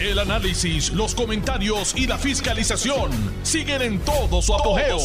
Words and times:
El 0.00 0.20
análisis, 0.20 0.92
los 0.92 1.12
comentarios 1.12 1.92
y 1.96 2.06
la 2.06 2.16
fiscalización 2.18 3.10
siguen 3.42 3.82
en 3.82 3.98
todo 3.98 4.40
su 4.40 4.54
apogeo. 4.54 4.96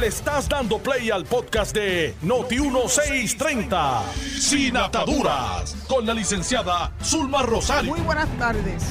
Le 0.00 0.08
estás 0.08 0.48
dando 0.48 0.78
play 0.78 1.10
al 1.10 1.24
podcast 1.24 1.72
de 1.72 2.12
Noti1630, 2.24 4.02
Sin 4.40 4.76
Ataduras, 4.76 5.76
con 5.86 6.04
la 6.06 6.12
licenciada 6.12 6.92
Zulma 7.04 7.42
Rosario. 7.42 7.92
Muy 7.92 8.00
buenas 8.00 8.28
tardes. 8.36 8.82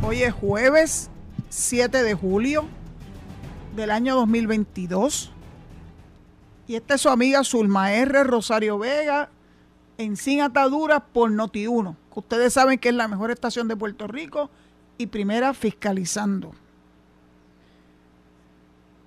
Hoy 0.00 0.22
es 0.22 0.32
jueves 0.32 1.10
7 1.48 2.04
de 2.04 2.14
julio 2.14 2.68
del 3.74 3.90
año 3.90 4.14
2022. 4.14 5.32
Y 6.68 6.76
esta 6.76 6.94
es 6.94 7.00
su 7.00 7.08
amiga 7.08 7.42
Zulma 7.42 7.92
R. 7.94 8.22
Rosario 8.22 8.78
Vega 8.78 9.28
en 9.98 10.16
Sin 10.16 10.40
Ataduras 10.40 11.02
por 11.12 11.32
Noti1, 11.32 11.96
que 12.12 12.20
ustedes 12.20 12.52
saben 12.52 12.78
que 12.78 12.88
es 12.88 12.94
la 12.94 13.08
mejor 13.08 13.30
estación 13.30 13.68
de 13.68 13.76
Puerto 13.76 14.06
Rico 14.06 14.50
y 14.98 15.06
primera 15.06 15.54
fiscalizando. 15.54 16.52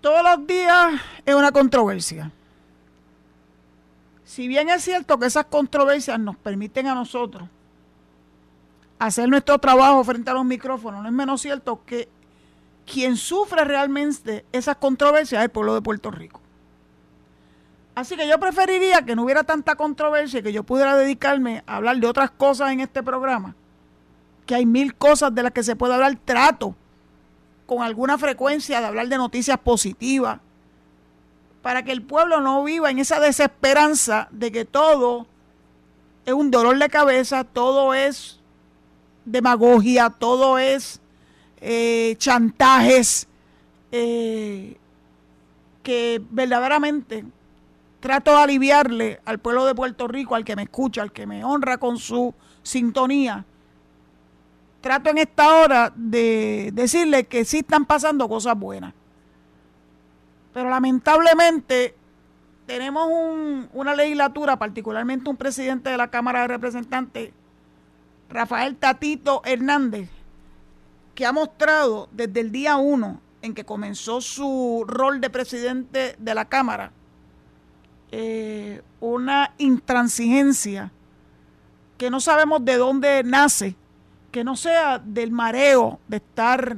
Todos 0.01 0.23
los 0.23 0.47
días 0.47 1.01
es 1.25 1.35
una 1.35 1.51
controversia. 1.51 2.31
Si 4.25 4.47
bien 4.47 4.69
es 4.69 4.83
cierto 4.83 5.19
que 5.19 5.27
esas 5.27 5.45
controversias 5.45 6.19
nos 6.19 6.35
permiten 6.35 6.87
a 6.87 6.95
nosotros 6.95 7.47
hacer 8.99 9.27
nuestro 9.29 9.59
trabajo 9.59 10.03
frente 10.03 10.29
a 10.29 10.33
los 10.33 10.45
micrófonos, 10.45 11.01
no 11.01 11.07
es 11.07 11.13
menos 11.13 11.41
cierto 11.41 11.83
que 11.85 12.09
quien 12.85 13.17
sufre 13.17 13.63
realmente 13.63 14.45
esas 14.51 14.77
controversias 14.77 15.39
es 15.39 15.45
el 15.45 15.51
pueblo 15.51 15.73
de 15.75 15.81
Puerto 15.81 16.09
Rico. 16.09 16.42
Así 17.95 18.15
que 18.15 18.27
yo 18.27 18.39
preferiría 18.39 19.03
que 19.03 19.15
no 19.15 19.23
hubiera 19.23 19.43
tanta 19.43 19.75
controversia 19.75 20.39
y 20.39 20.43
que 20.43 20.53
yo 20.53 20.63
pudiera 20.63 20.97
dedicarme 20.97 21.63
a 21.67 21.75
hablar 21.75 21.97
de 21.97 22.07
otras 22.07 22.31
cosas 22.31 22.71
en 22.71 22.79
este 22.79 23.03
programa. 23.03 23.55
Que 24.45 24.55
hay 24.55 24.65
mil 24.65 24.95
cosas 24.95 25.33
de 25.33 25.43
las 25.43 25.51
que 25.51 25.63
se 25.63 25.75
puede 25.75 25.93
hablar. 25.93 26.17
Trato 26.25 26.75
con 27.67 27.83
alguna 27.83 28.17
frecuencia 28.17 28.81
de 28.81 28.87
hablar 28.87 29.07
de 29.07 29.17
noticias 29.17 29.59
positivas. 29.59 30.39
Para 31.61 31.83
que 31.83 31.91
el 31.91 32.01
pueblo 32.01 32.41
no 32.41 32.63
viva 32.63 32.89
en 32.89 32.99
esa 32.99 33.19
desesperanza 33.19 34.27
de 34.31 34.51
que 34.51 34.65
todo 34.65 35.27
es 36.25 36.33
un 36.33 36.51
dolor 36.51 36.77
de 36.77 36.89
cabeza, 36.89 37.43
todo 37.43 37.93
es 37.93 38.39
demagogia, 39.23 40.09
todo 40.09 40.57
es 40.57 40.99
eh, 41.61 42.15
chantajes 42.17 43.27
eh, 43.91 44.77
que 45.83 46.21
verdaderamente 46.31 47.23
trato 48.03 48.31
de 48.31 48.43
aliviarle 48.43 49.21
al 49.23 49.39
pueblo 49.39 49.63
de 49.63 49.73
Puerto 49.73 50.09
Rico, 50.09 50.35
al 50.35 50.43
que 50.43 50.57
me 50.57 50.63
escucha, 50.63 51.01
al 51.01 51.13
que 51.13 51.25
me 51.25 51.45
honra 51.45 51.77
con 51.77 51.97
su 51.97 52.33
sintonía. 52.61 53.45
Trato 54.81 55.09
en 55.09 55.19
esta 55.19 55.61
hora 55.61 55.93
de 55.95 56.71
decirle 56.73 57.23
que 57.27 57.45
sí 57.45 57.59
están 57.59 57.85
pasando 57.85 58.27
cosas 58.27 58.59
buenas. 58.59 58.93
Pero 60.53 60.69
lamentablemente 60.69 61.95
tenemos 62.65 63.07
una 63.71 63.95
legislatura, 63.95 64.59
particularmente 64.59 65.29
un 65.29 65.37
presidente 65.37 65.89
de 65.89 65.95
la 65.95 66.09
Cámara 66.09 66.41
de 66.41 66.49
Representantes, 66.49 67.31
Rafael 68.29 68.75
Tatito 68.75 69.41
Hernández, 69.45 70.09
que 71.15 71.25
ha 71.25 71.31
mostrado 71.31 72.09
desde 72.11 72.41
el 72.41 72.51
día 72.51 72.75
uno 72.75 73.21
en 73.41 73.53
que 73.53 73.63
comenzó 73.63 74.19
su 74.19 74.83
rol 74.85 75.21
de 75.21 75.29
presidente 75.29 76.17
de 76.19 76.35
la 76.35 76.43
Cámara, 76.43 76.91
eh, 78.15 78.83
una 78.99 79.55
intransigencia 79.57 80.91
que 81.97 82.11
no 82.11 82.19
sabemos 82.19 82.63
de 82.63 82.77
dónde 82.77 83.23
nace, 83.23 83.75
que 84.29 84.43
no 84.43 84.55
sea 84.55 84.99
del 84.99 85.31
mareo 85.31 85.99
de 86.07 86.17
estar 86.17 86.77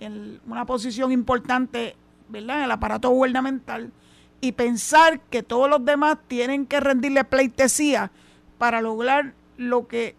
en 0.00 0.40
una 0.48 0.66
posición 0.66 1.12
importante 1.12 1.94
¿verdad? 2.28 2.58
en 2.58 2.64
el 2.64 2.70
aparato 2.72 3.08
gubernamental 3.10 3.92
y 4.40 4.50
pensar 4.50 5.20
que 5.30 5.44
todos 5.44 5.70
los 5.70 5.84
demás 5.84 6.18
tienen 6.26 6.66
que 6.66 6.80
rendirle 6.80 7.22
pleitesía 7.22 8.10
para 8.58 8.80
lograr 8.80 9.34
lo 9.58 9.86
que 9.86 10.16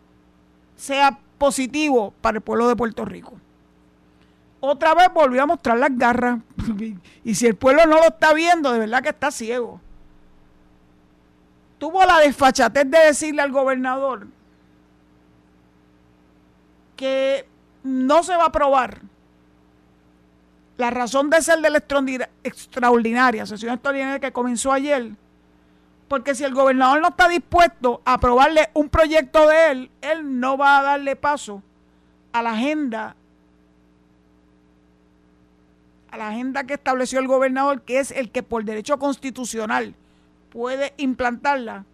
sea 0.77 1.19
positivo 1.37 2.13
para 2.21 2.37
el 2.37 2.41
pueblo 2.41 2.69
de 2.69 2.77
Puerto 2.77 3.03
Rico. 3.03 3.33
Otra 4.61 4.95
vez 4.95 5.09
volvió 5.13 5.43
a 5.43 5.47
mostrar 5.47 5.77
las 5.77 5.97
garras. 5.97 6.39
y 7.25 7.35
si 7.35 7.45
el 7.45 7.57
pueblo 7.57 7.85
no 7.87 7.97
lo 7.97 8.05
está 8.05 8.33
viendo, 8.33 8.71
de 8.71 8.79
verdad 8.79 9.03
que 9.03 9.09
está 9.09 9.31
ciego 9.31 9.81
tuvo 11.79 12.05
la 12.05 12.19
desfachatez 12.19 12.89
de 12.89 12.99
decirle 12.99 13.41
al 13.41 13.51
gobernador 13.51 14.27
que 16.95 17.47
no 17.83 18.21
se 18.23 18.35
va 18.35 18.43
a 18.43 18.47
aprobar. 18.47 19.01
La 20.77 20.91
razón 20.91 21.29
de 21.29 21.41
ser 21.41 21.59
de 21.59 21.69
la 21.69 21.77
extraordinaria, 22.43 23.45
sesión 23.45 23.73
extraordinaria 23.73 24.19
que 24.19 24.31
comenzó 24.31 24.71
ayer, 24.71 25.11
porque 26.07 26.35
si 26.35 26.43
el 26.43 26.53
gobernador 26.53 27.01
no 27.01 27.09
está 27.09 27.27
dispuesto 27.27 28.01
a 28.05 28.13
aprobarle 28.13 28.69
un 28.73 28.89
proyecto 28.89 29.47
de 29.47 29.71
él, 29.71 29.91
él 30.01 30.39
no 30.39 30.57
va 30.57 30.79
a 30.79 30.83
darle 30.83 31.15
paso 31.15 31.63
a 32.31 32.41
la 32.41 32.51
agenda 32.51 33.15
a 36.11 36.17
la 36.17 36.29
agenda 36.29 36.63
que 36.63 36.73
estableció 36.73 37.19
el 37.19 37.27
gobernador, 37.27 37.83
que 37.83 37.99
es 37.99 38.09
el 38.09 38.31
que 38.31 38.41
por 38.41 38.63
derecho 38.63 38.97
constitucional 38.97 39.93
puede 40.51 40.93
implantarla 40.97 41.85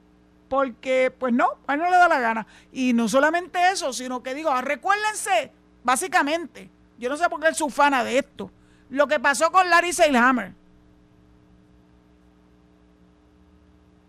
porque 0.49 1.13
pues 1.17 1.33
no, 1.33 1.47
a 1.67 1.73
él 1.73 1.79
no 1.79 1.89
le 1.89 1.97
da 1.97 2.07
la 2.07 2.19
gana. 2.19 2.47
Y 2.71 2.93
no 2.93 3.07
solamente 3.07 3.59
eso, 3.71 3.93
sino 3.93 4.23
que 4.23 4.33
digo, 4.33 4.53
recuérdense, 4.61 5.51
básicamente, 5.83 6.69
yo 6.97 7.09
no 7.09 7.17
sé 7.17 7.27
por 7.29 7.39
qué 7.39 7.47
él 7.47 7.55
es 7.59 7.73
fana 7.73 8.03
de 8.03 8.19
esto, 8.19 8.51
lo 8.89 9.07
que 9.07 9.19
pasó 9.19 9.51
con 9.51 9.69
Larry 9.69 9.93
Seilhammer. 9.93 10.53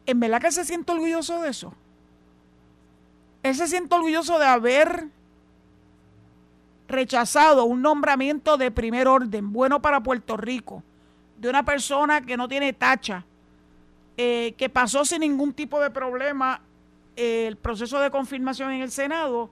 ¿En 0.07 0.21
verdad 0.21 0.41
que 0.41 0.47
él 0.49 0.53
se 0.53 0.65
siente 0.65 0.93
orgulloso 0.93 1.43
de 1.43 1.51
eso? 1.51 1.75
Él 3.43 3.55
se 3.55 3.67
siente 3.67 3.95
orgulloso 3.95 4.39
de 4.39 4.47
haber 4.47 5.09
rechazado 6.89 7.65
un 7.65 7.83
nombramiento 7.83 8.57
de 8.57 8.71
primer 8.71 9.09
orden, 9.09 9.53
bueno 9.53 9.83
para 9.83 10.01
Puerto 10.01 10.37
Rico, 10.37 10.83
de 11.39 11.49
una 11.49 11.65
persona 11.65 12.21
que 12.21 12.37
no 12.37 12.47
tiene 12.47 12.73
tacha, 12.73 13.25
eh, 14.17 14.55
que 14.57 14.69
pasó 14.69 15.05
sin 15.05 15.21
ningún 15.21 15.53
tipo 15.53 15.81
de 15.81 15.91
problema 15.91 16.63
eh, 17.17 17.47
el 17.47 17.57
proceso 17.57 17.99
de 18.01 18.11
confirmación 18.11 18.73
en 18.73 18.83
el 18.83 18.91
Senado 18.91 19.51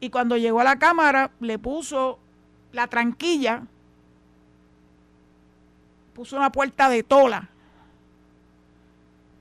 y 0.00 0.10
cuando 0.10 0.36
llegó 0.36 0.60
a 0.60 0.64
la 0.64 0.78
Cámara 0.78 1.30
le 1.40 1.58
puso 1.58 2.18
la 2.72 2.86
tranquilla, 2.88 3.62
puso 6.14 6.36
una 6.36 6.52
puerta 6.52 6.88
de 6.88 7.02
tola 7.02 7.48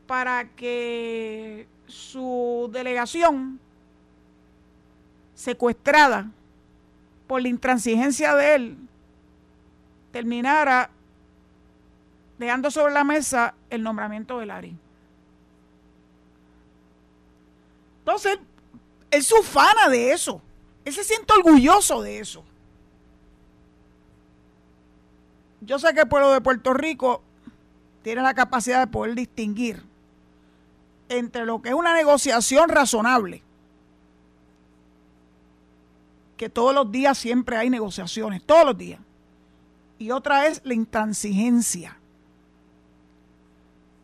para 0.08 0.50
que 0.56 1.68
su 1.88 2.70
delegación 2.72 3.60
secuestrada 5.36 6.32
por 7.28 7.42
la 7.42 7.48
intransigencia 7.48 8.36
de 8.36 8.56
él 8.56 8.78
terminara 10.12 10.90
dejando 12.38 12.72
sobre 12.72 12.94
la 12.94 13.04
mesa 13.04 13.54
el 13.70 13.84
nombramiento 13.84 14.40
de 14.40 14.46
Lari. 14.46 14.78
Entonces, 18.00 18.38
él 19.12 19.24
se 19.24 19.40
ufana 19.40 19.90
de 19.90 20.12
eso. 20.12 20.42
Él 20.84 20.94
se 20.94 21.04
siente 21.04 21.32
orgulloso 21.34 22.02
de 22.02 22.20
eso. 22.20 22.44
Yo 25.62 25.80
sé 25.80 25.94
que 25.94 26.02
el 26.02 26.10
pueblo 26.10 26.32
de 26.32 26.42
Puerto 26.42 26.74
Rico 26.74 27.22
tiene 28.02 28.22
la 28.22 28.34
capacidad 28.34 28.82
de 28.82 28.88
poder 28.88 29.16
distinguir 29.16 29.82
entre 31.08 31.46
lo 31.46 31.62
que 31.62 31.70
es 31.70 31.76
una 31.76 31.94
negociación 31.94 32.68
razonable, 32.68 33.42
que 36.36 36.50
todos 36.50 36.74
los 36.74 36.92
días 36.92 37.18
siempre 37.18 37.56
hay 37.56 37.70
negociaciones, 37.70 38.44
todos 38.44 38.66
los 38.66 38.78
días, 38.78 39.00
y 40.00 40.12
otra 40.12 40.48
es 40.48 40.62
la 40.66 40.74
intransigencia 40.74 41.98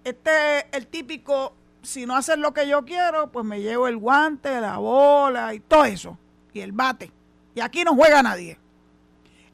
este 0.10 0.76
el 0.76 0.88
típico, 0.88 1.54
si 1.82 2.06
no 2.06 2.16
haces 2.16 2.38
lo 2.38 2.54
que 2.54 2.68
yo 2.68 2.86
quiero, 2.86 3.32
pues 3.32 3.46
me 3.46 3.62
llevo 3.62 3.88
el 3.88 3.98
guante, 3.98 4.60
la 4.62 4.78
bola 4.78 5.54
y 5.54 5.60
todo 5.60 5.86
eso, 5.86 6.18
y 6.54 6.62
el 6.62 6.72
bate. 6.72 7.12
Y 7.56 7.62
aquí 7.62 7.84
no 7.84 7.96
juega 7.96 8.22
nadie. 8.22 8.58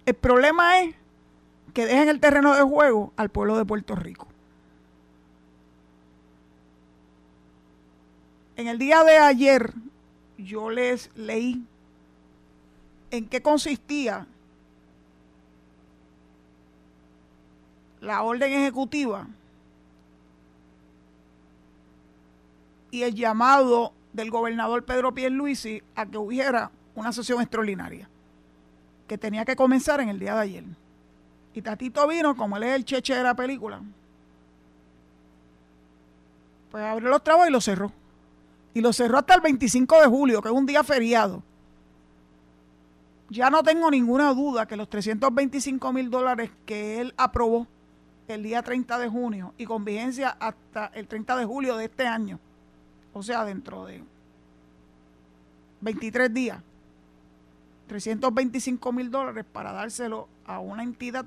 El 0.05 0.13
problema 0.15 0.81
es 0.81 0.95
que 1.73 1.85
dejen 1.85 2.09
el 2.09 2.19
terreno 2.19 2.55
de 2.55 2.61
juego 2.61 3.13
al 3.15 3.29
pueblo 3.29 3.57
de 3.57 3.65
Puerto 3.65 3.95
Rico. 3.95 4.27
En 8.55 8.67
el 8.67 8.77
día 8.77 9.03
de 9.03 9.17
ayer 9.17 9.73
yo 10.37 10.69
les 10.69 11.09
leí 11.15 11.65
en 13.11 13.27
qué 13.27 13.41
consistía 13.41 14.27
la 17.99 18.21
orden 18.21 18.53
ejecutiva 18.53 19.27
y 22.95 23.03
el 23.03 23.13
llamado 23.13 23.91
del 24.13 24.31
gobernador 24.31 24.85
Pedro 24.85 25.13
Pierluisi 25.13 25.83
a 25.95 26.05
que 26.05 26.17
hubiera 26.17 26.71
una 26.95 27.11
sesión 27.11 27.41
extraordinaria. 27.41 28.09
que 29.05 29.17
tenía 29.19 29.45
que 29.45 29.55
comenzar 29.55 29.99
en 29.99 30.09
el 30.09 30.17
día 30.17 30.33
de 30.33 30.41
ayer. 30.41 30.63
Y 31.53 31.61
Tatito 31.61 32.07
vino, 32.07 32.35
como 32.35 32.57
él 32.57 32.63
es 32.63 32.75
el 32.75 32.85
cheche 32.85 33.13
de 33.13 33.21
la 33.21 33.35
película, 33.35 33.81
pues 36.71 36.83
abrió 36.83 37.09
los 37.09 37.23
trabajos 37.23 37.49
y 37.49 37.51
lo 37.51 37.61
cerró. 37.61 37.91
Y 38.73 38.81
lo 38.81 38.91
cerró 38.93 39.19
hasta 39.19 39.35
el 39.35 39.41
25 39.41 40.01
de 40.01 40.07
julio, 40.07 40.41
que 40.41 40.47
es 40.47 40.55
un 40.55 40.65
día 40.65 40.83
feriado. 40.83 41.43
Ya 43.29 43.51
no 43.51 43.61
tengo 43.61 43.91
ninguna 43.91 44.33
duda 44.33 44.65
que 44.65 44.75
los 44.75 44.89
325 44.89 45.93
mil 45.93 46.09
dólares 46.09 46.49
que 46.65 46.99
él 46.99 47.13
aprobó 47.15 47.67
el 48.27 48.41
día 48.41 48.63
30 48.63 48.97
de 48.97 49.07
junio 49.07 49.53
y 49.57 49.65
con 49.65 49.85
vigencia 49.85 50.35
hasta 50.39 50.87
el 50.95 51.07
30 51.07 51.35
de 51.35 51.45
julio 51.45 51.77
de 51.77 51.85
este 51.85 52.07
año, 52.07 52.39
o 53.15 53.23
sea, 53.23 53.45
dentro 53.45 53.85
de 53.85 54.03
23 55.79 56.33
días, 56.33 56.61
325 57.87 58.91
mil 58.91 59.09
dólares 59.09 59.45
para 59.49 59.71
dárselo 59.71 60.27
a 60.45 60.59
una 60.59 60.83
entidad 60.83 61.25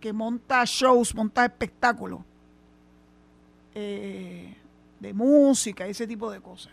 que 0.00 0.14
monta 0.14 0.64
shows, 0.64 1.14
monta 1.14 1.44
espectáculos 1.44 2.20
eh, 3.74 4.56
de 4.98 5.12
música 5.12 5.86
ese 5.86 6.06
tipo 6.06 6.30
de 6.30 6.40
cosas. 6.40 6.72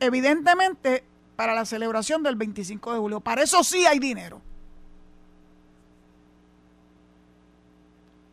Evidentemente, 0.00 1.04
para 1.36 1.54
la 1.54 1.64
celebración 1.64 2.24
del 2.24 2.34
25 2.34 2.92
de 2.92 2.98
julio, 2.98 3.20
para 3.20 3.44
eso 3.44 3.62
sí 3.62 3.86
hay 3.86 4.00
dinero. 4.00 4.42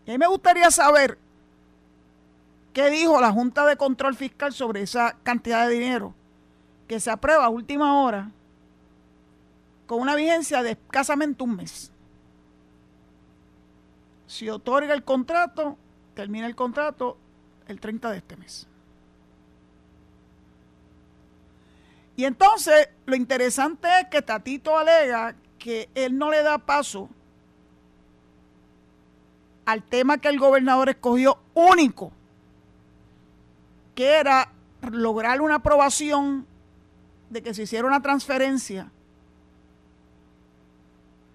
Y 0.08 0.18
me 0.18 0.26
gustaría 0.26 0.72
saber 0.72 1.20
qué 2.74 2.90
dijo 2.90 3.20
la 3.20 3.32
Junta 3.32 3.66
de 3.66 3.78
Control 3.78 4.16
Fiscal 4.16 4.54
sobre 4.54 4.82
esa 4.82 5.18
cantidad 5.24 5.68
de 5.68 5.74
dinero 5.74 6.14
que 6.88 7.00
se 7.00 7.12
aprueba 7.12 7.46
a 7.46 7.50
última 7.50 8.02
hora 8.02 8.32
con 9.86 10.02
una 10.02 10.16
vigencia 10.16 10.62
de 10.62 10.72
escasamente 10.72 11.44
un 11.44 11.56
mes. 11.56 11.92
Si 14.28 14.50
otorga 14.50 14.94
el 14.94 15.04
contrato, 15.04 15.78
termina 16.14 16.46
el 16.46 16.56
contrato 16.56 17.18
el 17.68 17.80
30 17.80 18.12
de 18.12 18.18
este 18.18 18.38
mes. 18.38 18.68
Y 22.16 22.26
entonces 22.26 22.90
lo 23.06 23.16
interesante 23.16 23.88
es 24.02 24.08
que 24.10 24.22
Tatito 24.22 24.78
alega 24.78 25.36
que 25.58 25.90
él 25.96 26.18
no 26.18 26.30
le 26.30 26.44
da 26.44 26.58
paso 26.58 27.10
al 29.66 29.84
tema 29.84 30.18
que 30.18 30.28
el 30.28 30.38
gobernador 30.38 30.90
escogió 30.90 31.40
único, 31.54 32.12
que 34.00 34.18
era 34.18 34.50
lograr 34.94 35.42
una 35.42 35.56
aprobación 35.56 36.48
de 37.30 37.44
que 37.44 37.54
se 37.54 37.64
hiciera 37.64 37.86
una 37.86 38.02
transferencia 38.02 38.90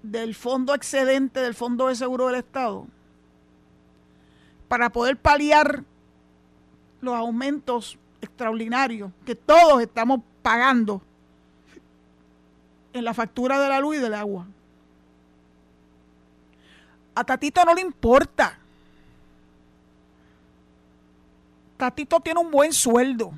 del 0.02 0.34
fondo 0.34 0.74
excedente 0.74 1.40
del 1.40 1.52
Fondo 1.52 1.88
de 1.88 1.94
Seguro 1.94 2.28
del 2.28 2.36
Estado 2.36 2.86
para 4.66 4.88
poder 4.88 5.18
paliar 5.18 5.84
los 7.02 7.14
aumentos 7.14 7.98
extraordinarios 8.22 9.10
que 9.26 9.34
todos 9.34 9.82
estamos 9.82 10.20
pagando 10.40 11.02
en 12.94 13.04
la 13.04 13.12
factura 13.12 13.60
de 13.60 13.68
la 13.68 13.80
luz 13.80 13.96
y 13.96 14.00
del 14.00 14.14
agua. 14.14 14.46
A 17.14 17.24
Tatito 17.24 17.62
no 17.66 17.74
le 17.74 17.82
importa. 17.82 18.58
Tatito 21.84 22.18
tiene 22.20 22.40
un 22.40 22.50
buen 22.50 22.72
sueldo 22.72 23.32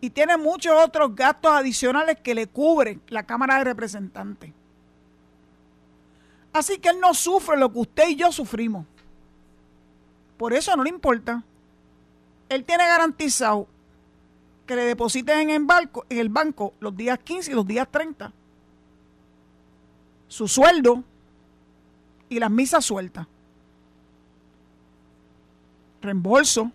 y 0.00 0.10
tiene 0.10 0.36
muchos 0.36 0.74
otros 0.76 1.14
gastos 1.14 1.52
adicionales 1.52 2.18
que 2.18 2.34
le 2.34 2.48
cubren 2.48 3.00
la 3.06 3.22
Cámara 3.22 3.58
de 3.58 3.64
Representantes. 3.64 4.52
Así 6.52 6.78
que 6.78 6.88
él 6.88 6.98
no 6.98 7.14
sufre 7.14 7.56
lo 7.56 7.72
que 7.72 7.78
usted 7.78 8.08
y 8.08 8.16
yo 8.16 8.32
sufrimos. 8.32 8.86
Por 10.36 10.52
eso 10.52 10.74
no 10.74 10.82
le 10.82 10.90
importa. 10.90 11.44
Él 12.48 12.64
tiene 12.64 12.88
garantizado 12.88 13.68
que 14.66 14.74
le 14.74 14.82
depositen 14.82 15.38
en 15.38 15.50
el, 15.50 15.64
banco, 15.64 16.06
en 16.08 16.18
el 16.18 16.28
banco 16.28 16.74
los 16.80 16.96
días 16.96 17.20
15 17.20 17.52
y 17.52 17.54
los 17.54 17.66
días 17.68 17.86
30 17.88 18.32
su 20.26 20.48
sueldo 20.48 21.04
y 22.28 22.40
las 22.40 22.50
misas 22.50 22.84
sueltas. 22.84 23.28
Reembolso, 26.06 26.70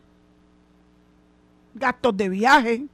gastos 1.73 2.15
de 2.15 2.29
viaje, 2.29 2.85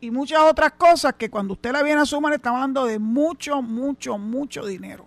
y 0.00 0.10
muchas 0.10 0.40
otras 0.40 0.72
cosas 0.72 1.14
que 1.14 1.28
cuando 1.28 1.54
usted 1.54 1.72
la 1.72 1.82
viene 1.82 2.00
a 2.00 2.06
sumar 2.06 2.32
estamos 2.32 2.58
hablando 2.58 2.84
de 2.84 2.98
mucho, 2.98 3.62
mucho, 3.62 4.16
mucho 4.16 4.64
dinero. 4.64 5.06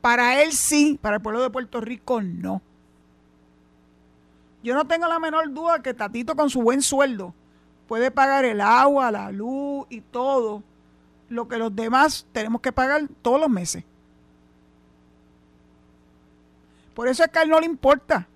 Para 0.00 0.42
él 0.42 0.52
sí, 0.52 0.98
para 1.00 1.16
el 1.16 1.22
pueblo 1.22 1.42
de 1.42 1.50
Puerto 1.50 1.80
Rico 1.80 2.22
no. 2.22 2.62
Yo 4.62 4.74
no 4.74 4.86
tengo 4.86 5.06
la 5.06 5.18
menor 5.18 5.52
duda 5.52 5.82
que 5.82 5.94
Tatito 5.94 6.34
con 6.34 6.48
su 6.48 6.62
buen 6.62 6.80
sueldo 6.80 7.34
puede 7.86 8.10
pagar 8.10 8.44
el 8.44 8.60
agua, 8.60 9.10
la 9.10 9.30
luz 9.30 9.86
y 9.90 10.00
todo 10.00 10.62
lo 11.28 11.46
que 11.46 11.58
los 11.58 11.74
demás 11.74 12.26
tenemos 12.32 12.60
que 12.60 12.72
pagar 12.72 13.02
todos 13.22 13.40
los 13.40 13.50
meses. 13.50 13.84
Por 16.96 17.08
eso 17.08 17.22
es 17.22 17.30
que 17.30 17.38
a 17.38 17.42
él 17.42 17.50
no 17.50 17.60
le 17.60 17.66
importa. 17.66 18.26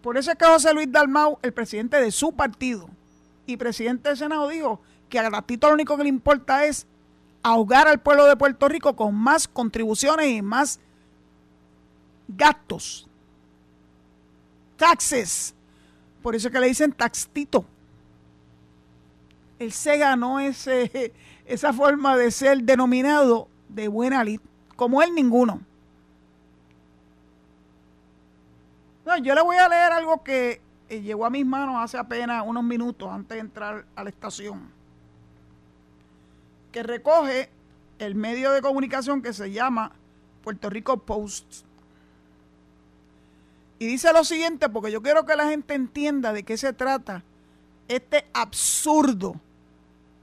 Por 0.00 0.16
eso 0.16 0.30
es 0.30 0.38
que 0.38 0.44
José 0.44 0.72
Luis 0.72 0.90
Dalmau, 0.90 1.40
el 1.42 1.52
presidente 1.52 2.00
de 2.00 2.12
su 2.12 2.32
partido 2.32 2.88
y 3.44 3.56
presidente 3.56 4.08
del 4.08 4.16
Senado, 4.16 4.48
dijo 4.48 4.80
que 5.08 5.18
a 5.18 5.28
Gatito 5.28 5.66
lo 5.66 5.74
único 5.74 5.96
que 5.96 6.04
le 6.04 6.08
importa 6.08 6.64
es 6.64 6.86
ahogar 7.42 7.88
al 7.88 7.98
pueblo 7.98 8.24
de 8.26 8.36
Puerto 8.36 8.68
Rico 8.68 8.94
con 8.94 9.16
más 9.16 9.48
contribuciones 9.48 10.28
y 10.28 10.42
más 10.42 10.78
gastos. 12.28 13.08
Taxes. 14.76 15.56
Por 16.22 16.36
eso 16.36 16.46
es 16.46 16.54
que 16.54 16.60
le 16.60 16.68
dicen 16.68 16.92
taxtito. 16.92 17.64
Él 19.58 19.72
se 19.72 19.98
ganó 19.98 20.38
ese, 20.38 21.12
esa 21.46 21.72
forma 21.72 22.16
de 22.16 22.30
ser 22.30 22.62
denominado 22.62 23.48
de 23.68 23.88
buena 23.88 24.22
lid, 24.22 24.40
como 24.76 25.02
él 25.02 25.16
ninguno. 25.16 25.62
Yo 29.22 29.34
le 29.34 29.42
voy 29.42 29.56
a 29.56 29.68
leer 29.68 29.92
algo 29.92 30.22
que 30.22 30.60
eh, 30.88 31.00
llegó 31.02 31.26
a 31.26 31.30
mis 31.30 31.46
manos 31.46 31.76
hace 31.78 31.98
apenas 31.98 32.42
unos 32.46 32.64
minutos 32.64 33.08
antes 33.10 33.36
de 33.36 33.40
entrar 33.40 33.84
a 33.96 34.04
la 34.04 34.10
estación, 34.10 34.70
que 36.72 36.82
recoge 36.82 37.50
el 37.98 38.14
medio 38.14 38.52
de 38.52 38.62
comunicación 38.62 39.22
que 39.22 39.32
se 39.32 39.50
llama 39.50 39.92
Puerto 40.42 40.70
Rico 40.70 40.96
Post. 40.98 41.64
Y 43.78 43.86
dice 43.86 44.12
lo 44.12 44.24
siguiente, 44.24 44.68
porque 44.68 44.92
yo 44.92 45.02
quiero 45.02 45.24
que 45.24 45.36
la 45.36 45.48
gente 45.48 45.74
entienda 45.74 46.32
de 46.32 46.42
qué 46.42 46.56
se 46.56 46.72
trata 46.72 47.22
este 47.88 48.26
absurdo 48.32 49.34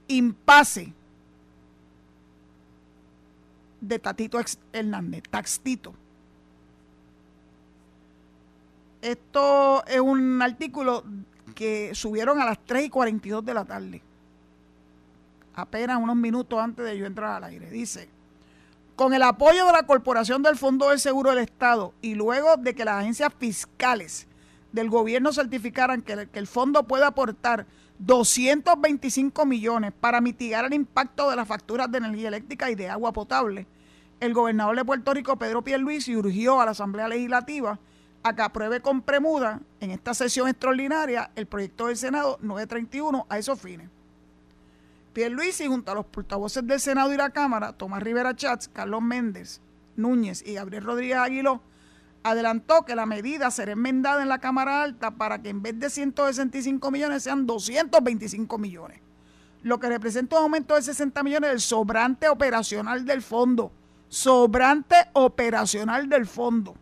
impasse 0.06 0.92
de 3.80 3.98
Tatito 3.98 4.40
Hernández, 4.72 5.24
Taxtito. 5.30 5.94
Esto 9.08 9.86
es 9.86 10.00
un 10.00 10.42
artículo 10.42 11.02
que 11.54 11.94
subieron 11.94 12.42
a 12.42 12.44
las 12.44 12.58
3 12.66 12.84
y 12.84 12.90
42 12.90 13.42
de 13.42 13.54
la 13.54 13.64
tarde, 13.64 14.02
apenas 15.54 15.96
unos 15.98 16.14
minutos 16.14 16.60
antes 16.60 16.84
de 16.84 16.98
yo 16.98 17.06
entrar 17.06 17.36
al 17.36 17.44
aire. 17.44 17.70
Dice, 17.70 18.10
con 18.96 19.14
el 19.14 19.22
apoyo 19.22 19.64
de 19.64 19.72
la 19.72 19.84
Corporación 19.84 20.42
del 20.42 20.58
Fondo 20.58 20.90
del 20.90 21.00
Seguro 21.00 21.30
del 21.30 21.38
Estado 21.38 21.94
y 22.02 22.16
luego 22.16 22.58
de 22.58 22.74
que 22.74 22.84
las 22.84 22.96
agencias 22.96 23.32
fiscales 23.38 24.26
del 24.72 24.90
gobierno 24.90 25.32
certificaran 25.32 26.02
que, 26.02 26.28
que 26.30 26.38
el 26.38 26.46
fondo 26.46 26.82
puede 26.82 27.04
aportar 27.06 27.64
225 28.00 29.46
millones 29.46 29.94
para 29.98 30.20
mitigar 30.20 30.66
el 30.66 30.74
impacto 30.74 31.30
de 31.30 31.36
las 31.36 31.48
facturas 31.48 31.90
de 31.90 31.96
energía 31.96 32.28
eléctrica 32.28 32.70
y 32.70 32.74
de 32.74 32.90
agua 32.90 33.14
potable, 33.14 33.66
el 34.20 34.34
gobernador 34.34 34.76
de 34.76 34.84
Puerto 34.84 35.14
Rico, 35.14 35.38
Pedro 35.38 35.64
Pierluisi, 35.64 36.14
urgió 36.14 36.60
a 36.60 36.66
la 36.66 36.72
Asamblea 36.72 37.08
Legislativa 37.08 37.78
a 38.22 38.34
que 38.34 38.42
apruebe 38.42 38.80
con 38.80 39.02
premuda 39.02 39.60
en 39.80 39.90
esta 39.90 40.14
sesión 40.14 40.48
extraordinaria 40.48 41.30
el 41.36 41.46
proyecto 41.46 41.86
del 41.86 41.96
Senado 41.96 42.38
931 42.42 43.26
a 43.28 43.38
esos 43.38 43.60
fines. 43.60 43.88
Pierluisi 45.12 45.66
junto 45.66 45.90
a 45.90 45.94
los 45.94 46.06
portavoces 46.06 46.66
del 46.66 46.80
Senado 46.80 47.12
y 47.12 47.16
la 47.16 47.30
Cámara, 47.30 47.72
Tomás 47.72 48.02
Rivera 48.02 48.36
Chats, 48.36 48.68
Carlos 48.68 49.02
Méndez, 49.02 49.60
Núñez 49.96 50.44
y 50.46 50.54
Gabriel 50.54 50.84
Rodríguez 50.84 51.18
Aguiló, 51.18 51.60
adelantó 52.22 52.84
que 52.84 52.94
la 52.94 53.06
medida 53.06 53.50
será 53.50 53.72
enmendada 53.72 54.22
en 54.22 54.28
la 54.28 54.38
Cámara 54.38 54.82
Alta 54.82 55.12
para 55.12 55.40
que 55.40 55.48
en 55.48 55.62
vez 55.62 55.78
de 55.78 55.90
165 55.90 56.90
millones 56.90 57.22
sean 57.22 57.46
225 57.46 58.58
millones, 58.58 59.00
lo 59.62 59.78
que 59.80 59.88
representa 59.88 60.36
un 60.36 60.44
aumento 60.44 60.74
de 60.74 60.82
60 60.82 61.22
millones 61.22 61.50
del 61.50 61.60
sobrante 61.60 62.28
operacional 62.28 63.04
del 63.04 63.22
fondo. 63.22 63.72
Sobrante 64.08 64.96
operacional 65.12 66.08
del 66.08 66.26
fondo. 66.26 66.74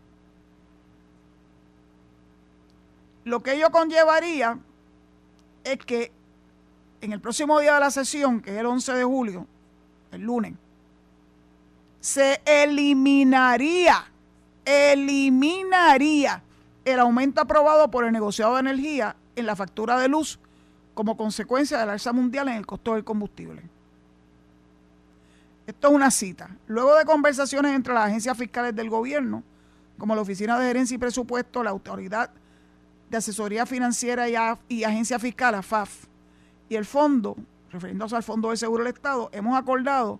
Lo 3.27 3.43
que 3.43 3.55
ello 3.55 3.69
conllevaría 3.71 4.57
es 5.65 5.79
que 5.79 6.13
en 7.01 7.11
el 7.11 7.19
próximo 7.19 7.59
día 7.59 7.73
de 7.73 7.81
la 7.81 7.91
sesión, 7.91 8.39
que 8.39 8.51
es 8.51 8.57
el 8.57 8.65
11 8.65 8.93
de 8.93 9.03
julio, 9.03 9.45
el 10.13 10.21
lunes, 10.21 10.53
se 11.99 12.39
eliminaría, 12.45 14.09
eliminaría 14.63 16.41
el 16.85 16.99
aumento 17.01 17.41
aprobado 17.41 17.91
por 17.91 18.05
el 18.05 18.13
negociado 18.13 18.53
de 18.53 18.61
energía 18.61 19.17
en 19.35 19.45
la 19.45 19.57
factura 19.57 19.99
de 19.99 20.07
luz 20.07 20.39
como 20.93 21.17
consecuencia 21.17 21.79
del 21.79 21.89
alza 21.89 22.13
mundial 22.13 22.47
en 22.47 22.55
el 22.55 22.65
costo 22.65 22.93
del 22.93 23.03
combustible. 23.03 23.61
Esto 25.65 25.89
es 25.89 25.93
una 25.93 26.11
cita. 26.11 26.49
Luego 26.67 26.95
de 26.95 27.03
conversaciones 27.03 27.75
entre 27.75 27.93
las 27.93 28.05
agencias 28.05 28.37
fiscales 28.37 28.73
del 28.73 28.89
gobierno, 28.89 29.43
como 29.97 30.15
la 30.15 30.21
Oficina 30.21 30.57
de 30.57 30.67
Gerencia 30.67 30.95
y 30.95 30.97
Presupuesto, 30.97 31.61
la 31.61 31.71
Autoridad 31.71 32.31
de 33.09 33.17
Asesoría 33.17 33.65
Financiera 33.65 34.27
y, 34.67 34.83
Agencia 34.83 35.19
Fiscal, 35.19 35.55
AFAF, 35.55 36.05
y 36.69 36.75
el 36.75 36.85
fondo, 36.85 37.37
refiriéndose 37.71 38.15
al 38.15 38.23
Fondo 38.23 38.49
de 38.49 38.57
Seguro 38.57 38.83
del 38.83 38.93
Estado, 38.93 39.29
hemos 39.31 39.57
acordado 39.57 40.19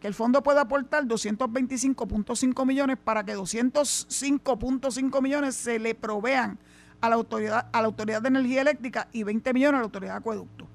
que 0.00 0.06
el 0.06 0.14
fondo 0.14 0.42
puede 0.42 0.60
aportar 0.60 1.04
225.5 1.04 2.66
millones 2.66 2.96
para 2.96 3.24
que 3.24 3.36
205.5 3.36 5.22
millones 5.22 5.56
se 5.56 5.78
le 5.78 5.94
provean 5.94 6.58
a 7.00 7.08
la 7.08 7.16
autoridad 7.16 7.68
a 7.72 7.80
la 7.80 7.86
autoridad 7.86 8.22
de 8.22 8.28
energía 8.28 8.62
eléctrica 8.62 9.08
y 9.12 9.24
20 9.24 9.52
millones 9.52 9.76
a 9.76 9.80
la 9.80 9.84
autoridad 9.84 10.12
de 10.12 10.18
acueducto. 10.18 10.66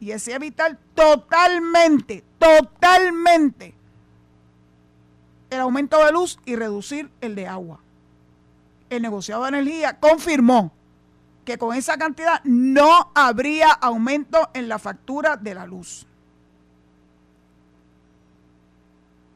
Y 0.00 0.10
ese 0.10 0.34
evitar 0.34 0.78
totalmente, 0.94 2.24
totalmente 2.38 3.74
el 5.50 5.60
aumento 5.60 6.04
de 6.04 6.12
luz 6.12 6.38
y 6.44 6.56
reducir 6.56 7.10
el 7.20 7.34
de 7.34 7.46
agua. 7.46 7.83
El 8.94 9.02
negociado 9.02 9.42
de 9.42 9.48
energía 9.48 9.98
confirmó 9.98 10.72
que 11.44 11.58
con 11.58 11.76
esa 11.76 11.98
cantidad 11.98 12.40
no 12.44 13.10
habría 13.14 13.72
aumento 13.72 14.50
en 14.54 14.68
la 14.68 14.78
factura 14.78 15.36
de 15.36 15.54
la 15.54 15.66
luz. 15.66 16.06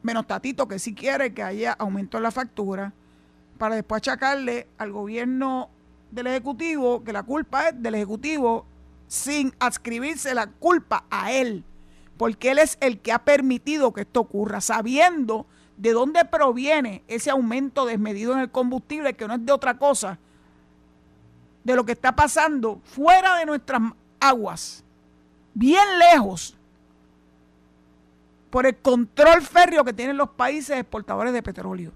Menos 0.01 0.27
Tatito 0.27 0.65
que 0.65 0.79
sí 0.79 0.95
quiere 0.95 1.33
que 1.33 1.43
haya 1.43 1.73
aumento 1.73 2.15
en 2.15 2.23
la 2.23 2.31
factura 2.31 2.93
para 3.57 3.75
después 3.75 3.99
achacarle 3.99 4.67
al 4.77 4.93
gobierno 4.93 5.69
del 6.09 6.27
Ejecutivo 6.27 7.03
que 7.03 7.11
la 7.11 7.23
culpa 7.23 7.67
es 7.67 7.83
del 7.83 7.95
Ejecutivo 7.95 8.65
sin 9.07 9.53
adscribirse 9.59 10.33
la 10.33 10.47
culpa 10.47 11.03
a 11.09 11.33
él, 11.33 11.65
porque 12.17 12.51
él 12.51 12.59
es 12.59 12.77
el 12.79 12.99
que 12.99 13.11
ha 13.11 13.25
permitido 13.25 13.91
que 13.91 14.01
esto 14.01 14.21
ocurra, 14.21 14.61
sabiendo 14.61 15.47
de 15.79 15.93
dónde 15.93 16.25
proviene 16.25 17.03
ese 17.07 17.29
aumento 17.29 17.85
desmedido 17.85 18.33
en 18.33 18.39
el 18.39 18.51
combustible, 18.51 19.13
que 19.13 19.25
no 19.25 19.35
es 19.35 19.45
de 19.45 19.53
otra 19.53 19.77
cosa, 19.77 20.19
de 21.63 21.73
lo 21.73 21.85
que 21.85 21.93
está 21.93 22.13
pasando 22.13 22.81
fuera 22.83 23.37
de 23.37 23.45
nuestras 23.45 23.81
aguas, 24.19 24.83
bien 25.53 25.97
lejos, 25.97 26.57
por 28.49 28.65
el 28.65 28.75
control 28.75 29.41
férreo 29.41 29.85
que 29.85 29.93
tienen 29.93 30.17
los 30.17 30.31
países 30.31 30.77
exportadores 30.77 31.31
de 31.31 31.41
petróleo, 31.41 31.93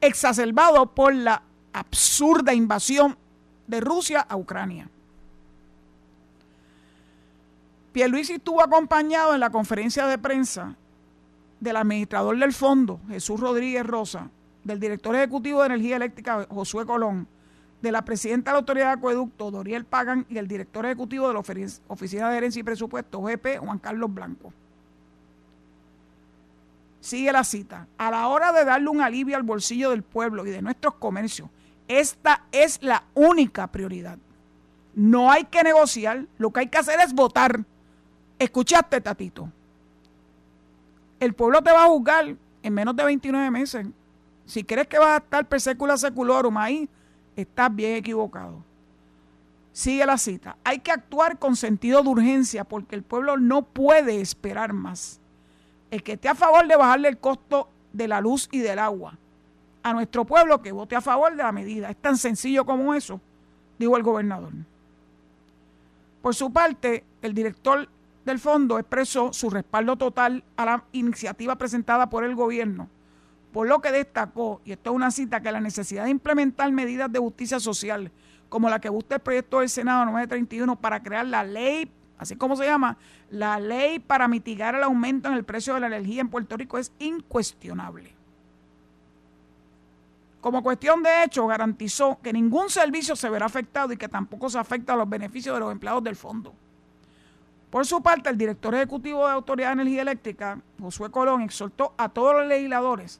exacerbado 0.00 0.86
por 0.86 1.12
la 1.12 1.42
absurda 1.72 2.54
invasión 2.54 3.16
de 3.66 3.80
Rusia 3.80 4.20
a 4.20 4.36
Ucrania. 4.36 4.88
Pierluisi 7.92 8.34
estuvo 8.34 8.62
acompañado 8.62 9.34
en 9.34 9.40
la 9.40 9.50
conferencia 9.50 10.06
de 10.06 10.16
prensa 10.16 10.76
del 11.62 11.76
administrador 11.76 12.36
del 12.36 12.52
fondo, 12.52 13.00
Jesús 13.08 13.38
Rodríguez 13.38 13.86
Rosa, 13.86 14.28
del 14.64 14.80
director 14.80 15.14
ejecutivo 15.14 15.60
de 15.60 15.66
Energía 15.66 15.94
Eléctrica, 15.94 16.44
Josué 16.50 16.84
Colón, 16.84 17.28
de 17.80 17.92
la 17.92 18.04
presidenta 18.04 18.50
de 18.50 18.54
la 18.54 18.58
Autoridad 18.58 18.86
de 18.86 18.92
Acueducto, 18.92 19.50
Doriel 19.52 19.84
Pagan, 19.84 20.26
y 20.28 20.38
el 20.38 20.48
director 20.48 20.84
ejecutivo 20.84 21.28
de 21.28 21.34
la 21.34 21.40
Oficina 21.88 22.30
de 22.30 22.36
Herencia 22.36 22.60
y 22.60 22.64
Presupuesto, 22.64 23.20
OGP, 23.20 23.58
Juan 23.60 23.78
Carlos 23.78 24.12
Blanco. 24.12 24.52
Sigue 27.00 27.30
la 27.30 27.44
cita. 27.44 27.86
A 27.96 28.10
la 28.10 28.26
hora 28.26 28.52
de 28.52 28.64
darle 28.64 28.88
un 28.88 29.00
alivio 29.00 29.36
al 29.36 29.42
bolsillo 29.44 29.90
del 29.90 30.02
pueblo 30.02 30.44
y 30.44 30.50
de 30.50 30.62
nuestros 30.62 30.94
comercios, 30.94 31.48
esta 31.86 32.44
es 32.50 32.82
la 32.82 33.04
única 33.14 33.68
prioridad. 33.68 34.18
No 34.96 35.30
hay 35.30 35.44
que 35.44 35.62
negociar, 35.62 36.26
lo 36.38 36.52
que 36.52 36.60
hay 36.60 36.68
que 36.68 36.78
hacer 36.78 36.98
es 37.00 37.12
votar. 37.12 37.64
Escuchaste, 38.38 39.00
Tatito. 39.00 39.48
El 41.22 41.34
pueblo 41.34 41.62
te 41.62 41.70
va 41.70 41.84
a 41.84 41.88
juzgar 41.88 42.34
en 42.64 42.74
menos 42.74 42.96
de 42.96 43.04
29 43.04 43.48
meses. 43.52 43.86
Si 44.44 44.64
crees 44.64 44.88
que 44.88 44.98
vas 44.98 45.10
a 45.10 45.16
estar 45.18 45.48
per 45.48 45.60
secula 45.60 45.96
seculorum 45.96 46.56
ahí, 46.56 46.88
estás 47.36 47.72
bien 47.72 47.94
equivocado. 47.94 48.64
Sigue 49.72 50.04
la 50.04 50.18
cita. 50.18 50.56
Hay 50.64 50.80
que 50.80 50.90
actuar 50.90 51.38
con 51.38 51.54
sentido 51.54 52.02
de 52.02 52.08
urgencia 52.08 52.64
porque 52.64 52.96
el 52.96 53.04
pueblo 53.04 53.36
no 53.36 53.62
puede 53.62 54.20
esperar 54.20 54.72
más. 54.72 55.20
El 55.92 56.02
que 56.02 56.14
esté 56.14 56.28
a 56.28 56.34
favor 56.34 56.66
de 56.66 56.74
bajarle 56.74 57.06
el 57.06 57.18
costo 57.18 57.68
de 57.92 58.08
la 58.08 58.20
luz 58.20 58.48
y 58.50 58.58
del 58.58 58.80
agua 58.80 59.16
a 59.84 59.92
nuestro 59.92 60.24
pueblo 60.24 60.60
que 60.60 60.72
vote 60.72 60.96
a 60.96 61.00
favor 61.00 61.30
de 61.36 61.44
la 61.44 61.52
medida. 61.52 61.88
Es 61.88 61.98
tan 61.98 62.16
sencillo 62.16 62.64
como 62.64 62.94
eso, 62.94 63.20
dijo 63.78 63.96
el 63.96 64.02
gobernador. 64.02 64.50
Por 66.20 66.34
su 66.34 66.52
parte, 66.52 67.04
el 67.22 67.32
director 67.32 67.88
del 68.24 68.38
fondo 68.38 68.78
expresó 68.78 69.32
su 69.32 69.50
respaldo 69.50 69.96
total 69.96 70.44
a 70.56 70.64
la 70.64 70.84
iniciativa 70.92 71.56
presentada 71.56 72.08
por 72.08 72.24
el 72.24 72.34
gobierno, 72.34 72.88
por 73.52 73.68
lo 73.68 73.80
que 73.80 73.92
destacó, 73.92 74.60
y 74.64 74.72
esto 74.72 74.90
es 74.90 74.96
una 74.96 75.10
cita, 75.10 75.40
que 75.40 75.52
la 75.52 75.60
necesidad 75.60 76.04
de 76.04 76.10
implementar 76.10 76.70
medidas 76.72 77.10
de 77.10 77.18
justicia 77.18 77.60
social, 77.60 78.10
como 78.48 78.70
la 78.70 78.80
que 78.80 78.88
busca 78.88 79.16
el 79.16 79.20
proyecto 79.20 79.60
del 79.60 79.68
Senado 79.68 80.04
931 80.06 80.76
para 80.76 81.02
crear 81.02 81.26
la 81.26 81.42
ley, 81.42 81.90
así 82.18 82.36
como 82.36 82.56
se 82.56 82.64
llama, 82.64 82.96
la 83.30 83.58
ley 83.58 83.98
para 83.98 84.28
mitigar 84.28 84.74
el 84.74 84.82
aumento 84.82 85.28
en 85.28 85.34
el 85.34 85.44
precio 85.44 85.74
de 85.74 85.80
la 85.80 85.86
energía 85.88 86.20
en 86.20 86.28
Puerto 86.28 86.56
Rico 86.56 86.78
es 86.78 86.92
incuestionable. 86.98 88.14
Como 90.40 90.62
cuestión 90.62 91.02
de 91.02 91.24
hecho, 91.24 91.46
garantizó 91.46 92.18
que 92.20 92.32
ningún 92.32 92.68
servicio 92.68 93.14
se 93.14 93.30
verá 93.30 93.46
afectado 93.46 93.92
y 93.92 93.96
que 93.96 94.08
tampoco 94.08 94.50
se 94.50 94.58
afecta 94.58 94.92
a 94.92 94.96
los 94.96 95.08
beneficios 95.08 95.54
de 95.54 95.60
los 95.60 95.70
empleados 95.70 96.02
del 96.02 96.16
fondo. 96.16 96.52
Por 97.72 97.86
su 97.86 98.02
parte, 98.02 98.28
el 98.28 98.36
director 98.36 98.74
ejecutivo 98.74 99.26
de 99.26 99.32
Autoridad 99.32 99.68
de 99.68 99.80
Energía 99.80 100.02
Eléctrica, 100.02 100.60
Josué 100.78 101.10
Colón, 101.10 101.40
exhortó 101.40 101.94
a 101.96 102.10
todos 102.10 102.36
los 102.36 102.46
legisladores 102.46 103.18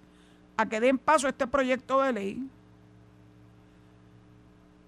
a 0.58 0.66
que 0.66 0.78
den 0.78 0.98
paso 0.98 1.26
a 1.26 1.30
este 1.30 1.46
proyecto 1.46 2.02
de 2.02 2.12
ley 2.12 2.50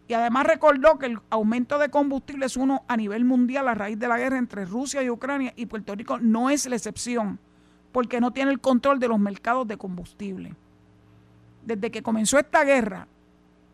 y 0.06 0.12
además 0.12 0.46
recordó 0.46 0.98
que 0.98 1.06
el 1.06 1.18
aumento 1.30 1.78
de 1.78 1.88
combustible 1.88 2.44
es 2.44 2.58
uno 2.58 2.84
a 2.88 2.98
nivel 2.98 3.24
mundial 3.24 3.66
a 3.68 3.74
raíz 3.74 3.98
de 3.98 4.06
la 4.06 4.18
guerra 4.18 4.36
entre 4.36 4.66
Rusia 4.66 5.02
y 5.02 5.08
Ucrania 5.08 5.54
y 5.56 5.64
Puerto 5.64 5.94
Rico 5.94 6.18
no 6.18 6.50
es 6.50 6.66
la 6.66 6.76
excepción 6.76 7.38
porque 7.90 8.20
no 8.20 8.32
tiene 8.34 8.50
el 8.50 8.60
control 8.60 8.98
de 8.98 9.08
los 9.08 9.18
mercados 9.18 9.66
de 9.66 9.78
combustible. 9.78 10.54
Desde 11.64 11.90
que 11.90 12.02
comenzó 12.02 12.38
esta 12.38 12.64
guerra, 12.64 13.08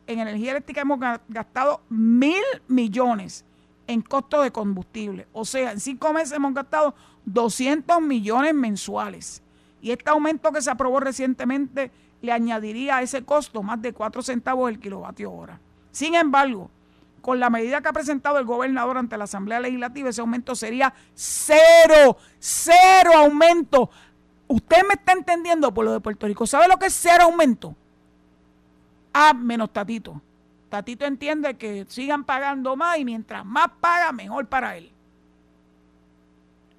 en 0.06 0.20
energía 0.20 0.52
eléctrica 0.52 0.82
hemos 0.82 1.00
gastado 1.28 1.80
mil 1.88 2.44
millones 2.68 3.44
en 3.90 4.02
costo 4.02 4.40
de 4.42 4.52
combustible. 4.52 5.26
O 5.32 5.44
sea, 5.44 5.72
en 5.72 5.80
cinco 5.80 6.12
meses 6.12 6.32
hemos 6.32 6.54
gastado 6.54 6.94
200 7.24 8.00
millones 8.00 8.54
mensuales. 8.54 9.42
Y 9.82 9.90
este 9.90 10.10
aumento 10.10 10.52
que 10.52 10.62
se 10.62 10.70
aprobó 10.70 11.00
recientemente 11.00 11.90
le 12.22 12.30
añadiría 12.30 12.98
a 12.98 13.02
ese 13.02 13.24
costo 13.24 13.62
más 13.64 13.82
de 13.82 13.92
4 13.92 14.22
centavos 14.22 14.70
el 14.70 14.78
kilovatio 14.78 15.32
hora. 15.32 15.58
Sin 15.90 16.14
embargo, 16.14 16.70
con 17.20 17.40
la 17.40 17.50
medida 17.50 17.80
que 17.80 17.88
ha 17.88 17.92
presentado 17.92 18.38
el 18.38 18.44
gobernador 18.44 18.96
ante 18.96 19.18
la 19.18 19.24
Asamblea 19.24 19.58
Legislativa, 19.58 20.10
ese 20.10 20.20
aumento 20.20 20.54
sería 20.54 20.94
cero, 21.14 22.16
cero 22.38 23.10
aumento. 23.16 23.90
Usted 24.46 24.86
me 24.86 24.94
está 24.94 25.12
entendiendo 25.12 25.74
por 25.74 25.84
lo 25.84 25.92
de 25.92 26.00
Puerto 26.00 26.28
Rico. 26.28 26.46
¿Sabe 26.46 26.68
lo 26.68 26.78
que 26.78 26.86
es 26.86 26.94
cero 26.94 27.24
aumento? 27.24 27.74
A 29.12 29.34
menos 29.34 29.72
tatito. 29.72 30.22
Tatito 30.70 31.04
entiende 31.04 31.54
que 31.54 31.84
sigan 31.88 32.24
pagando 32.24 32.76
más 32.76 32.98
y 32.98 33.04
mientras 33.04 33.44
más 33.44 33.68
paga, 33.80 34.12
mejor 34.12 34.46
para 34.46 34.76
él. 34.76 34.90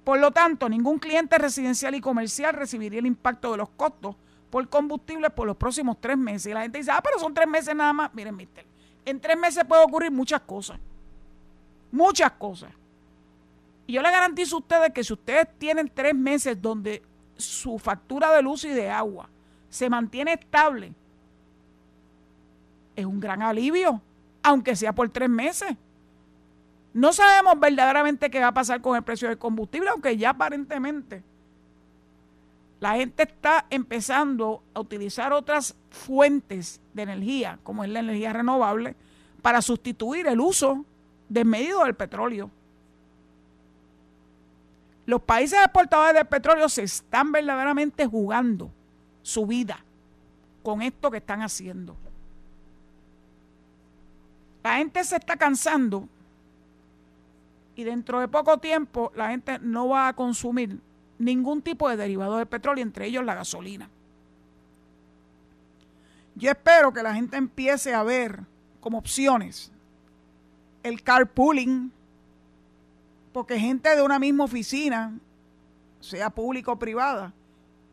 Por 0.02 0.18
lo 0.18 0.32
tanto, 0.32 0.68
ningún 0.68 0.98
cliente 0.98 1.38
residencial 1.38 1.94
y 1.94 2.00
comercial 2.00 2.54
recibiría 2.54 2.98
el 2.98 3.06
impacto 3.06 3.52
de 3.52 3.58
los 3.58 3.68
costos 3.68 4.16
por 4.50 4.68
combustible 4.68 5.30
por 5.30 5.46
los 5.46 5.56
próximos 5.56 5.98
tres 6.00 6.16
meses. 6.16 6.46
Y 6.46 6.54
la 6.54 6.62
gente 6.62 6.78
dice, 6.78 6.90
ah, 6.90 7.00
pero 7.02 7.18
son 7.18 7.34
tres 7.34 7.46
meses 7.46 7.74
nada 7.76 7.92
más. 7.92 8.12
Miren, 8.14 8.34
mister, 8.34 8.64
en 9.04 9.20
tres 9.20 9.38
meses 9.38 9.64
puede 9.64 9.84
ocurrir 9.84 10.10
muchas 10.10 10.40
cosas. 10.40 10.78
Muchas 11.92 12.32
cosas. 12.32 12.72
Y 13.86 13.92
yo 13.92 14.02
le 14.02 14.10
garantizo 14.10 14.56
a 14.56 14.58
ustedes 14.60 14.92
que 14.92 15.04
si 15.04 15.12
ustedes 15.12 15.46
tienen 15.58 15.90
tres 15.94 16.14
meses 16.14 16.60
donde 16.60 17.02
su 17.36 17.78
factura 17.78 18.32
de 18.32 18.42
luz 18.42 18.64
y 18.64 18.70
de 18.70 18.90
agua 18.90 19.28
se 19.68 19.90
mantiene 19.90 20.32
estable, 20.32 20.94
es 22.96 23.04
un 23.04 23.20
gran 23.20 23.42
alivio, 23.42 24.00
aunque 24.42 24.76
sea 24.76 24.92
por 24.94 25.08
tres 25.10 25.28
meses. 25.28 25.76
No 26.94 27.12
sabemos 27.12 27.58
verdaderamente 27.58 28.30
qué 28.30 28.40
va 28.40 28.48
a 28.48 28.54
pasar 28.54 28.80
con 28.80 28.96
el 28.96 29.02
precio 29.02 29.28
del 29.28 29.38
combustible, 29.38 29.88
aunque 29.90 30.16
ya 30.16 30.30
aparentemente 30.30 31.22
la 32.82 32.96
gente 32.96 33.22
está 33.22 33.64
empezando 33.70 34.60
a 34.74 34.80
utilizar 34.80 35.32
otras 35.32 35.76
fuentes 35.90 36.80
de 36.92 37.02
energía, 37.02 37.60
como 37.62 37.84
es 37.84 37.90
la 37.90 38.00
energía 38.00 38.32
renovable, 38.32 38.96
para 39.40 39.62
sustituir 39.62 40.26
el 40.26 40.40
uso 40.40 40.84
desmedido 41.28 41.84
del 41.84 41.94
petróleo. 41.94 42.50
Los 45.06 45.22
países 45.22 45.60
exportadores 45.60 46.14
de 46.14 46.24
petróleo 46.24 46.68
se 46.68 46.82
están 46.82 47.30
verdaderamente 47.30 48.04
jugando 48.04 48.72
su 49.22 49.46
vida 49.46 49.84
con 50.64 50.82
esto 50.82 51.08
que 51.08 51.18
están 51.18 51.40
haciendo. 51.40 51.96
La 54.62 54.76
gente 54.76 55.02
se 55.04 55.16
está 55.16 55.36
cansando 55.36 56.08
y 57.74 57.84
dentro 57.84 58.20
de 58.20 58.28
poco 58.28 58.58
tiempo 58.58 59.12
la 59.14 59.30
gente 59.30 59.58
no 59.60 59.88
va 59.88 60.08
a 60.08 60.12
consumir 60.12 60.78
ningún 61.18 61.62
tipo 61.62 61.88
de 61.88 61.96
derivado 61.96 62.36
de 62.36 62.46
petróleo, 62.46 62.82
entre 62.82 63.06
ellos 63.06 63.24
la 63.24 63.34
gasolina. 63.34 63.88
Yo 66.34 66.50
espero 66.50 66.92
que 66.92 67.02
la 67.02 67.14
gente 67.14 67.36
empiece 67.36 67.94
a 67.94 68.02
ver 68.02 68.40
como 68.80 68.98
opciones 68.98 69.70
el 70.82 71.02
carpooling, 71.02 71.92
porque 73.32 73.58
gente 73.58 73.94
de 73.94 74.02
una 74.02 74.18
misma 74.18 74.44
oficina, 74.44 75.12
sea 76.00 76.30
pública 76.30 76.72
o 76.72 76.78
privada, 76.78 77.32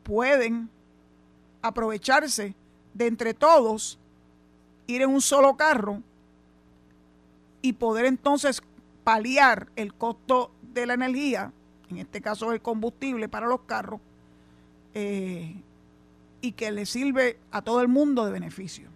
pueden 0.03 0.69
aprovecharse 1.61 2.55
de 2.93 3.07
entre 3.07 3.33
todos, 3.33 3.99
ir 4.87 5.01
en 5.01 5.09
un 5.09 5.21
solo 5.21 5.55
carro 5.55 6.01
y 7.61 7.73
poder 7.73 8.05
entonces 8.05 8.61
paliar 9.03 9.69
el 9.75 9.93
costo 9.93 10.51
de 10.61 10.85
la 10.85 10.93
energía, 10.93 11.51
en 11.89 11.97
este 11.97 12.21
caso 12.21 12.51
el 12.51 12.61
combustible 12.61 13.27
para 13.27 13.47
los 13.47 13.61
carros, 13.61 13.99
eh, 14.93 15.55
y 16.41 16.51
que 16.53 16.71
le 16.71 16.85
sirve 16.85 17.37
a 17.51 17.61
todo 17.61 17.81
el 17.81 17.87
mundo 17.87 18.25
de 18.25 18.31
beneficio. 18.31 18.89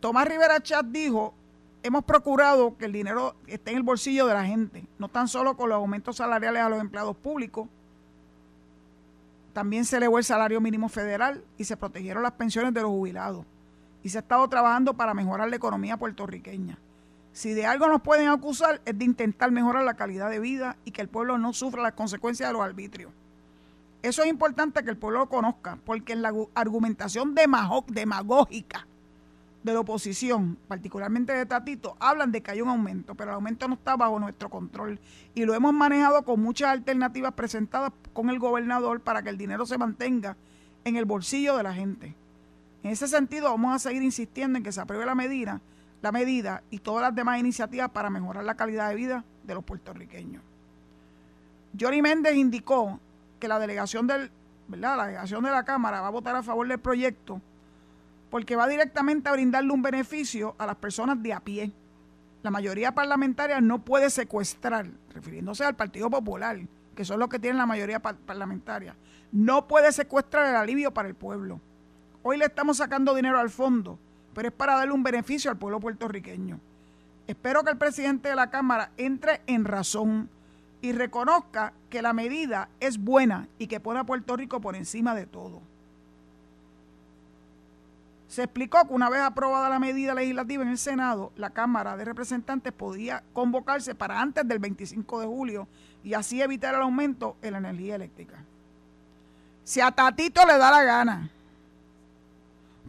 Tomás 0.00 0.28
Rivera 0.28 0.62
Chat 0.62 0.84
dijo, 0.86 1.34
hemos 1.82 2.04
procurado 2.04 2.76
que 2.76 2.84
el 2.84 2.92
dinero 2.92 3.34
esté 3.46 3.70
en 3.70 3.78
el 3.78 3.82
bolsillo 3.82 4.26
de 4.26 4.34
la 4.34 4.44
gente, 4.44 4.84
no 4.98 5.08
tan 5.08 5.28
solo 5.28 5.56
con 5.56 5.70
los 5.70 5.76
aumentos 5.76 6.16
salariales 6.16 6.62
a 6.62 6.68
los 6.68 6.80
empleados 6.80 7.16
públicos, 7.16 7.68
también 9.54 9.84
se 9.84 9.96
elevó 9.96 10.18
el 10.18 10.24
salario 10.24 10.60
mínimo 10.60 10.88
federal 10.88 11.42
y 11.56 11.64
se 11.64 11.76
protegieron 11.76 12.22
las 12.22 12.32
pensiones 12.32 12.74
de 12.74 12.82
los 12.82 12.90
jubilados. 12.90 13.46
Y 14.04 14.10
se 14.10 14.18
ha 14.18 14.20
estado 14.20 14.46
trabajando 14.48 14.94
para 14.94 15.14
mejorar 15.14 15.48
la 15.48 15.56
economía 15.56 15.96
puertorriqueña. 15.96 16.78
Si 17.32 17.52
de 17.52 17.66
algo 17.66 17.88
nos 17.88 18.00
pueden 18.00 18.28
acusar 18.28 18.80
es 18.84 18.96
de 18.96 19.04
intentar 19.04 19.50
mejorar 19.50 19.82
la 19.82 19.94
calidad 19.94 20.30
de 20.30 20.38
vida 20.38 20.76
y 20.84 20.92
que 20.92 21.02
el 21.02 21.08
pueblo 21.08 21.36
no 21.36 21.52
sufra 21.52 21.82
las 21.82 21.94
consecuencias 21.94 22.48
de 22.48 22.52
los 22.52 22.62
arbitrios. 22.62 23.10
Eso 24.02 24.22
es 24.22 24.28
importante 24.28 24.84
que 24.84 24.90
el 24.90 24.96
pueblo 24.96 25.18
lo 25.20 25.28
conozca, 25.28 25.78
porque 25.84 26.12
en 26.12 26.22
la 26.22 26.32
argumentación 26.54 27.34
demagógica 27.34 28.86
de 29.64 29.72
la 29.72 29.80
oposición, 29.80 30.58
particularmente 30.68 31.32
de 31.32 31.46
Tatito, 31.46 31.96
hablan 31.98 32.30
de 32.30 32.42
que 32.42 32.50
hay 32.50 32.60
un 32.60 32.68
aumento, 32.68 33.14
pero 33.14 33.30
el 33.30 33.36
aumento 33.36 33.66
no 33.66 33.74
está 33.74 33.96
bajo 33.96 34.20
nuestro 34.20 34.50
control 34.50 35.00
y 35.34 35.46
lo 35.46 35.54
hemos 35.54 35.72
manejado 35.72 36.22
con 36.22 36.40
muchas 36.40 36.68
alternativas 36.68 37.32
presentadas 37.32 37.92
con 38.12 38.28
el 38.28 38.38
gobernador 38.38 39.00
para 39.00 39.22
que 39.22 39.30
el 39.30 39.38
dinero 39.38 39.64
se 39.64 39.78
mantenga 39.78 40.36
en 40.84 40.96
el 40.96 41.06
bolsillo 41.06 41.56
de 41.56 41.62
la 41.62 41.72
gente. 41.72 42.14
En 42.84 42.90
ese 42.90 43.08
sentido, 43.08 43.50
vamos 43.50 43.74
a 43.74 43.78
seguir 43.80 44.02
insistiendo 44.02 44.58
en 44.58 44.62
que 44.62 44.70
se 44.70 44.80
apruebe 44.80 45.04
la 45.04 45.16
medida 45.16 45.60
la 46.04 46.12
medida 46.12 46.62
y 46.68 46.80
todas 46.80 47.00
las 47.00 47.14
demás 47.14 47.40
iniciativas 47.40 47.88
para 47.88 48.10
mejorar 48.10 48.44
la 48.44 48.56
calidad 48.56 48.90
de 48.90 48.94
vida 48.94 49.24
de 49.42 49.54
los 49.54 49.64
puertorriqueños. 49.64 50.42
Johnny 51.80 52.02
Méndez 52.02 52.36
indicó 52.36 53.00
que 53.40 53.48
la 53.48 53.58
delegación 53.58 54.06
del, 54.06 54.30
¿verdad? 54.68 54.98
La 54.98 55.06
delegación 55.06 55.42
de 55.42 55.50
la 55.50 55.64
Cámara 55.64 56.02
va 56.02 56.08
a 56.08 56.10
votar 56.10 56.36
a 56.36 56.42
favor 56.42 56.68
del 56.68 56.78
proyecto 56.78 57.40
porque 58.30 58.54
va 58.54 58.68
directamente 58.68 59.30
a 59.30 59.32
brindarle 59.32 59.72
un 59.72 59.80
beneficio 59.80 60.54
a 60.58 60.66
las 60.66 60.76
personas 60.76 61.22
de 61.22 61.32
a 61.32 61.40
pie. 61.40 61.72
La 62.42 62.50
mayoría 62.50 62.92
parlamentaria 62.92 63.62
no 63.62 63.82
puede 63.82 64.10
secuestrar, 64.10 64.86
refiriéndose 65.14 65.64
al 65.64 65.74
Partido 65.74 66.10
Popular, 66.10 66.58
que 66.94 67.06
son 67.06 67.18
los 67.18 67.30
que 67.30 67.38
tienen 67.38 67.56
la 67.56 67.64
mayoría 67.64 68.00
parlamentaria, 68.00 68.94
no 69.32 69.66
puede 69.66 69.90
secuestrar 69.90 70.50
el 70.50 70.56
alivio 70.56 70.92
para 70.92 71.08
el 71.08 71.14
pueblo. 71.14 71.62
Hoy 72.24 72.38
le 72.38 72.46
estamos 72.46 72.78
sacando 72.78 73.14
dinero 73.14 73.38
al 73.38 73.50
fondo 73.50 73.98
pero 74.34 74.48
es 74.48 74.54
para 74.54 74.74
darle 74.74 74.92
un 74.92 75.02
beneficio 75.02 75.50
al 75.50 75.56
pueblo 75.56 75.80
puertorriqueño. 75.80 76.58
Espero 77.26 77.62
que 77.62 77.70
el 77.70 77.78
presidente 77.78 78.28
de 78.28 78.34
la 78.34 78.50
Cámara 78.50 78.90
entre 78.98 79.40
en 79.46 79.64
razón 79.64 80.28
y 80.82 80.92
reconozca 80.92 81.72
que 81.88 82.02
la 82.02 82.12
medida 82.12 82.68
es 82.80 82.98
buena 82.98 83.48
y 83.58 83.68
que 83.68 83.80
pone 83.80 84.00
a 84.00 84.04
Puerto 84.04 84.36
Rico 84.36 84.60
por 84.60 84.76
encima 84.76 85.14
de 85.14 85.24
todo. 85.24 85.62
Se 88.28 88.42
explicó 88.42 88.86
que 88.86 88.92
una 88.92 89.08
vez 89.08 89.22
aprobada 89.22 89.68
la 89.68 89.78
medida 89.78 90.12
legislativa 90.12 90.64
en 90.64 90.70
el 90.70 90.78
Senado, 90.78 91.32
la 91.36 91.50
Cámara 91.50 91.96
de 91.96 92.04
Representantes 92.04 92.72
podía 92.72 93.22
convocarse 93.32 93.94
para 93.94 94.20
antes 94.20 94.46
del 94.46 94.58
25 94.58 95.20
de 95.20 95.26
julio 95.26 95.68
y 96.02 96.14
así 96.14 96.42
evitar 96.42 96.74
el 96.74 96.82
aumento 96.82 97.36
en 97.40 97.52
la 97.52 97.58
energía 97.58 97.94
eléctrica. 97.94 98.34
Si 99.62 99.80
a 99.80 99.92
Tatito 99.92 100.44
le 100.44 100.58
da 100.58 100.70
la 100.70 100.82
gana 100.82 101.30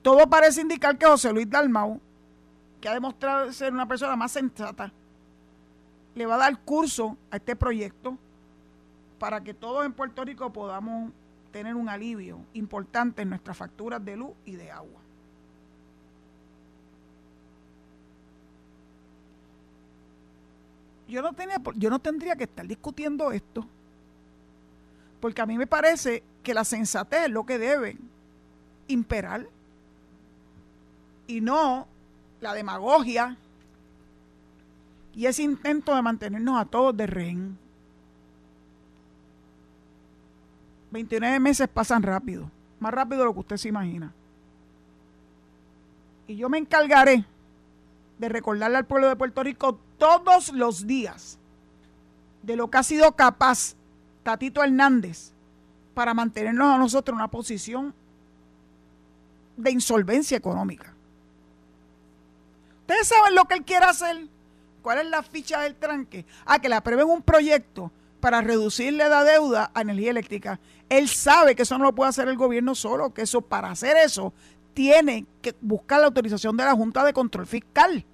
todo 0.06 0.30
parece 0.30 0.62
indicar 0.62 1.00
que 1.00 1.08
José 1.08 1.34
Luis 1.34 1.50
Dalmau, 1.50 2.00
que 2.80 2.88
ha 2.88 2.94
demostrado 2.94 3.52
ser 3.52 3.74
una 3.74 3.88
persona 3.88 4.16
más 4.16 4.32
sensata, 4.32 4.94
le 6.14 6.28
va 6.28 6.36
a 6.36 6.38
dar 6.38 6.60
curso 6.60 7.18
a 7.32 7.38
este 7.38 7.56
proyecto 7.56 8.16
para 9.18 9.44
que 9.44 9.56
todos 9.56 9.84
en 9.84 9.94
Puerto 9.94 10.24
Rico 10.24 10.54
podamos 10.54 11.12
tener 11.52 11.74
un 11.74 11.90
alivio 11.90 12.40
importante 12.54 13.24
en 13.24 13.30
nuestras 13.30 13.58
facturas 13.58 14.06
de 14.06 14.16
luz 14.16 14.34
y 14.46 14.52
de 14.52 14.70
agua. 14.70 15.02
Yo 21.08 21.24
no, 21.24 21.34
tenía, 21.34 21.60
yo 21.78 21.90
no 21.90 21.98
tendría 21.98 22.36
que 22.36 22.44
estar 22.44 22.68
discutiendo 22.68 23.32
esto, 23.32 23.68
porque 25.20 25.42
a 25.42 25.48
mí 25.48 25.58
me 25.58 25.66
parece 25.66 26.22
que 26.44 26.54
la 26.54 26.64
sensatez 26.64 27.24
es 27.24 27.32
lo 27.32 27.44
que 27.44 27.58
debe 27.58 27.98
imperar 28.88 29.48
y 31.28 31.42
no 31.42 31.88
la 32.42 32.54
demagogia 32.54 33.38
y 35.16 35.26
ese 35.26 35.44
intento 35.44 35.96
de 35.96 36.02
mantenernos 36.02 36.60
a 36.60 36.66
todos 36.66 36.96
de 36.96 37.08
rehén. 37.08 37.58
29 40.92 41.40
meses 41.40 41.68
pasan 41.68 42.04
rápido, 42.04 42.50
más 42.80 42.94
rápido 42.94 43.20
de 43.20 43.26
lo 43.26 43.34
que 43.34 43.40
usted 43.40 43.58
se 43.58 43.70
imagina. 43.70 44.14
Y 46.28 46.36
yo 46.36 46.50
me 46.50 46.58
encargaré 46.58 47.26
de 48.18 48.30
recordarle 48.30 48.78
al 48.78 48.86
pueblo 48.86 49.08
de 49.08 49.16
Puerto 49.16 49.44
Rico 49.44 49.80
todos 49.98 50.50
los 50.50 50.88
días 50.88 51.38
de 52.44 52.56
lo 52.56 52.70
que 52.70 52.78
ha 52.78 52.84
sido 52.84 53.12
capaz 53.14 53.76
Tatito 54.24 54.64
Hernández 54.64 55.32
para 55.94 56.14
mantenernos 56.14 56.74
a 56.74 56.78
nosotros 56.78 57.14
en 57.14 57.22
una 57.22 57.30
posición 57.30 57.94
de 59.58 59.72
insolvencia 59.72 60.38
económica. 60.38 60.95
Ustedes 62.86 63.08
saben 63.08 63.34
lo 63.34 63.46
que 63.46 63.56
él 63.56 63.64
quiere 63.64 63.86
hacer. 63.86 64.28
¿Cuál 64.84 65.00
es 65.00 65.08
la 65.08 65.24
ficha 65.24 65.62
del 65.62 65.74
tranque? 65.74 66.24
Ah, 66.46 66.60
que 66.60 66.70
le 66.70 66.76
aprueben 66.76 67.08
un 67.08 67.24
proyecto 67.24 67.92
para 68.20 68.42
reducirle 68.42 69.10
la 69.10 69.24
deuda 69.24 69.72
a 69.74 69.82
energía 69.82 70.12
eléctrica. 70.12 70.60
Él 70.88 71.10
sabe 71.10 71.56
que 71.56 71.64
eso 71.64 71.80
no 71.80 71.86
lo 71.86 71.96
puede 71.96 72.10
hacer 72.10 72.28
el 72.28 72.38
gobierno 72.38 72.76
solo, 72.76 73.12
que 73.12 73.24
eso 73.24 73.42
para 73.42 73.72
hacer 73.72 73.98
eso 73.98 74.34
tiene 74.76 75.26
que 75.42 75.56
buscar 75.62 76.00
la 76.00 76.06
autorización 76.06 76.56
de 76.56 76.66
la 76.66 76.74
Junta 76.74 77.04
de 77.04 77.14
Control 77.14 77.48
Fiscal. 77.48 78.06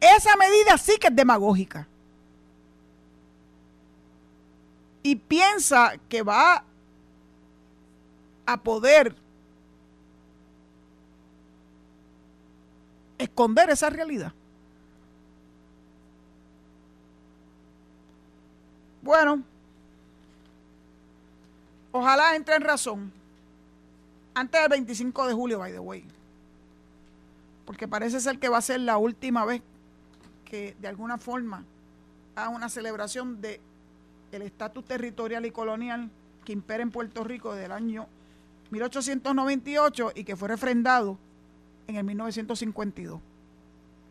Esa 0.00 0.34
medida 0.34 0.76
sí 0.76 0.96
que 1.00 1.06
es 1.06 1.14
demagógica. 1.14 1.86
Y 5.04 5.14
piensa 5.14 5.92
que 6.08 6.22
va 6.22 6.64
a 8.46 8.56
poder 8.56 9.14
esconder 13.24 13.70
esa 13.70 13.90
realidad. 13.90 14.32
Bueno, 19.02 19.42
ojalá 21.92 22.36
entre 22.36 22.56
en 22.56 22.62
razón 22.62 23.12
antes 24.34 24.60
del 24.60 24.70
25 24.70 25.26
de 25.26 25.34
julio, 25.34 25.58
by 25.58 25.72
the 25.72 25.78
way. 25.78 26.04
Porque 27.66 27.86
parece 27.86 28.20
ser 28.20 28.38
que 28.38 28.48
va 28.48 28.58
a 28.58 28.62
ser 28.62 28.80
la 28.80 28.96
última 28.96 29.44
vez 29.44 29.62
que 30.44 30.76
de 30.80 30.88
alguna 30.88 31.18
forma 31.18 31.64
haga 32.34 32.48
una 32.48 32.68
celebración 32.68 33.40
de 33.40 33.60
el 34.32 34.42
estatus 34.42 34.84
territorial 34.84 35.46
y 35.46 35.50
colonial 35.50 36.10
que 36.44 36.52
impera 36.52 36.82
en 36.82 36.90
Puerto 36.90 37.24
Rico 37.24 37.54
del 37.54 37.72
año 37.72 38.06
1898 38.70 40.12
y 40.14 40.24
que 40.24 40.36
fue 40.36 40.48
refrendado 40.48 41.18
en 41.86 41.96
el 41.96 42.04
1952, 42.04 43.20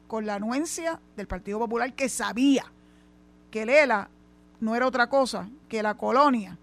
con 0.07 0.25
la 0.25 0.35
anuencia 0.35 0.99
del 1.15 1.27
Partido 1.27 1.59
Popular 1.59 1.93
que 1.93 2.09
sabía 2.09 2.65
que 3.51 3.65
Lela 3.65 4.09
no 4.59 4.75
era 4.75 4.87
otra 4.87 5.07
cosa 5.07 5.49
que 5.67 5.83
la 5.83 5.95
colonia 5.95 6.57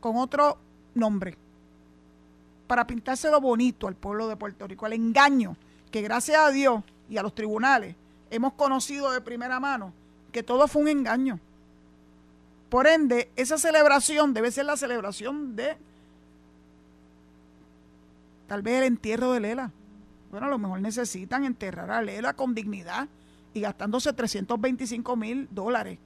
con 0.00 0.16
otro 0.16 0.58
nombre, 0.94 1.36
para 2.66 2.86
pintárselo 2.86 3.40
bonito 3.40 3.86
al 3.86 3.94
pueblo 3.94 4.28
de 4.28 4.36
Puerto 4.36 4.66
Rico, 4.66 4.86
el 4.86 4.94
engaño 4.94 5.56
que 5.90 6.02
gracias 6.02 6.38
a 6.38 6.50
Dios 6.50 6.82
y 7.08 7.18
a 7.18 7.22
los 7.22 7.34
tribunales 7.34 7.94
hemos 8.30 8.54
conocido 8.54 9.10
de 9.12 9.20
primera 9.20 9.60
mano 9.60 9.92
que 10.32 10.42
todo 10.42 10.66
fue 10.66 10.82
un 10.82 10.88
engaño. 10.88 11.38
Por 12.70 12.86
ende, 12.86 13.30
esa 13.36 13.58
celebración 13.58 14.32
debe 14.32 14.50
ser 14.50 14.64
la 14.64 14.78
celebración 14.78 15.54
de 15.54 15.76
tal 18.48 18.62
vez 18.62 18.78
el 18.78 18.84
entierro 18.84 19.32
de 19.32 19.40
Lela. 19.40 19.70
Bueno, 20.32 20.46
a 20.46 20.50
lo 20.50 20.58
mejor 20.58 20.80
necesitan 20.80 21.44
enterrar 21.44 21.90
a 21.90 22.00
Lela 22.00 22.32
con 22.32 22.54
dignidad 22.54 23.06
y 23.52 23.60
gastándose 23.60 24.14
325 24.14 25.14
mil 25.14 25.46
dólares 25.50 25.98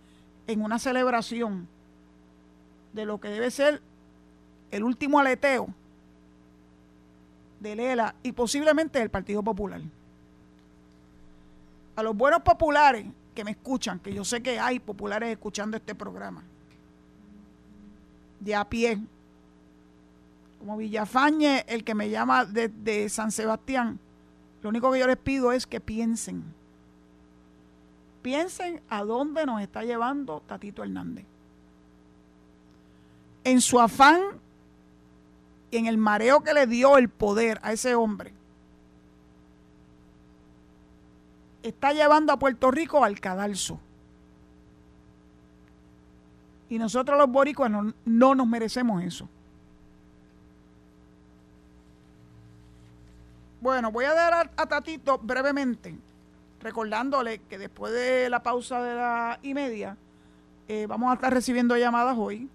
en 0.48 0.62
una 0.62 0.80
celebración 0.80 1.68
de 2.92 3.06
lo 3.06 3.20
que 3.20 3.28
debe 3.28 3.52
ser 3.52 3.80
el 4.72 4.82
último 4.82 5.20
aleteo 5.20 5.68
de 7.60 7.76
Lela 7.76 8.16
y 8.24 8.32
posiblemente 8.32 8.98
del 8.98 9.10
Partido 9.10 9.44
Popular. 9.44 9.80
A 11.94 12.02
los 12.02 12.16
buenos 12.16 12.42
populares 12.42 13.06
que 13.32 13.44
me 13.44 13.52
escuchan, 13.52 14.00
que 14.00 14.12
yo 14.12 14.24
sé 14.24 14.42
que 14.42 14.58
hay 14.58 14.80
populares 14.80 15.30
escuchando 15.30 15.76
este 15.76 15.94
programa, 15.94 16.42
de 18.40 18.56
a 18.56 18.68
pie, 18.68 18.98
como 20.58 20.76
Villafañe, 20.76 21.64
el 21.68 21.84
que 21.84 21.94
me 21.94 22.10
llama 22.10 22.44
de 22.44 23.08
San 23.08 23.30
Sebastián, 23.30 24.00
lo 24.66 24.70
único 24.70 24.90
que 24.90 24.98
yo 24.98 25.06
les 25.06 25.16
pido 25.16 25.52
es 25.52 25.64
que 25.64 25.80
piensen. 25.80 26.42
Piensen 28.20 28.80
a 28.88 29.04
dónde 29.04 29.46
nos 29.46 29.62
está 29.62 29.84
llevando 29.84 30.42
Tatito 30.44 30.82
Hernández. 30.82 31.24
En 33.44 33.60
su 33.60 33.78
afán 33.78 34.20
y 35.70 35.76
en 35.76 35.86
el 35.86 35.98
mareo 35.98 36.42
que 36.42 36.52
le 36.52 36.66
dio 36.66 36.98
el 36.98 37.08
poder 37.08 37.60
a 37.62 37.72
ese 37.72 37.94
hombre, 37.94 38.32
está 41.62 41.92
llevando 41.92 42.32
a 42.32 42.38
Puerto 42.40 42.72
Rico 42.72 43.04
al 43.04 43.20
cadalso. 43.20 43.78
Y 46.68 46.80
nosotros 46.80 47.16
los 47.16 47.30
boricuas 47.30 47.70
no, 47.70 47.94
no 48.04 48.34
nos 48.34 48.48
merecemos 48.48 49.04
eso. 49.04 49.28
Bueno, 53.66 53.90
voy 53.90 54.04
a 54.04 54.14
dar 54.14 54.52
a, 54.56 54.66
Tatito 54.66 55.18
brevemente, 55.18 55.98
recordándole 56.60 57.40
que 57.48 57.58
después 57.58 57.92
de 57.92 58.30
la 58.30 58.40
pausa 58.40 58.80
de 58.80 58.94
la 58.94 59.40
y 59.42 59.54
media, 59.54 59.96
eh, 60.68 60.86
vamos 60.86 61.10
a 61.10 61.14
estar 61.14 61.34
recibiendo 61.34 61.76
llamadas 61.76 62.16
hoy. 62.16 62.48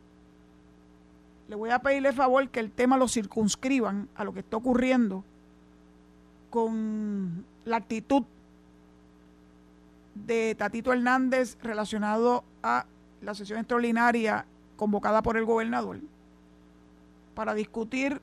Le 1.49 1.55
voy 1.57 1.69
a 1.69 1.79
pedirle 1.79 2.13
favor 2.13 2.47
que 2.47 2.61
el 2.61 2.71
tema 2.71 2.95
lo 2.95 3.09
circunscriban 3.09 4.07
a 4.15 4.23
lo 4.23 4.31
que 4.31 4.39
está 4.39 4.55
ocurriendo 4.55 5.25
con 6.49 7.43
la 7.65 7.75
actitud 7.75 8.23
de 10.15 10.55
Tatito 10.55 10.93
Hernández 10.93 11.57
relacionado 11.61 12.45
a 12.63 12.85
la 13.19 13.35
sesión 13.35 13.59
extraordinaria 13.59 14.45
convocada 14.77 15.21
por 15.21 15.35
el 15.35 15.43
gobernador 15.43 15.99
para 17.35 17.53
discutir 17.53 18.21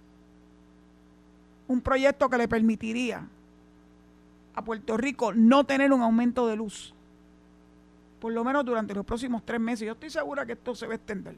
un 1.68 1.80
proyecto 1.80 2.28
que 2.28 2.38
le 2.38 2.48
permitiría 2.48 3.26
a 4.54 4.64
Puerto 4.64 4.96
Rico 4.96 5.32
no 5.32 5.64
tener 5.64 5.92
un 5.92 6.02
aumento 6.02 6.46
de 6.46 6.56
luz, 6.56 6.92
por 8.20 8.32
lo 8.32 8.42
menos 8.42 8.64
durante 8.64 8.94
los 8.94 9.06
próximos 9.06 9.44
tres 9.44 9.60
meses. 9.60 9.86
Yo 9.86 9.92
estoy 9.92 10.10
segura 10.10 10.44
que 10.44 10.52
esto 10.52 10.74
se 10.74 10.86
va 10.86 10.94
a 10.94 10.96
extender. 10.96 11.36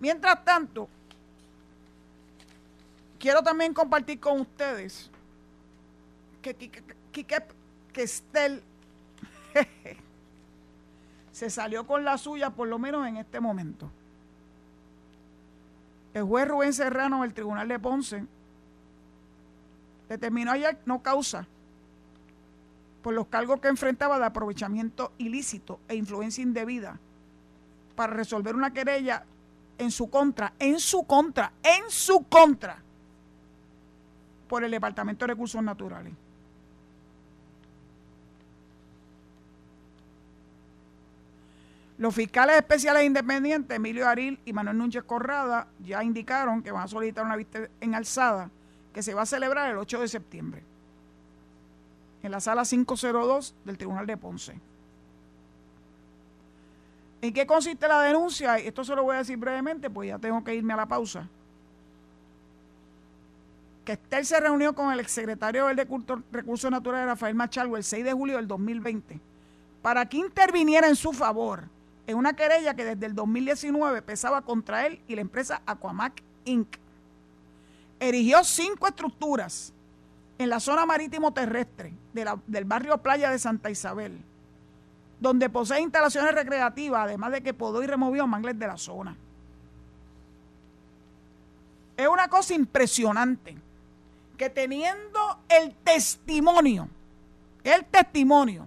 Mientras 0.00 0.44
tanto, 0.44 0.88
quiero 3.18 3.42
también 3.42 3.74
compartir 3.74 4.18
con 4.18 4.40
ustedes 4.40 5.10
que 6.40 6.54
que 7.92 8.02
Estel 8.02 8.62
se 11.32 11.48
salió 11.48 11.86
con 11.86 12.04
la 12.04 12.18
suya, 12.18 12.50
por 12.50 12.68
lo 12.68 12.78
menos 12.78 13.06
en 13.06 13.16
este 13.16 13.40
momento. 13.40 13.90
El 16.14 16.22
juez 16.22 16.46
Rubén 16.46 16.72
Serrano 16.72 17.22
del 17.22 17.34
Tribunal 17.34 17.66
de 17.66 17.78
Ponce 17.80 18.24
determinó 20.08 20.52
ayer 20.52 20.78
no 20.86 21.02
causa 21.02 21.46
por 23.02 23.14
los 23.14 23.26
cargos 23.26 23.60
que 23.60 23.68
enfrentaba 23.68 24.18
de 24.18 24.24
aprovechamiento 24.24 25.12
ilícito 25.18 25.80
e 25.88 25.96
influencia 25.96 26.42
indebida 26.42 26.98
para 27.96 28.14
resolver 28.14 28.54
una 28.54 28.72
querella 28.72 29.24
en 29.76 29.90
su 29.90 30.08
contra, 30.08 30.54
en 30.60 30.78
su 30.78 31.04
contra, 31.04 31.52
en 31.62 31.90
su 31.90 32.24
contra, 32.28 32.78
por 34.48 34.62
el 34.62 34.70
Departamento 34.70 35.24
de 35.24 35.32
Recursos 35.32 35.62
Naturales. 35.62 36.12
Los 41.96 42.14
fiscales 42.14 42.56
especiales 42.56 43.04
independientes, 43.04 43.76
Emilio 43.76 44.08
Aril 44.08 44.40
y 44.44 44.52
Manuel 44.52 44.78
Núñez 44.78 45.04
Corrada, 45.04 45.68
ya 45.78 46.02
indicaron 46.02 46.62
que 46.62 46.72
van 46.72 46.82
a 46.82 46.88
solicitar 46.88 47.24
una 47.24 47.36
vista 47.36 47.68
en 47.80 47.94
alzada 47.94 48.50
que 48.92 49.02
se 49.02 49.14
va 49.14 49.22
a 49.22 49.26
celebrar 49.26 49.70
el 49.70 49.78
8 49.78 50.00
de 50.00 50.08
septiembre 50.08 50.62
en 52.22 52.30
la 52.30 52.40
sala 52.40 52.64
502 52.64 53.54
del 53.64 53.78
Tribunal 53.78 54.06
de 54.06 54.16
Ponce. 54.16 54.58
¿En 57.20 57.32
qué 57.32 57.46
consiste 57.46 57.86
la 57.86 58.00
denuncia? 58.02 58.58
Esto 58.58 58.82
se 58.82 58.94
lo 58.94 59.02
voy 59.02 59.14
a 59.14 59.18
decir 59.18 59.36
brevemente, 59.36 59.88
pues 59.88 60.08
ya 60.08 60.18
tengo 60.18 60.42
que 60.42 60.54
irme 60.54 60.72
a 60.72 60.76
la 60.76 60.86
pausa. 60.86 61.28
Que 63.84 63.92
Estel 63.92 64.26
se 64.26 64.40
reunió 64.40 64.74
con 64.74 64.92
el 64.92 65.00
exsecretario 65.00 65.66
del 65.66 65.86
Recursos 66.32 66.70
Naturales, 66.70 67.06
Rafael 67.06 67.34
Machalgo, 67.34 67.76
el 67.76 67.84
6 67.84 68.04
de 68.04 68.12
julio 68.12 68.36
del 68.36 68.48
2020, 68.48 69.20
para 69.80 70.06
que 70.06 70.16
interviniera 70.16 70.88
en 70.88 70.96
su 70.96 71.12
favor 71.12 71.73
en 72.06 72.16
una 72.16 72.34
querella 72.34 72.74
que 72.74 72.84
desde 72.84 73.06
el 73.06 73.14
2019 73.14 74.02
pesaba 74.02 74.42
contra 74.42 74.86
él 74.86 75.00
y 75.08 75.14
la 75.14 75.22
empresa 75.22 75.62
Aquamac 75.66 76.22
Inc. 76.44 76.76
Erigió 78.00 78.44
cinco 78.44 78.86
estructuras 78.86 79.72
en 80.38 80.50
la 80.50 80.60
zona 80.60 80.84
marítimo 80.84 81.32
terrestre 81.32 81.94
del 82.12 82.64
barrio 82.64 82.98
Playa 82.98 83.30
de 83.30 83.38
Santa 83.38 83.70
Isabel, 83.70 84.20
donde 85.20 85.48
posee 85.48 85.80
instalaciones 85.80 86.34
recreativas, 86.34 87.04
además 87.04 87.32
de 87.32 87.42
que 87.42 87.54
podó 87.54 87.82
y 87.82 87.86
removió 87.86 88.26
mangles 88.26 88.58
de 88.58 88.66
la 88.66 88.76
zona. 88.76 89.16
Es 91.96 92.08
una 92.08 92.28
cosa 92.28 92.54
impresionante 92.54 93.56
que 94.36 94.50
teniendo 94.50 95.38
el 95.48 95.74
testimonio, 95.76 96.88
el 97.62 97.84
testimonio 97.84 98.66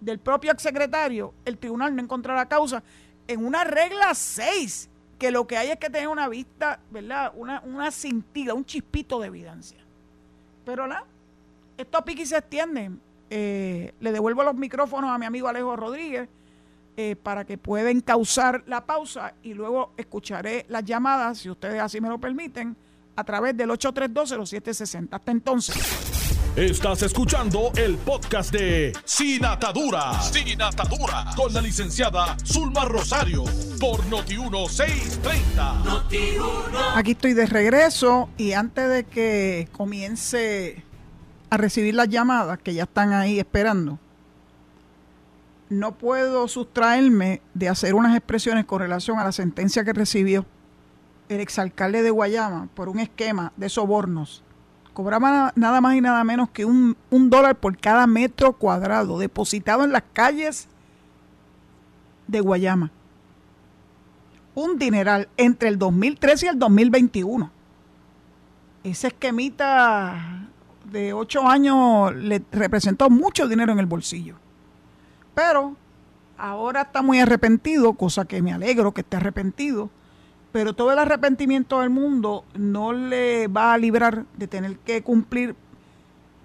del 0.00 0.18
propio 0.18 0.52
exsecretario, 0.52 1.34
el 1.44 1.58
tribunal 1.58 1.94
no 1.94 2.02
encontró 2.02 2.34
la 2.34 2.46
causa 2.46 2.82
en 3.26 3.44
una 3.44 3.64
regla 3.64 4.14
6, 4.14 4.88
que 5.18 5.30
lo 5.30 5.46
que 5.46 5.56
hay 5.56 5.70
es 5.70 5.76
que 5.76 5.90
tener 5.90 6.08
una 6.08 6.28
vista, 6.28 6.80
¿verdad? 6.90 7.32
Una, 7.36 7.60
una 7.60 7.90
cintila, 7.90 8.54
un 8.54 8.64
chispito 8.64 9.20
de 9.20 9.26
evidencia. 9.26 9.78
Pero 10.64 10.86
la, 10.86 11.04
estos 11.76 12.02
piquis 12.02 12.30
se 12.30 12.38
extienden. 12.38 13.00
Eh, 13.30 13.92
le 14.00 14.12
devuelvo 14.12 14.42
los 14.42 14.54
micrófonos 14.54 15.10
a 15.10 15.18
mi 15.18 15.26
amigo 15.26 15.48
Alejo 15.48 15.76
Rodríguez 15.76 16.28
eh, 16.96 17.14
para 17.14 17.44
que 17.44 17.58
puedan 17.58 18.00
causar 18.00 18.64
la 18.66 18.86
pausa 18.86 19.34
y 19.42 19.52
luego 19.52 19.92
escucharé 19.96 20.64
las 20.68 20.84
llamadas, 20.84 21.38
si 21.38 21.50
ustedes 21.50 21.80
así 21.80 22.00
me 22.00 22.08
lo 22.08 22.18
permiten, 22.18 22.74
a 23.14 23.24
través 23.24 23.56
del 23.56 23.70
832-0760. 23.70 25.08
Hasta 25.10 25.30
entonces. 25.30 26.17
Estás 26.58 27.02
escuchando 27.02 27.72
el 27.76 27.96
podcast 27.98 28.52
de 28.52 28.92
Sin 29.04 29.44
Atadura. 29.44 30.20
Sin 30.20 30.60
Atadura. 30.60 31.26
Con 31.36 31.54
la 31.54 31.60
licenciada 31.60 32.36
Zulma 32.44 32.84
Rosario. 32.84 33.44
Por 33.78 34.00
Noti1630. 34.06 36.96
Aquí 36.96 37.12
estoy 37.12 37.34
de 37.34 37.46
regreso 37.46 38.28
y 38.36 38.54
antes 38.54 38.90
de 38.90 39.04
que 39.04 39.68
comience 39.70 40.82
a 41.48 41.58
recibir 41.58 41.94
las 41.94 42.08
llamadas 42.08 42.58
que 42.58 42.74
ya 42.74 42.82
están 42.82 43.12
ahí 43.12 43.38
esperando, 43.38 44.00
no 45.68 45.96
puedo 45.96 46.48
sustraerme 46.48 47.40
de 47.54 47.68
hacer 47.68 47.94
unas 47.94 48.16
expresiones 48.16 48.64
con 48.64 48.80
relación 48.80 49.20
a 49.20 49.24
la 49.24 49.30
sentencia 49.30 49.84
que 49.84 49.92
recibió 49.92 50.44
el 51.28 51.38
exalcalde 51.38 52.02
de 52.02 52.10
Guayama 52.10 52.68
por 52.74 52.88
un 52.88 52.98
esquema 52.98 53.52
de 53.56 53.68
sobornos 53.68 54.42
cobraba 54.98 55.52
nada 55.54 55.80
más 55.80 55.94
y 55.94 56.00
nada 56.00 56.24
menos 56.24 56.50
que 56.50 56.64
un, 56.64 56.96
dólar 57.08 57.54
por 57.54 57.78
cada 57.78 58.08
metro 58.08 58.54
cuadrado 58.54 59.20
depositado 59.20 59.84
en 59.84 59.92
las 59.92 60.02
calles 60.12 60.66
de 62.26 62.40
Guayama. 62.40 62.90
Un 64.56 64.76
dineral 64.76 65.28
entre 65.36 65.68
el 65.68 65.78
2013 65.78 66.46
y 66.46 66.48
el 66.48 66.58
2021. 66.58 67.48
Ese 68.82 69.06
esquemita 69.06 70.48
de 70.90 71.12
ocho 71.12 71.46
años 71.46 72.12
le 72.16 72.42
representó 72.50 73.08
mucho 73.08 73.46
dinero 73.46 73.70
en 73.70 73.78
el 73.78 73.86
bolsillo. 73.86 74.34
Pero 75.32 75.76
ahora 76.36 76.82
está 76.82 77.02
muy 77.02 77.20
arrepentido, 77.20 77.92
cosa 77.92 78.24
que 78.24 78.42
me 78.42 78.52
alegro 78.52 78.92
que 78.92 79.02
esté 79.02 79.18
arrepentido, 79.18 79.90
pero 80.52 80.72
todo 80.72 80.92
el 80.92 80.98
arrepentimiento 80.98 81.80
del 81.80 81.90
mundo 81.90 82.44
no 82.54 82.92
le 82.92 83.48
va 83.48 83.72
a 83.72 83.78
librar 83.78 84.24
de 84.36 84.46
tener 84.46 84.78
que 84.78 85.02
cumplir 85.02 85.54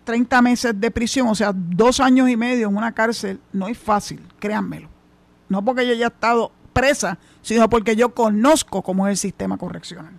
30 0.04 0.42
meses 0.42 0.80
de 0.80 0.92
prisión, 0.92 1.28
o 1.28 1.36
sea, 1.36 1.54
dos 1.54 2.00
años 2.00 2.30
y 2.30 2.36
medio 2.36 2.68
en 2.68 2.76
una 2.76 2.92
cárcel, 2.92 3.40
no 3.54 3.68
es 3.68 3.78
fácil, 3.78 4.22
créanmelo. 4.40 4.90
No 5.48 5.64
porque 5.64 5.86
yo 5.86 5.94
haya 5.94 6.08
estado 6.08 6.52
presa, 6.74 7.18
sino 7.42 7.70
porque 7.70 7.96
yo 7.96 8.14
conozco 8.14 8.82
cómo 8.82 9.08
es 9.08 9.12
el 9.12 9.18
sistema 9.18 9.58
correccional. 9.58 10.14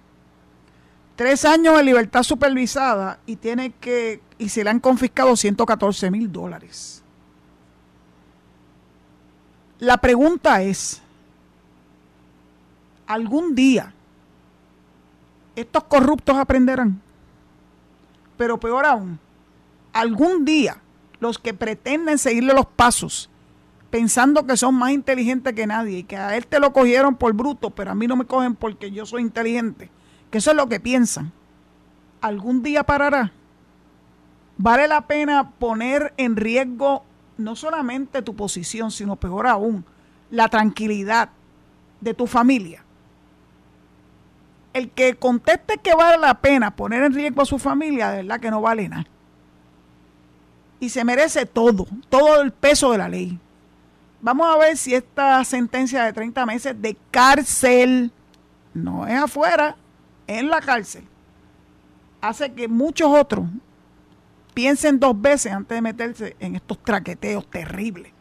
Tres 1.17 1.45
años 1.45 1.77
de 1.77 1.85
libertad 1.85 2.23
supervisada 2.23 3.21
y 3.27 3.37
tiene 3.37 3.73
que, 3.73 4.21
y 4.39 4.49
se 4.49 4.65
le 4.65 4.71
han 4.71 4.81
confiscado 4.81 5.37
114 5.37 6.11
mil 6.11 6.33
dólares. 6.33 7.03
La 9.79 9.99
pregunta 9.99 10.63
es, 10.63 11.03
¿algún 13.07 13.55
día 13.55 13.93
estos 15.57 15.85
corruptos 15.85 16.37
aprenderán? 16.37 17.01
Pero 18.37 18.59
peor 18.59 18.85
aún, 18.87 19.19
algún 19.93 20.45
día 20.45 20.81
los 21.21 21.39
que 21.39 21.55
pretenden 21.55 22.19
seguirle 22.19 22.53
los 22.53 22.67
pasos, 22.67 23.31
pensando 23.91 24.47
que 24.47 24.57
son 24.57 24.75
más 24.75 24.91
inteligentes 24.91 25.55
que 25.55 25.67
nadie 25.67 25.99
y 25.99 26.05
que 26.05 26.17
a 26.17 26.37
él 26.37 26.47
te 26.47 26.59
lo 26.59 26.73
cogieron 26.73 27.15
por 27.15 27.33
bruto, 27.33 27.71
pero 27.71 27.93
a 27.93 27.95
mí 27.95 28.07
no 28.07 28.17
me 28.17 28.27
cogen 28.27 28.57
porque 28.57 28.91
yo 28.91 29.07
soy 29.07 29.23
inteligente, 29.23 29.91
que 30.31 30.39
eso 30.39 30.51
es 30.51 30.57
lo 30.57 30.69
que 30.69 30.81
piensan, 30.81 31.33
algún 32.21 32.63
día 32.63 32.85
parará. 32.85 33.33
Vale 34.57 34.87
la 34.87 35.07
pena 35.07 35.51
poner 35.59 36.13
en 36.17 36.37
riesgo 36.37 37.05
no 37.37 37.57
solamente 37.57 38.23
tu 38.23 38.37
posición, 38.37 38.91
sino 38.91 39.17
peor 39.17 39.47
aún, 39.47 39.85
la 40.31 40.49
tranquilidad 40.49 41.31
de 42.01 42.15
tu 42.15 42.27
familia. 42.27 42.84
El 44.75 44.91
que 44.91 45.15
conteste 45.15 45.79
que 45.79 45.95
vale 45.95 46.19
la 46.19 46.35
pena 46.35 46.75
poner 46.75 47.03
en 47.05 47.15
riesgo 47.15 47.41
a 47.41 47.47
su 47.47 47.59
familia, 47.59 48.11
de 48.11 48.19
verdad 48.19 48.41
que 48.41 48.51
no 48.51 48.61
vale 48.61 48.89
nada. 48.89 49.07
Y 50.81 50.91
se 50.91 51.05
merece 51.05 51.47
todo, 51.47 51.87
todo 52.11 52.43
el 52.43 52.53
peso 52.53 52.93
de 52.93 52.99
la 52.99 53.09
ley. 53.09 53.39
Vamos 54.21 54.47
a 54.53 54.59
ver 54.59 54.77
si 54.77 54.95
esta 54.95 55.43
sentencia 55.45 56.05
de 56.05 56.13
30 56.13 56.45
meses 56.45 56.83
de 56.83 56.97
cárcel, 57.11 58.13
no 58.75 59.07
es 59.07 59.15
afuera, 59.15 59.77
en 60.27 60.51
la 60.51 60.61
cárcel, 60.61 61.05
hace 62.21 62.53
que 62.53 62.69
muchos 62.69 63.09
otros 63.09 63.47
piensen 64.55 64.99
dos 64.99 65.21
veces 65.21 65.53
antes 65.53 65.77
de 65.77 65.83
meterse 65.83 66.37
en 66.41 66.57
estos 66.57 66.83
traqueteos 66.83 67.49
terribles 67.51 68.13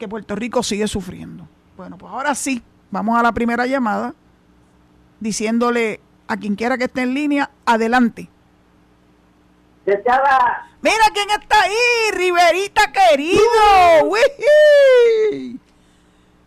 que 0.00 0.08
Puerto 0.08 0.34
Rico 0.34 0.62
sigue 0.62 0.88
sufriendo. 0.88 1.46
Bueno, 1.76 1.96
pues 1.98 2.12
ahora 2.12 2.34
sí, 2.34 2.62
vamos 2.90 3.18
a 3.18 3.22
la 3.22 3.32
primera 3.32 3.66
llamada 3.66 4.14
diciéndole 5.20 6.00
a 6.28 6.36
quien 6.36 6.56
quiera 6.56 6.78
que 6.78 6.84
esté 6.84 7.02
en 7.02 7.14
línea, 7.14 7.50
adelante. 7.66 8.28
Mira 10.82 11.04
quién 11.12 11.28
está 11.30 11.62
ahí, 11.62 12.10
Riverita 12.14 12.92
querido. 12.92 13.40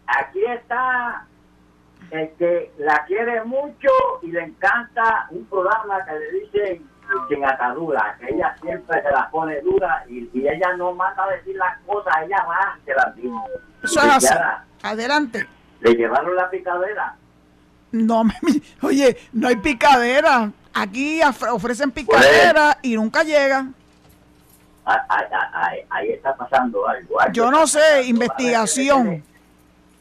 Aquí 0.08 0.44
está 0.46 1.26
el 2.12 2.32
que 2.38 2.72
la 2.78 3.04
quiere 3.06 3.44
mucho 3.44 3.90
y 4.22 4.32
le 4.32 4.44
encanta 4.44 5.28
un 5.32 5.46
programa 5.46 6.06
que 6.06 6.14
le 6.14 6.32
dicen 6.32 6.90
sin 7.28 7.46
atadura, 7.46 8.16
que 8.20 8.34
ella 8.34 8.56
siempre 8.62 9.02
se 9.02 9.12
la 9.12 9.30
pone 9.30 9.62
dura 9.62 10.04
y, 10.08 10.30
ella 10.34 10.76
no 10.78 10.94
manda 10.94 11.26
a 11.26 11.32
decir 11.32 11.56
las 11.56 11.78
cosas, 11.86 12.14
ella 12.26 12.44
va, 12.48 12.78
se 12.86 12.94
las 12.94 13.16
dice. 13.16 13.30
Eso 13.84 14.00
es 14.00 14.06
así. 14.06 14.34
Adelante. 14.82 15.48
Le 15.82 15.94
llevaron 15.94 16.36
la 16.36 16.50
picadera. 16.50 17.16
No, 17.94 18.24
oye, 18.82 19.16
no 19.32 19.48
hay 19.48 19.56
picadera. 19.58 20.52
Aquí 20.74 21.22
ofrecen 21.52 21.92
picadera 21.92 22.80
y 22.82 22.96
nunca 22.96 23.24
llega. 23.24 23.68
Ahí, 24.84 26.10
está 26.10 26.36
pasando 26.36 26.88
algo. 26.88 27.16
Yo 27.32 27.52
no 27.52 27.68
sé, 27.68 28.04
investigación. 28.06 29.24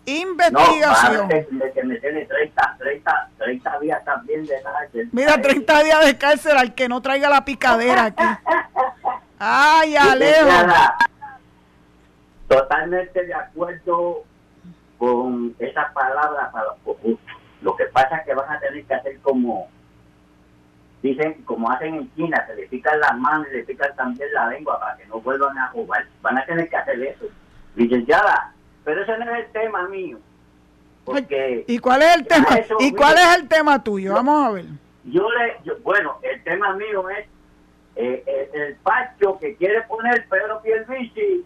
Investigación. 0.07 1.29
No, 1.51 1.73
que, 1.75 1.83
me 1.85 1.97
tiene 1.99 2.25
30, 2.25 2.77
30, 2.79 3.31
30 3.37 3.81
días 3.81 4.05
también 4.07 4.47
de 4.47 4.63
cárcel. 4.63 5.09
Mira, 5.13 5.41
30 5.41 5.83
días 5.85 6.07
de 6.07 6.19
cárcel 6.19 6.57
al 6.57 6.75
que 6.75 6.89
no 6.89 7.03
traiga 7.03 7.29
la 7.29 7.45
picadera 7.45 8.07
aquí. 8.07 8.25
Ay, 9.39 9.97
Alejo. 9.97 10.49
Totalmente 12.49 13.27
de 13.27 13.35
acuerdo 13.35 14.25
con 14.97 15.55
esas 15.59 15.93
palabras 15.93 16.51
para 16.53 16.65
los 16.65 16.79
Lo 17.63 17.77
que 17.77 17.85
pasa 17.87 18.17
es 18.17 18.27
que 18.27 18.35
van 18.35 18.51
a 18.51 18.61
tener 18.61 18.85
que 18.85 18.95
hacer 18.95 19.19
como 19.21 19.69
dicen, 21.03 21.43
como 21.45 21.71
hacen 21.71 21.95
en 21.95 22.15
China, 22.15 22.45
se 22.47 22.55
le 22.55 22.69
pican 22.69 22.99
las 23.01 23.19
manos 23.19 23.49
y 23.51 23.57
le 23.57 23.65
pican 23.65 23.95
también 23.97 24.33
la 24.33 24.49
lengua 24.49 24.79
para 24.79 24.97
que 24.97 25.07
no 25.07 25.21
vuelvan 25.21 25.59
a 25.59 25.69
jugar. 25.69 26.07
Van 26.23 26.39
a 26.39 26.47
tener 26.47 26.69
que 26.69 26.77
hacer 26.77 27.03
eso. 27.03 27.27
Licenciada, 27.75 28.55
pero 28.85 29.03
ese 29.03 29.19
no 29.19 29.35
es 29.35 29.45
el 29.47 29.53
tema 29.53 29.89
mío. 29.89 30.19
Porque 31.05 31.65
¿Y 31.67 31.79
cuál 31.79 32.03
es 32.03 32.17
el 32.17 32.27
tema? 32.27 32.47
¿Y 32.79 32.93
cuál 32.93 33.19
es 33.19 33.37
el 33.37 33.49
tema 33.49 33.83
tuyo? 33.83 34.15
Vamos 34.15 34.47
a 34.47 34.53
ver. 34.53 34.67
Yo 35.05 35.29
le, 35.31 35.75
bueno, 35.83 36.19
el 36.23 36.43
tema 36.45 36.75
mío 36.75 37.09
es 37.11 37.27
eh, 37.97 38.23
eh, 38.25 38.51
el, 38.55 38.77
pacho 38.77 39.37
que 39.41 39.57
quiere 39.57 39.83
poner 39.83 40.27
Pedro 40.29 40.63
Pierluisi 40.63 41.45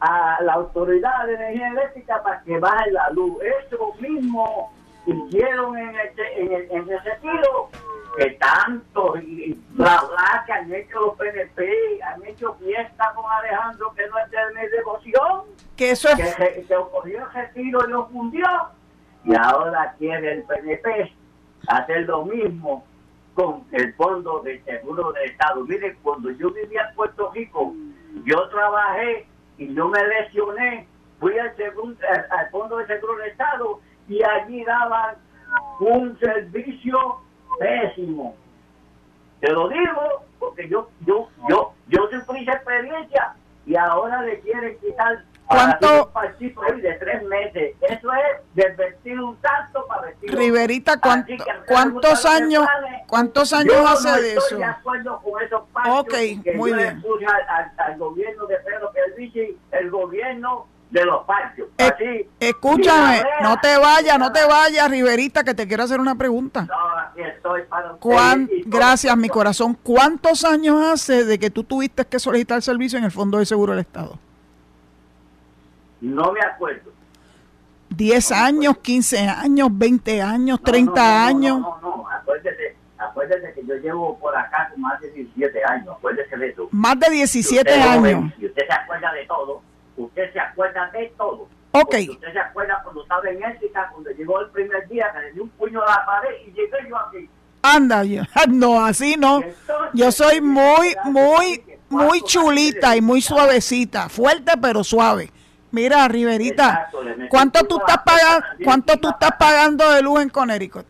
a 0.00 0.38
la 0.42 0.54
autoridad 0.54 1.26
de 1.26 1.34
energía 1.34 1.68
eléctrica 1.68 2.22
para 2.22 2.40
que 2.42 2.58
baje 2.58 2.90
la 2.92 3.10
luz. 3.10 3.36
Eso 3.42 3.94
mismo 4.00 4.72
hicieron 5.12 5.76
en, 5.76 5.96
ese, 5.96 6.40
en, 6.40 6.52
el, 6.52 6.70
en 6.70 6.90
ese 6.90 7.10
tiro 7.20 7.70
que 8.16 8.30
tanto 8.32 9.16
y 9.18 9.58
bla 9.70 10.02
bla 10.08 10.42
que 10.44 10.52
han 10.52 10.74
hecho 10.74 11.00
los 11.00 11.16
PNP, 11.16 12.02
han 12.02 12.24
hecho 12.26 12.54
fiesta 12.54 13.12
con 13.14 13.24
Alejandro 13.30 13.94
que 13.94 14.06
no 14.08 14.18
es 14.18 14.30
de 14.30 14.76
devoción, 14.76 15.42
que 15.76 15.90
eso 15.92 16.08
es... 16.08 16.34
que 16.34 16.64
se, 16.66 16.76
ocurrió 16.76 17.28
ese 17.30 17.48
tiro 17.54 17.80
y 17.86 17.90
lo 17.90 18.06
fundió, 18.08 18.46
y 19.24 19.34
ahora 19.36 19.94
quiere 19.98 20.32
el 20.32 20.42
PNP 20.44 21.12
hacer 21.68 22.06
lo 22.06 22.24
mismo 22.24 22.84
con 23.34 23.64
el 23.70 23.94
Fondo 23.94 24.40
de 24.42 24.60
Seguro 24.64 25.12
del 25.12 25.30
Estado. 25.30 25.64
Miren, 25.64 25.96
cuando 26.02 26.30
yo 26.32 26.50
vivía 26.50 26.88
en 26.88 26.94
Puerto 26.96 27.30
Rico, 27.32 27.72
yo 28.24 28.48
trabajé 28.48 29.28
y 29.58 29.66
no 29.66 29.88
me 29.88 30.04
lesioné, 30.04 30.88
fui 31.20 31.38
al, 31.38 31.54
al 32.30 32.50
Fondo 32.50 32.78
de 32.78 32.86
Seguro 32.88 33.16
del 33.16 33.30
Estado 33.30 33.80
y 34.08 34.22
allí 34.22 34.64
daban 34.64 35.16
un 35.80 36.18
servicio 36.18 37.18
pésimo. 37.58 38.34
Te 39.40 39.52
lo 39.52 39.68
digo 39.68 40.24
porque 40.38 40.68
yo 40.68 40.88
yo 41.06 41.28
yo 41.48 41.72
yo 41.88 42.08
sufrí 42.10 42.42
esa 42.42 42.54
experiencia 42.54 43.34
y 43.66 43.76
ahora 43.76 44.22
le 44.22 44.40
quieren 44.40 44.78
quitar 44.78 45.22
¿Cuánto? 45.46 46.10
de 46.82 46.92
tres 46.94 47.22
meses. 47.22 47.74
Eso 47.80 48.12
es 48.12 48.42
desvestir 48.54 49.18
un 49.18 49.36
tanto 49.36 49.86
para 49.86 50.02
vestir 50.02 50.36
Riverita, 50.36 51.00
¿cuántos 51.66 52.26
años 52.26 52.66
cuántos 53.06 53.52
años 53.52 53.76
hace 53.86 54.22
de 54.22 54.34
eso? 54.34 54.56
De 54.56 54.64
acuerdo 54.64 55.20
con 55.22 55.42
esos 55.42 55.62
ok, 55.88 56.14
muy 56.54 56.72
bien. 56.74 57.02
Al, 57.48 57.72
al, 57.78 57.98
gobierno 57.98 58.46
de 58.46 58.56
Pedro 58.58 58.92
Pierluisi, 58.92 59.58
el 59.72 59.90
gobierno 59.90 60.66
de 60.90 61.04
los 61.04 61.24
patios. 61.24 61.68
Eh, 61.76 62.28
escúchame, 62.40 63.22
no 63.42 63.56
te 63.60 63.76
vayas, 63.76 64.18
no 64.18 64.32
te 64.32 64.44
vayas, 64.46 64.90
Riverita, 64.90 65.44
que 65.44 65.54
te 65.54 65.66
quiero 65.66 65.82
hacer 65.82 66.00
una 66.00 66.14
pregunta. 66.14 66.62
No, 66.62 66.98
aquí 66.98 67.22
estoy 67.22 67.62
para 67.62 67.96
Gracias, 68.66 69.16
mi 69.16 69.28
corazón. 69.28 69.76
¿Cuántos 69.82 70.44
años 70.44 70.80
hace 70.80 71.24
de 71.24 71.38
que 71.38 71.50
tú 71.50 71.64
tuviste 71.64 72.04
que 72.06 72.18
solicitar 72.18 72.62
servicio 72.62 72.98
en 72.98 73.04
el 73.04 73.10
Fondo 73.10 73.38
de 73.38 73.46
Seguro 73.46 73.72
del 73.72 73.80
Estado? 73.80 74.18
No 76.00 76.32
me 76.32 76.40
acuerdo. 76.40 76.92
10 77.90 78.32
años, 78.32 78.78
15 78.78 79.18
años, 79.18 79.68
20 79.72 80.22
años, 80.22 80.62
30 80.62 81.26
años. 81.26 81.60
No, 81.60 81.78
no, 81.80 81.96
no, 81.96 82.08
acuérdese, 82.08 82.76
acuérdese 82.98 83.52
que 83.54 83.66
yo 83.66 83.74
llevo 83.76 84.18
por 84.18 84.36
acá 84.36 84.72
más 84.76 85.00
de 85.00 85.10
17 85.10 85.64
años, 85.64 85.96
acuérdese 85.96 86.36
de 86.36 86.48
eso. 86.48 86.68
Más 86.70 86.98
de 87.00 87.10
17 87.10 87.72
años. 87.72 88.32
y 88.38 88.46
usted 88.46 88.66
se 88.66 88.72
acuerda 88.72 89.12
de 89.12 89.26
todo 89.26 89.62
usted 90.04 90.32
se 90.32 90.40
acuerda 90.40 90.90
de 90.92 91.12
todo. 91.16 91.48
Ok. 91.72 91.94
usted 92.10 92.32
se 92.32 92.38
acuerda 92.38 92.80
cuando 92.82 93.02
estaba 93.02 93.28
en 93.28 93.42
ética, 93.42 93.88
cuando 93.92 94.10
llegó 94.10 94.40
el 94.40 94.50
primer 94.50 94.88
día, 94.88 95.12
que 95.12 95.20
le 95.20 95.32
dio 95.32 95.42
un 95.44 95.50
puño 95.50 95.82
a 95.82 95.86
la 95.86 96.06
pared 96.06 96.30
y 96.46 96.52
llegué 96.52 96.76
yo 96.88 96.96
aquí. 96.96 97.28
Anda, 97.62 98.04
yo, 98.04 98.22
no, 98.48 98.84
así 98.84 99.16
no. 99.16 99.42
yo 99.92 100.10
soy 100.12 100.40
muy, 100.40 100.94
muy, 101.04 101.62
muy 101.88 102.22
chulita 102.22 102.96
y 102.96 103.00
muy 103.00 103.20
suavecita, 103.20 104.08
fuerte 104.08 104.52
pero 104.60 104.82
suave. 104.82 105.30
Mira, 105.70 106.08
Riverita, 106.08 106.90
¿cuánto 107.28 107.62
tú 107.64 107.78
estás 107.78 107.98
pagando, 107.98 108.46
cuánto 108.64 108.96
tú 108.96 109.10
estás 109.10 109.32
pagando 109.38 109.90
de 109.90 110.00
luz 110.00 110.22
en 110.22 110.30
Connecticut? 110.30 110.86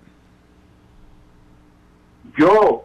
Yo, 2.37 2.85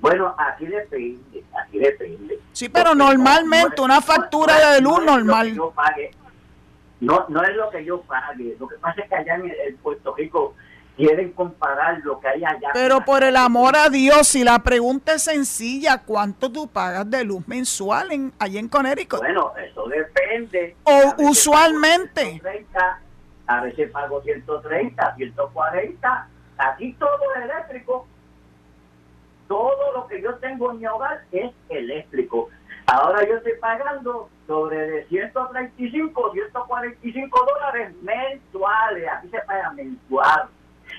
bueno, 0.00 0.36
aquí 0.38 0.66
depende, 0.66 1.42
aquí 1.64 1.78
depende. 1.78 2.38
Sí, 2.56 2.70
pero 2.70 2.94
normalmente 2.94 3.82
una 3.82 4.00
factura 4.00 4.72
de 4.72 4.80
luz 4.80 5.04
normal. 5.04 5.54
no, 7.00 7.26
no 7.28 7.42
es 7.42 7.54
lo 7.54 7.68
que 7.68 7.84
yo 7.84 8.00
pague. 8.00 8.56
Lo 8.58 8.66
que 8.66 8.76
pasa 8.76 9.02
es 9.02 9.10
que 9.10 9.14
allá 9.14 9.34
en, 9.34 9.76
Puerto 9.76 10.14
Rico 10.16 10.54
quieren 10.96 11.32
comparar 11.32 12.00
lo 12.02 12.18
que 12.18 12.28
hay 12.28 12.42
allá. 12.42 12.70
Pero 12.72 13.04
por 13.04 13.22
el 13.24 13.36
amor 13.36 13.76
a 13.76 13.90
Dios, 13.90 14.28
si 14.28 14.42
la 14.42 14.60
pregunta 14.60 15.12
es 15.12 15.24
sencilla, 15.24 15.98
¿cuánto 15.98 16.50
tú 16.50 16.66
pagas 16.66 17.10
de 17.10 17.24
luz 17.24 17.46
mensual 17.46 18.10
en, 18.12 18.32
allí 18.38 18.56
en 18.56 18.70
Connecticut? 18.70 19.18
Bueno, 19.18 19.52
eso 19.58 19.86
depende. 19.88 20.76
O 20.84 20.92
A 20.92 21.14
usualmente. 21.18 22.40
pago 22.42 22.52
130, 22.52 23.00
a 23.48 23.60
veces 23.60 23.90
pago 23.90 24.22
130, 24.22 25.14
140. 25.14 26.28
Aquí 26.56 26.94
todo 26.94 27.18
es 27.36 27.42
eléctrico. 27.42 28.06
Todo 29.48 29.92
lo 29.94 30.06
que 30.06 30.20
yo 30.20 30.34
tengo 30.36 30.70
en 30.72 30.78
mi 30.78 30.86
hogar 30.86 31.22
es 31.32 31.52
eléctrico. 31.68 32.48
Ahora 32.86 33.26
yo 33.26 33.36
estoy 33.36 33.54
pagando 33.60 34.28
sobre 34.46 34.78
de 34.78 35.06
135, 35.06 36.32
145 36.32 37.46
dólares 37.46 37.94
mensuales. 38.02 39.08
Aquí 39.12 39.28
se 39.28 39.38
paga 39.40 39.70
mensual. 39.72 40.48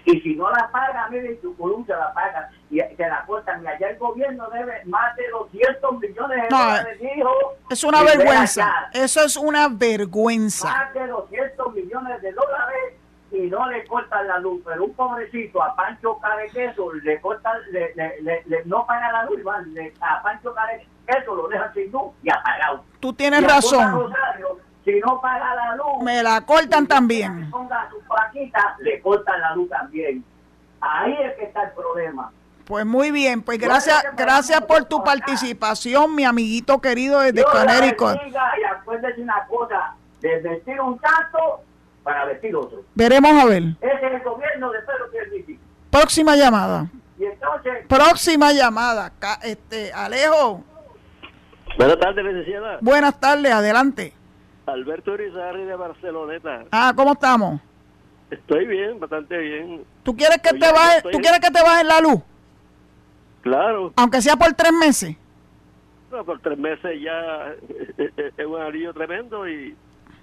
Y 0.05 0.19
si 0.19 0.35
no 0.35 0.49
la 0.49 0.69
paga, 0.69 1.07
mire, 1.09 1.35
tu 1.35 1.55
columna 1.55 1.85
se 1.85 1.93
la 1.93 2.13
paga 2.13 2.49
y 2.69 2.79
se 2.79 3.07
la 3.07 3.23
cortan. 3.25 3.63
Y 3.63 3.67
allá 3.67 3.89
el 3.89 3.97
gobierno 3.97 4.49
debe 4.49 4.83
más 4.85 5.15
de 5.15 5.29
200 5.29 5.99
millones 5.99 6.43
de 6.43 6.49
No, 6.49 6.57
dólares, 6.57 6.99
hijo. 7.01 7.31
Es 7.69 7.83
una 7.83 8.03
vergüenza. 8.03 8.89
Eso 8.93 9.23
es 9.23 9.37
una 9.37 9.69
vergüenza. 9.69 10.69
Más 10.69 10.93
de 10.93 11.07
200 11.07 11.17
millones 11.17 11.27
de 11.27 11.36
dólares 11.36 11.36
y 13.37 13.49
no 13.49 13.67
le 13.69 13.85
cortan 13.85 14.27
la 14.27 14.39
luz. 14.39 14.61
Pero 14.65 14.85
un 14.85 14.93
pobrecito, 14.93 15.61
a 15.61 15.75
Pancho 15.75 16.17
Carequeso, 16.19 16.91
le 16.93 17.19
cortan, 17.21 17.57
le, 17.71 17.93
le, 17.95 18.21
le- 18.21 18.43
le- 18.45 18.65
no 18.65 18.85
paga 18.85 19.11
la 19.11 19.23
luz, 19.25 19.39
a 20.01 20.21
Pancho 20.23 20.53
Carequeso 20.53 21.35
lo 21.35 21.47
dejan 21.47 21.73
sin 21.73 21.91
luz 21.91 22.13
y 22.23 22.29
apagado. 22.29 22.83
Tú 22.99 23.13
tienes 23.13 23.41
Y 23.41 23.45
razón. 23.45 23.91
Rosario, 23.93 24.59
si 24.83 24.99
no 24.99 25.19
paga 25.21 25.53
la 25.55 25.75
luz, 25.75 26.03
Me 26.03 26.21
la 26.23 26.41
cortan 26.41 26.83
si 26.83 26.87
también. 26.87 27.49
ponga 27.51 27.89
su 27.89 27.99
plaquita, 28.07 28.75
le 28.79 28.99
cortan 29.01 29.39
la 29.41 29.55
luz 29.55 29.69
también. 29.69 30.23
Ahí 30.81 31.13
es 31.21 31.35
que 31.35 31.45
está 31.45 31.63
el 31.63 31.71
problema. 31.71 32.31
Pues 32.65 32.85
muy 32.85 33.11
bien, 33.11 33.41
pues 33.41 33.59
gracias, 33.59 34.03
gracias 34.17 34.59
por 34.65 34.83
tu 34.85 35.01
participación, 35.01 36.13
mi 36.15 36.25
amiguito 36.25 36.81
querido 36.81 37.21
desde 37.21 37.43
Connecticut. 37.45 38.17
y 38.27 38.63
acuérdese 38.63 39.21
una 39.21 39.45
cosa, 39.47 39.95
de 40.19 40.41
vestir 40.41 40.79
un 40.81 40.99
tanto 40.99 41.61
para 42.07 42.23
vestir 42.23 42.55
otro. 42.55 42.83
Veremos 42.95 43.31
a 43.33 43.45
ver. 43.45 43.63
Ese 43.81 44.05
es 44.07 44.13
el 44.13 44.21
gobierno 44.23 44.71
de 44.71 44.79
Pedro 44.79 45.11
Pierluisi. 45.11 45.59
Próxima 45.91 46.37
llamada. 46.37 46.87
Y 47.19 47.25
entonces, 47.25 47.85
Próxima 47.89 48.53
llamada. 48.53 49.11
Este, 49.43 49.91
Alejo, 49.91 50.63
Buenas 51.77 51.99
tardes, 51.99 52.23
licenciada. 52.23 52.77
buenas 52.79 53.19
tardes, 53.19 53.51
adelante. 53.51 54.13
Alberto 54.67 55.15
Irizarri 55.15 55.65
de 55.65 55.75
Barceloneta. 55.75 56.63
Ah, 56.71 56.93
¿cómo 56.95 57.11
estamos? 57.11 57.59
Estoy 58.31 58.65
bien, 58.67 59.01
bastante 59.01 59.37
bien. 59.37 59.83
¿Tú 60.03 60.15
quieres 60.15 60.37
que 60.37 60.49
Oye, 60.51 60.59
te 60.59 60.71
baje, 60.71 60.97
estoy- 60.97 61.11
tú 61.11 61.19
quieres 61.19 61.39
que 61.41 61.51
te 61.51 61.61
baje 61.61 61.83
la 61.83 61.99
luz? 61.99 62.21
Claro, 63.41 63.91
Aunque 63.97 64.21
sea 64.21 64.37
por 64.37 64.53
tres 64.53 64.71
meses. 64.71 65.15
no, 66.11 66.23
por 66.23 66.39
tres 66.39 66.57
meses 66.57 67.01
ya 67.01 67.47
eh, 67.69 68.11
eh, 68.17 68.31
es 68.37 68.45
un 68.45 68.61
alivio 68.61 68.93
tremendo 68.93 69.47
y, 69.47 69.75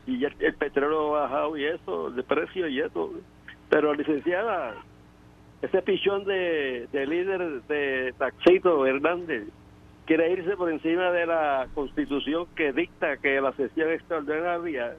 y 0.07 0.19
ya 0.19 0.29
el 0.39 0.55
petróleo 0.55 1.17
ha 1.17 1.23
bajado 1.23 1.57
y 1.57 1.65
eso, 1.65 2.11
de 2.11 2.23
precio 2.23 2.69
y 2.69 2.81
eso. 2.81 3.13
Pero, 3.71 3.95
licenciada, 3.95 4.75
ese 5.63 5.83
pichón 5.83 6.25
de, 6.25 6.89
de 6.93 7.07
líder 7.07 7.63
de 7.63 8.15
Taxito 8.19 8.87
Hernández 8.87 9.45
quiere 10.07 10.33
irse 10.33 10.57
por 10.57 10.71
encima 10.71 11.11
de 11.11 11.27
la 11.27 11.67
constitución 11.75 12.47
que 12.55 12.73
dicta 12.73 13.17
que 13.17 13.41
la 13.41 13.53
sesión 13.53 13.91
extraordinaria 13.91 14.95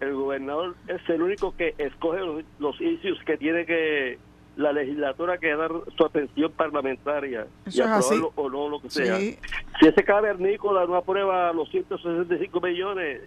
el 0.00 0.14
gobernador 0.14 0.74
es 0.88 1.00
el 1.08 1.22
único 1.22 1.56
que 1.56 1.74
escoge 1.78 2.20
los, 2.20 2.44
los 2.58 2.80
issues 2.80 3.18
que 3.24 3.36
tiene 3.38 3.64
que 3.66 4.18
la 4.56 4.72
legislatura 4.72 5.38
que 5.38 5.54
dar 5.54 5.70
su 5.96 6.04
atención 6.04 6.50
parlamentaria 6.52 7.46
Eso 7.66 7.78
y 7.78 7.84
es 7.84 7.86
así. 7.86 8.14
aprobarlo 8.14 8.32
o 8.36 8.50
no 8.50 8.68
lo 8.70 8.80
que 8.80 8.90
sea. 8.90 9.16
Sí. 9.16 9.38
Si 9.80 9.88
ese 9.88 10.04
cavernícola 10.04 10.86
no 10.86 10.96
aprueba 10.96 11.52
los 11.52 11.68
165 11.70 12.60
millones 12.60 13.22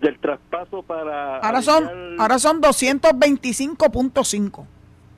del 0.00 0.18
traspaso 0.18 0.82
para 0.82 1.38
Ahora 1.38 1.62
son, 1.62 1.84
aliviar- 1.84 2.20
ahora 2.20 2.38
son 2.38 2.60
225.5. 2.60 4.66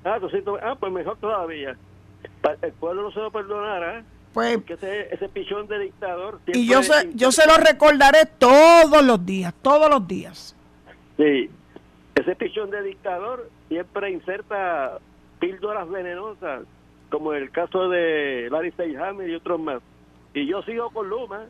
ah, 0.04 0.18
200 0.20 0.60
ah, 0.62 0.76
pues 0.78 0.92
mejor 0.92 1.16
todavía. 1.18 1.76
El 2.62 2.72
pueblo 2.72 3.02
no 3.02 3.12
se 3.12 3.20
lo 3.20 3.30
perdonará 3.30 4.02
Pues, 4.32 4.56
porque 4.58 4.74
ese, 4.74 5.14
ese 5.14 5.28
pichón 5.28 5.66
de 5.68 5.78
dictador 5.78 6.40
y 6.46 6.66
yo 6.66 6.82
se, 6.82 7.10
yo 7.14 7.32
se 7.32 7.46
lo 7.46 7.56
recordaré 7.56 8.26
todos 8.38 9.04
los 9.04 9.24
días, 9.24 9.54
todos 9.62 9.88
los 9.90 10.06
días. 10.06 10.54
Sí, 11.16 11.50
ese 12.14 12.36
pichón 12.36 12.70
de 12.70 12.82
dictador 12.82 13.48
siempre 13.68 14.10
inserta 14.10 14.98
píldoras 15.40 15.88
venenosas, 15.88 16.62
como 17.10 17.32
el 17.32 17.50
caso 17.50 17.88
de 17.88 18.48
Larry 18.50 18.72
Seyhammer 18.72 19.28
y 19.28 19.34
otros 19.34 19.60
más. 19.60 19.80
Y 20.34 20.46
yo 20.46 20.62
sigo 20.62 20.90
con 20.90 21.08
Luma, 21.08 21.44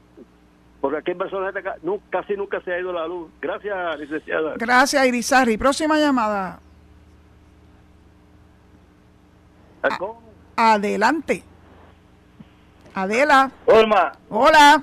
porque 0.80 0.98
aquí 0.98 1.10
en 1.10 1.18
Barcelona 1.18 1.62
ca- 1.62 1.76
nu- 1.82 2.00
casi 2.10 2.34
nunca 2.34 2.60
se 2.60 2.72
ha 2.72 2.78
ido 2.78 2.92
la 2.92 3.06
luz. 3.06 3.30
Gracias, 3.40 3.98
licenciada. 3.98 4.54
Gracias, 4.56 5.06
Irizarri. 5.06 5.56
Próxima 5.56 5.98
llamada. 5.98 6.60
Adelante. 10.56 11.42
Adela. 12.94 13.50
Olma, 13.66 14.12
Hola. 14.28 14.82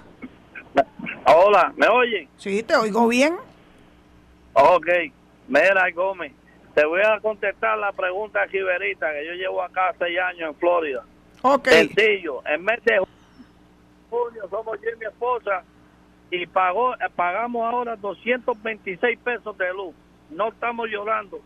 hola, 1.25 1.73
¿me 1.75 1.87
oyen? 1.87 2.29
Sí, 2.37 2.63
te 2.63 2.75
oigo 2.75 3.07
bien. 3.07 3.35
Ok, 4.53 4.87
mira 5.49 5.89
Gómez, 5.93 6.31
te 6.73 6.85
voy 6.85 7.01
a 7.01 7.19
contestar 7.19 7.77
la 7.77 7.91
pregunta 7.91 8.41
aquí, 8.41 8.59
Verita, 8.61 9.11
que 9.11 9.25
yo 9.25 9.33
llevo 9.33 9.61
acá 9.61 9.93
seis 9.99 10.17
años 10.17 10.51
en 10.51 10.55
Florida. 10.55 11.03
Ok. 11.41 11.67
Sencillo, 11.67 12.41
en 12.47 12.63
mes 12.63 12.81
de 12.85 12.99
junio 14.09 14.47
somos 14.49 14.79
yo 14.81 14.89
y 14.95 14.99
mi 14.99 15.05
esposa 15.05 15.61
y 16.31 16.45
pagó, 16.47 16.95
pagamos 17.15 17.65
ahora 17.65 17.95
226 17.95 19.19
pesos 19.19 19.57
de 19.57 19.73
luz. 19.73 19.95
No 20.31 20.49
estamos 20.49 20.89
llorando. 20.89 21.39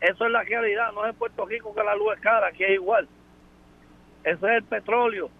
Eso 0.00 0.26
es 0.26 0.32
la 0.32 0.42
realidad, 0.42 0.92
no 0.92 1.04
es 1.04 1.10
en 1.10 1.16
Puerto 1.16 1.46
Rico 1.46 1.74
que 1.74 1.84
la 1.84 1.94
luz 1.94 2.14
es 2.14 2.20
cara, 2.20 2.48
aquí 2.48 2.64
es 2.64 2.70
igual. 2.70 3.08
Eso 4.24 4.48
es 4.48 4.56
el 4.56 4.64
petróleo. 4.64 5.30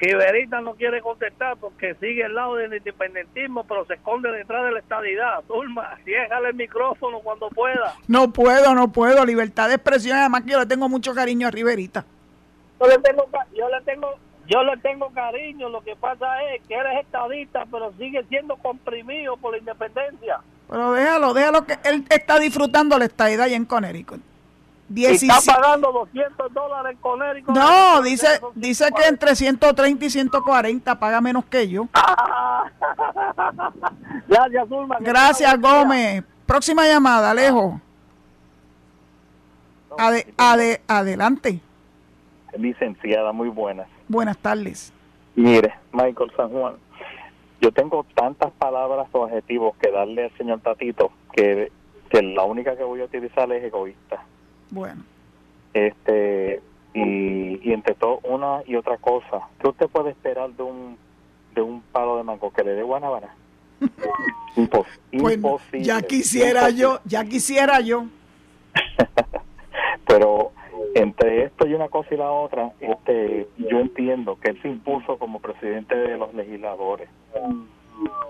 Riverita 0.00 0.60
no 0.60 0.74
quiere 0.74 1.00
contestar 1.00 1.56
porque 1.56 1.94
sigue 1.94 2.24
al 2.24 2.34
lado 2.34 2.56
del 2.56 2.74
independentismo, 2.74 3.64
pero 3.64 3.86
se 3.86 3.94
esconde 3.94 4.30
detrás 4.32 4.64
de 4.64 4.72
la 4.72 4.80
estadidad. 4.80 5.42
Turma, 5.46 5.96
ciégale 6.04 6.48
el 6.48 6.54
micrófono 6.54 7.20
cuando 7.20 7.48
pueda. 7.50 7.94
No 8.08 8.32
puedo, 8.32 8.74
no 8.74 8.90
puedo. 8.90 9.24
Libertad 9.24 9.68
de 9.68 9.76
expresión. 9.76 10.18
Además 10.18 10.42
que 10.42 10.50
yo 10.50 10.58
le 10.58 10.66
tengo 10.66 10.88
mucho 10.88 11.14
cariño 11.14 11.46
a 11.46 11.50
Riverita. 11.50 12.04
Yo 12.80 12.88
le 12.88 12.98
tengo, 12.98 13.28
yo 13.54 13.68
le 13.68 13.80
tengo, 13.82 14.14
yo 14.48 14.62
le 14.62 14.76
tengo 14.78 15.10
cariño. 15.10 15.68
Lo 15.68 15.82
que 15.82 15.96
pasa 15.96 16.42
es 16.52 16.62
que 16.66 16.74
eres 16.74 17.00
estadista, 17.04 17.64
pero 17.70 17.92
sigue 17.98 18.24
siendo 18.28 18.56
comprimido 18.56 19.36
por 19.36 19.52
la 19.52 19.58
independencia. 19.58 20.40
Pero 20.68 20.92
déjalo, 20.92 21.34
déjalo 21.34 21.64
que 21.66 21.78
él 21.84 22.04
está 22.10 22.38
disfrutando 22.38 22.98
la 22.98 23.04
estadía 23.06 23.42
allá 23.44 23.56
en 23.56 23.64
Connecticut. 23.64 24.20
Y 24.94 25.06
está 25.06 25.24
17 25.40 25.50
pagando 25.60 25.92
200 25.92 26.52
dólares 26.52 26.92
en 26.92 26.98
Conérico. 26.98 27.52
No, 27.52 28.02
dice, 28.02 28.26
dice 28.54 28.84
que 28.94 29.06
entre 29.06 29.34
130 29.34 30.04
y 30.04 30.10
140 30.10 30.98
paga 30.98 31.20
menos 31.22 31.44
que 31.46 31.66
yo. 31.68 31.88
Gracias, 34.28 34.68
Zulma. 34.68 34.98
Gracias. 35.00 35.58
Gómez. 35.60 36.22
Próxima 36.46 36.86
llamada, 36.86 37.30
Alejo. 37.30 37.80
Ade- 39.96 40.26
ade- 40.36 40.80
adelante. 40.86 41.60
licenciada, 42.58 43.32
muy 43.32 43.48
buenas. 43.48 43.86
Buenas 44.08 44.36
tardes. 44.38 44.92
Mire, 45.36 45.74
Michael 45.92 46.30
San 46.36 46.50
Juan, 46.50 46.74
yo 47.60 47.72
tengo 47.72 48.04
tantas 48.14 48.52
palabras 48.52 49.08
o 49.12 49.24
adjetivos 49.24 49.74
que 49.78 49.90
darle 49.90 50.24
al 50.24 50.36
señor 50.36 50.60
Tatito 50.60 51.10
que, 51.32 51.72
que 52.10 52.22
la 52.22 52.44
única 52.44 52.76
que 52.76 52.84
voy 52.84 53.00
a 53.00 53.04
utilizar 53.04 53.50
es 53.52 53.64
egoísta. 53.64 54.22
Bueno, 54.70 55.02
Este 55.72 56.60
y, 56.92 57.68
y 57.68 57.72
entre 57.72 57.94
todo 57.94 58.20
una 58.24 58.62
y 58.66 58.76
otra 58.76 58.96
cosa, 58.98 59.48
¿qué 59.60 59.68
usted 59.68 59.88
puede 59.88 60.10
esperar 60.10 60.50
de 60.50 60.62
un 60.62 60.96
de 61.54 61.62
un 61.62 61.80
palo 61.82 62.16
de 62.16 62.22
mango 62.24 62.52
que 62.52 62.62
le 62.62 62.72
dé 62.74 62.82
guanabana? 62.82 63.34
Impos- 64.56 64.86
pues 65.18 65.34
imposible. 65.36 65.84
ya 65.84 66.00
quisiera 66.02 66.60
imposible. 66.70 66.80
yo, 66.82 67.00
ya 67.04 67.24
quisiera 67.24 67.80
yo. 67.80 68.04
pero 70.06 70.52
entre 70.94 71.44
esto 71.44 71.66
y 71.66 71.74
una 71.74 71.88
cosa 71.88 72.14
y 72.14 72.16
la 72.16 72.30
otra, 72.30 72.72
este, 72.80 73.48
yo 73.58 73.80
entiendo 73.80 74.38
que 74.40 74.50
él 74.50 74.62
se 74.62 74.68
impuso 74.68 75.18
como 75.18 75.40
presidente 75.40 75.96
de 75.96 76.16
los 76.16 76.32
legisladores. 76.34 77.08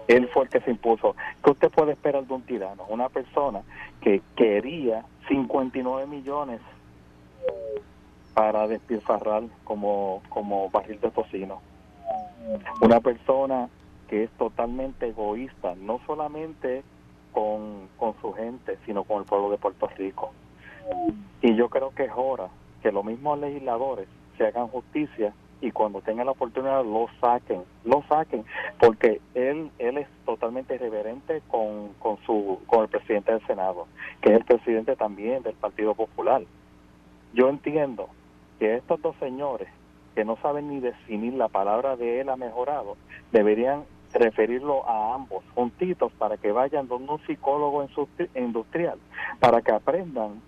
Él 0.09 0.29
fue 0.33 0.45
el 0.45 0.49
que 0.49 0.61
se 0.61 0.71
impuso. 0.71 1.15
¿Qué 1.43 1.51
usted 1.51 1.71
puede 1.71 1.93
esperar 1.93 2.27
de 2.27 2.33
un 2.33 2.43
tirano? 2.43 2.85
Una 2.89 3.11
persona 3.11 3.63
que 4.01 4.23
quería 4.35 5.05
59 5.29 6.07
millones 6.07 6.61
para 8.33 8.67
despilfarrar 8.67 9.43
como, 9.65 10.23
como 10.31 10.71
barril 10.71 11.01
de 11.01 11.11
tocino. 11.11 11.61
Una 12.81 13.01
persona 13.01 13.69
que 14.09 14.25
es 14.25 14.31
totalmente 14.33 15.09
egoísta, 15.09 15.75
no 15.77 16.01
solamente 16.07 16.83
con, 17.33 17.89
con 17.99 18.15
su 18.23 18.33
gente, 18.33 18.79
sino 18.87 19.05
con 19.05 19.19
el 19.19 19.25
pueblo 19.25 19.51
de 19.51 19.59
Puerto 19.59 19.87
Rico 19.97 20.33
Y 21.43 21.55
yo 21.57 21.69
creo 21.69 21.91
que 21.95 22.05
es 22.05 22.13
hora 22.15 22.49
que 22.83 22.93
los 22.93 23.05
mismos 23.05 23.39
legisladores 23.39 24.09
se 24.37 24.47
hagan 24.47 24.69
justicia 24.69 25.33
y 25.61 25.71
cuando 25.71 26.03
tengan 26.03 26.27
la 26.27 26.33
oportunidad 26.33 26.85
lo 26.85 27.09
saquen, 27.21 27.63
lo 27.85 28.03
saquen, 28.09 28.45
porque 28.79 29.21
él 29.35 29.71
él 29.79 29.99
es 29.99 30.09
totalmente 30.27 30.75
irreverente 30.75 31.43
con, 31.49 31.95
con 31.99 32.19
su 32.27 32.61
con 32.67 32.83
el 32.83 32.89
presidente 32.89 33.33
del 33.33 33.47
Senado, 33.47 33.87
que 34.21 34.31
es 34.31 34.37
el 34.37 34.45
presidente 34.45 34.97
también 34.97 35.43
del 35.43 35.55
Partido 35.55 35.95
Popular. 35.95 36.43
Yo 37.33 37.49
entiendo 37.49 38.09
que 38.59 38.77
estos 38.77 39.01
dos 39.01 39.17
señores 39.21 39.69
que 40.15 40.25
no 40.25 40.37
saben 40.37 40.69
ni 40.69 40.81
definir 40.81 41.35
la 41.35 41.49
palabra 41.49 41.97
de 41.97 42.21
él 42.21 42.29
ha 42.29 42.37
mejorado, 42.37 42.97
deberían 43.33 43.85
referirlo 44.13 44.89
a 44.89 45.15
ambos 45.15 45.43
juntitos 45.55 46.13
para 46.13 46.37
que 46.37 46.53
vayan 46.53 46.87
donde 46.87 47.13
un 47.13 47.27
psicólogo 47.27 47.87
industrial, 48.35 48.99
para 49.41 49.61
que 49.61 49.73
aprendan 49.73 50.41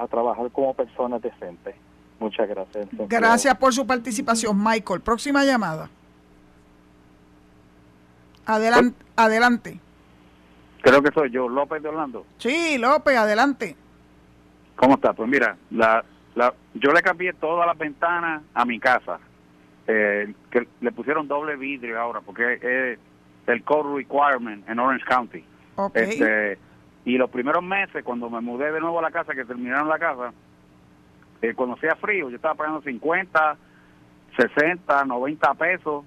a 0.00 0.08
trabajar 0.08 0.50
como 0.50 0.72
personas 0.74 1.20
decentes. 1.20 1.74
Muchas 2.18 2.48
gracias. 2.48 2.88
Gracias 3.08 3.54
por 3.56 3.72
su 3.72 3.86
participación, 3.86 4.62
Michael. 4.62 5.00
Próxima 5.00 5.44
llamada. 5.44 5.88
Adelante. 8.46 9.04
adelante. 9.16 9.80
Creo 10.82 11.02
que 11.02 11.10
soy 11.12 11.30
yo, 11.30 11.48
López 11.48 11.82
de 11.82 11.88
Orlando. 11.88 12.24
Sí, 12.38 12.78
López, 12.78 13.16
adelante. 13.16 13.76
¿Cómo 14.76 14.94
está? 14.94 15.12
Pues 15.12 15.28
mira, 15.28 15.56
la, 15.70 16.02
la, 16.34 16.54
yo 16.74 16.92
le 16.92 17.02
cambié 17.02 17.34
todas 17.34 17.66
las 17.66 17.76
ventanas 17.76 18.42
a 18.54 18.64
mi 18.64 18.80
casa. 18.80 19.18
Eh, 19.86 20.32
que 20.50 20.68
le 20.80 20.92
pusieron 20.92 21.26
doble 21.26 21.56
vidrio 21.56 22.00
ahora 22.00 22.20
porque 22.20 22.54
es 22.54 22.98
el 23.46 23.64
code 23.64 23.96
requirement 23.96 24.68
en 24.68 24.78
Orange 24.78 25.04
County. 25.04 25.44
Este, 25.94 26.58
y 27.10 27.18
los 27.18 27.28
primeros 27.28 27.64
meses, 27.64 28.04
cuando 28.04 28.30
me 28.30 28.40
mudé 28.40 28.70
de 28.70 28.78
nuevo 28.78 29.00
a 29.00 29.02
la 29.02 29.10
casa, 29.10 29.34
que 29.34 29.44
terminaron 29.44 29.88
la 29.88 29.98
casa, 29.98 30.32
eh, 31.42 31.54
cuando 31.54 31.74
hacía 31.74 31.96
frío, 31.96 32.30
yo 32.30 32.36
estaba 32.36 32.54
pagando 32.54 32.82
50, 32.82 33.56
60, 34.36 35.04
90 35.06 35.54
pesos. 35.54 36.04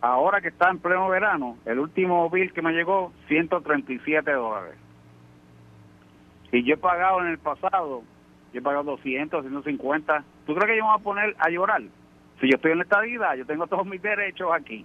Ahora 0.00 0.40
que 0.40 0.48
está 0.48 0.70
en 0.70 0.80
pleno 0.80 1.08
verano, 1.08 1.56
el 1.66 1.78
último 1.78 2.28
bill 2.30 2.52
que 2.52 2.62
me 2.62 2.72
llegó, 2.72 3.12
137 3.28 4.32
dólares. 4.32 4.74
Y 6.50 6.64
yo 6.64 6.74
he 6.74 6.78
pagado 6.78 7.20
en 7.20 7.28
el 7.28 7.38
pasado, 7.38 8.02
yo 8.52 8.58
he 8.58 8.62
pagado 8.62 8.82
200, 8.82 9.42
150. 9.42 10.24
¿Tú 10.46 10.54
crees 10.56 10.66
que 10.66 10.78
yo 10.78 10.84
me 10.84 10.90
voy 10.90 11.00
a 11.00 11.04
poner 11.04 11.36
a 11.38 11.48
llorar? 11.48 11.82
Si 12.40 12.48
yo 12.48 12.56
estoy 12.56 12.72
en 12.72 12.80
esta 12.80 13.02
vida, 13.02 13.36
yo 13.36 13.46
tengo 13.46 13.68
todos 13.68 13.86
mis 13.86 14.02
derechos 14.02 14.50
aquí. 14.52 14.84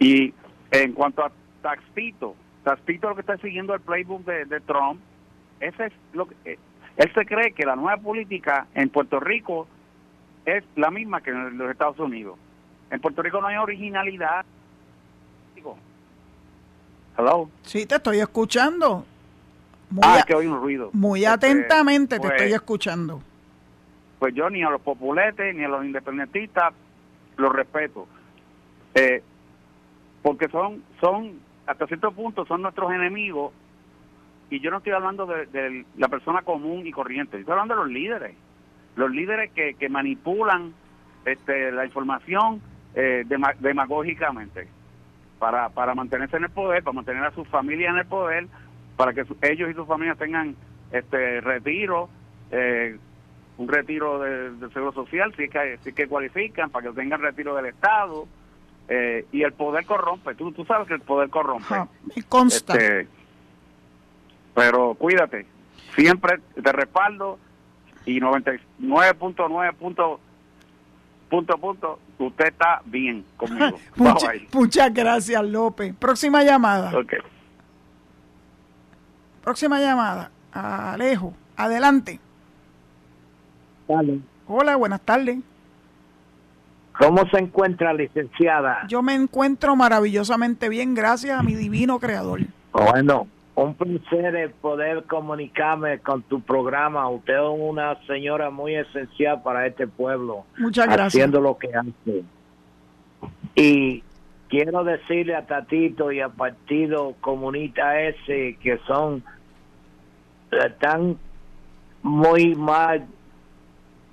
Y 0.00 0.34
en 0.72 0.92
cuanto 0.92 1.24
a 1.24 1.30
Taxito, 1.62 2.34
Taxito 2.64 3.08
lo 3.08 3.14
que 3.14 3.22
está 3.22 3.36
siguiendo 3.38 3.74
el 3.74 3.80
playbook 3.80 4.24
de, 4.24 4.44
de 4.44 4.60
Trump, 4.60 5.00
ese 5.60 5.86
es 5.86 5.92
lo 6.12 6.26
que, 6.26 6.34
eh, 6.44 6.58
él 6.96 7.12
se 7.14 7.24
cree 7.24 7.52
que 7.52 7.64
la 7.64 7.76
nueva 7.76 7.96
política 7.96 8.66
en 8.74 8.90
Puerto 8.90 9.20
Rico 9.20 9.66
es 10.44 10.64
la 10.76 10.90
misma 10.90 11.22
que 11.22 11.30
en 11.30 11.56
los 11.56 11.70
Estados 11.70 11.98
Unidos. 11.98 12.38
En 12.90 13.00
Puerto 13.00 13.22
Rico 13.22 13.40
no 13.40 13.46
hay 13.46 13.56
originalidad. 13.56 14.44
Hello. 17.16 17.50
Sí, 17.62 17.86
te 17.86 17.96
estoy 17.96 18.20
escuchando. 18.20 19.04
Muy 19.90 20.02
ah, 20.04 20.24
que 20.26 20.34
un 20.34 20.60
ruido. 20.60 20.90
Muy 20.92 21.24
este, 21.24 21.32
atentamente 21.32 22.18
te 22.18 22.26
estoy 22.26 22.46
pues, 22.46 22.54
escuchando. 22.54 23.22
Pues 24.18 24.34
yo 24.34 24.48
ni 24.48 24.62
a 24.62 24.70
los 24.70 24.80
populetes 24.80 25.54
ni 25.54 25.64
a 25.64 25.68
los 25.68 25.84
independentistas 25.84 26.72
los 27.36 27.52
respeto. 27.52 28.06
Eh, 28.94 29.22
porque 30.22 30.48
son, 30.48 30.82
son, 31.00 31.40
hasta 31.70 31.86
cierto 31.86 32.10
punto, 32.10 32.44
son 32.46 32.62
nuestros 32.62 32.92
enemigos 32.92 33.52
y 34.50 34.58
yo 34.58 34.72
no 34.72 34.78
estoy 34.78 34.92
hablando 34.92 35.26
de, 35.26 35.84
la 35.96 36.08
persona 36.08 36.42
común 36.42 36.84
y 36.84 36.90
corriente, 36.90 37.38
estoy 37.38 37.52
hablando 37.52 37.74
de 37.74 37.80
los 37.82 37.90
líderes, 37.90 38.34
los 38.96 39.10
líderes 39.10 39.52
que, 39.52 39.88
manipulan 39.88 40.74
este, 41.24 41.70
la 41.70 41.84
información 41.84 42.60
eh, 42.94 43.24
demagógicamente 43.60 44.66
para, 45.38 45.70
mantenerse 45.94 46.38
en 46.38 46.44
el 46.44 46.50
poder, 46.50 46.82
para 46.82 46.94
mantener 46.94 47.24
a 47.24 47.30
su 47.30 47.44
familia 47.44 47.90
en 47.90 47.98
el 47.98 48.06
poder, 48.06 48.48
para 48.96 49.12
que 49.12 49.24
ellos 49.42 49.70
y 49.70 49.74
sus 49.74 49.86
familias 49.86 50.18
tengan 50.18 50.56
este 50.90 51.40
retiro, 51.40 52.08
eh, 52.50 52.98
un 53.58 53.68
retiro 53.68 54.18
del 54.18 54.72
Seguro 54.72 54.92
Social, 54.92 55.32
si 55.36 55.44
es, 55.44 55.50
que, 55.50 55.78
si 55.84 55.92
que 55.92 56.08
cualifican, 56.08 56.70
para 56.70 56.88
que 56.88 56.94
tengan 56.94 57.20
retiro 57.20 57.54
del 57.54 57.66
Estado. 57.66 58.26
Eh, 58.92 59.24
y 59.30 59.44
el 59.44 59.52
poder 59.52 59.86
corrompe, 59.86 60.34
tú, 60.34 60.50
tú 60.50 60.64
sabes 60.64 60.88
que 60.88 60.94
el 60.94 61.00
poder 61.00 61.30
corrompe. 61.30 61.76
me 62.16 62.22
consta. 62.24 62.72
Este, 62.74 63.08
pero 64.52 64.94
cuídate, 64.94 65.46
siempre 65.94 66.40
te 66.60 66.72
respaldo 66.72 67.38
y 68.04 68.20
99.9 68.20 69.74
punto, 69.74 70.18
punto, 71.28 71.58
punto, 71.58 72.00
usted 72.18 72.46
está 72.48 72.82
bien 72.84 73.24
conmigo. 73.36 73.78
muchas 74.52 74.92
gracias, 74.92 75.44
López. 75.44 75.94
Próxima 75.94 76.42
llamada. 76.42 76.92
Próxima 79.44 79.80
llamada. 79.80 80.32
Alejo, 80.52 81.32
adelante. 81.56 82.18
Hola, 84.48 84.74
buenas 84.74 85.00
tardes. 85.02 85.38
¿Cómo 87.00 87.26
se 87.30 87.38
encuentra, 87.38 87.94
licenciada? 87.94 88.86
Yo 88.86 89.00
me 89.02 89.14
encuentro 89.14 89.74
maravillosamente 89.74 90.68
bien, 90.68 90.94
gracias 90.94 91.38
a 91.38 91.42
mi 91.42 91.54
divino 91.54 91.98
creador. 91.98 92.40
Bueno, 92.72 93.26
un 93.54 93.74
placer 93.74 94.52
poder 94.60 95.04
comunicarme 95.04 96.00
con 96.00 96.20
tu 96.22 96.42
programa. 96.42 97.08
Usted 97.08 97.32
es 97.32 97.58
una 97.58 97.98
señora 98.06 98.50
muy 98.50 98.74
esencial 98.74 99.42
para 99.42 99.66
este 99.66 99.86
pueblo. 99.86 100.44
Muchas 100.58 100.88
gracias. 100.88 101.14
Haciendo 101.14 101.40
lo 101.40 101.56
que 101.56 101.70
hace. 101.74 102.22
Y 103.54 104.04
quiero 104.50 104.84
decirle 104.84 105.36
a 105.36 105.46
Tatito 105.46 106.12
y 106.12 106.20
al 106.20 106.32
Partido 106.32 107.14
Comunista 107.22 107.98
ese 107.98 108.58
que 108.62 108.78
son 108.86 109.24
están 110.52 111.16
muy 112.02 112.54
mal 112.54 113.06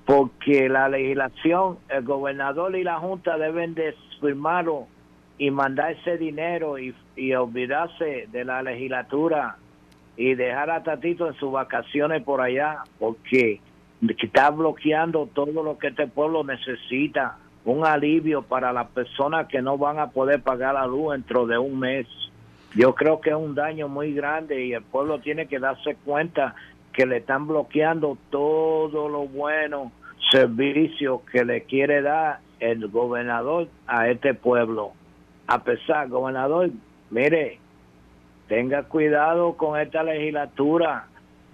porque 0.07 0.69
la 0.69 0.87
legislación, 0.87 1.79
el 1.89 2.05
gobernador 2.05 2.73
y 2.77 2.83
la 2.85 2.97
Junta 2.97 3.37
deben 3.37 3.73
de 3.73 3.93
firmarlo 4.21 4.87
y 5.37 5.51
mandar 5.51 5.91
ese 5.91 6.17
dinero 6.17 6.77
y, 6.79 6.95
olvidarse 7.35 8.29
de 8.31 8.45
la 8.45 8.63
legislatura 8.63 9.57
y 10.15 10.33
dejar 10.35 10.69
a 10.69 10.81
Tatito 10.81 11.27
en 11.27 11.33
sus 11.33 11.51
vacaciones 11.51 12.23
por 12.23 12.39
allá, 12.39 12.83
porque 12.97 13.59
está 14.17 14.49
bloqueando 14.49 15.27
todo 15.33 15.61
lo 15.61 15.77
que 15.77 15.87
este 15.87 16.07
pueblo 16.07 16.41
necesita, 16.45 17.37
un 17.65 17.85
alivio 17.85 18.43
para 18.43 18.71
las 18.71 18.87
personas 18.87 19.47
que 19.47 19.61
no 19.61 19.77
van 19.77 19.99
a 19.99 20.11
poder 20.11 20.41
pagar 20.41 20.75
la 20.75 20.87
luz 20.87 21.11
dentro 21.11 21.45
de 21.45 21.57
un 21.57 21.79
mes. 21.79 22.07
Yo 22.75 22.95
creo 22.95 23.19
que 23.19 23.31
es 23.31 23.35
un 23.35 23.55
daño 23.55 23.89
muy 23.89 24.13
grande 24.13 24.67
y 24.67 24.71
el 24.71 24.83
pueblo 24.83 25.19
tiene 25.19 25.47
que 25.47 25.59
darse 25.59 25.97
cuenta 26.05 26.55
que 26.97 27.05
le 27.05 27.17
están 27.17 27.45
bloqueando 27.45 28.17
todo 28.31 29.07
lo 29.07 29.27
bueno 29.27 29.91
servicio 30.31 31.21
que 31.31 31.45
le 31.45 31.61
quiere 31.61 32.01
dar 32.01 32.39
el 32.59 32.87
gobernador 32.87 33.67
a 33.85 34.09
este 34.09 34.33
pueblo. 34.33 34.93
A 35.45 35.63
pesar, 35.63 36.09
gobernador, 36.09 36.71
mire, 37.11 37.59
tenga 38.47 38.81
cuidado 38.81 39.53
con 39.53 39.79
esta 39.79 40.01
legislatura, 40.01 41.05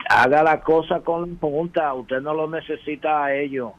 haga 0.09 0.43
la 0.43 0.61
cosa 0.61 1.01
con 1.01 1.31
la 1.31 1.37
Junta, 1.41 1.93
usted 1.93 2.21
no 2.21 2.33
lo 2.33 2.49
necesita 2.49 3.25
a 3.25 3.35
ellos. 3.35 3.73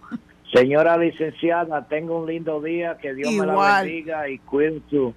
Señora 0.52 0.98
licenciada, 0.98 1.88
tenga 1.88 2.12
un 2.12 2.26
lindo 2.26 2.60
día, 2.60 2.98
que 2.98 3.14
Dios 3.14 3.32
me 3.32 3.46
la 3.46 3.80
bendiga 3.80 4.28
y 4.28 4.36
cuide 4.38 4.82
su, 4.90 5.14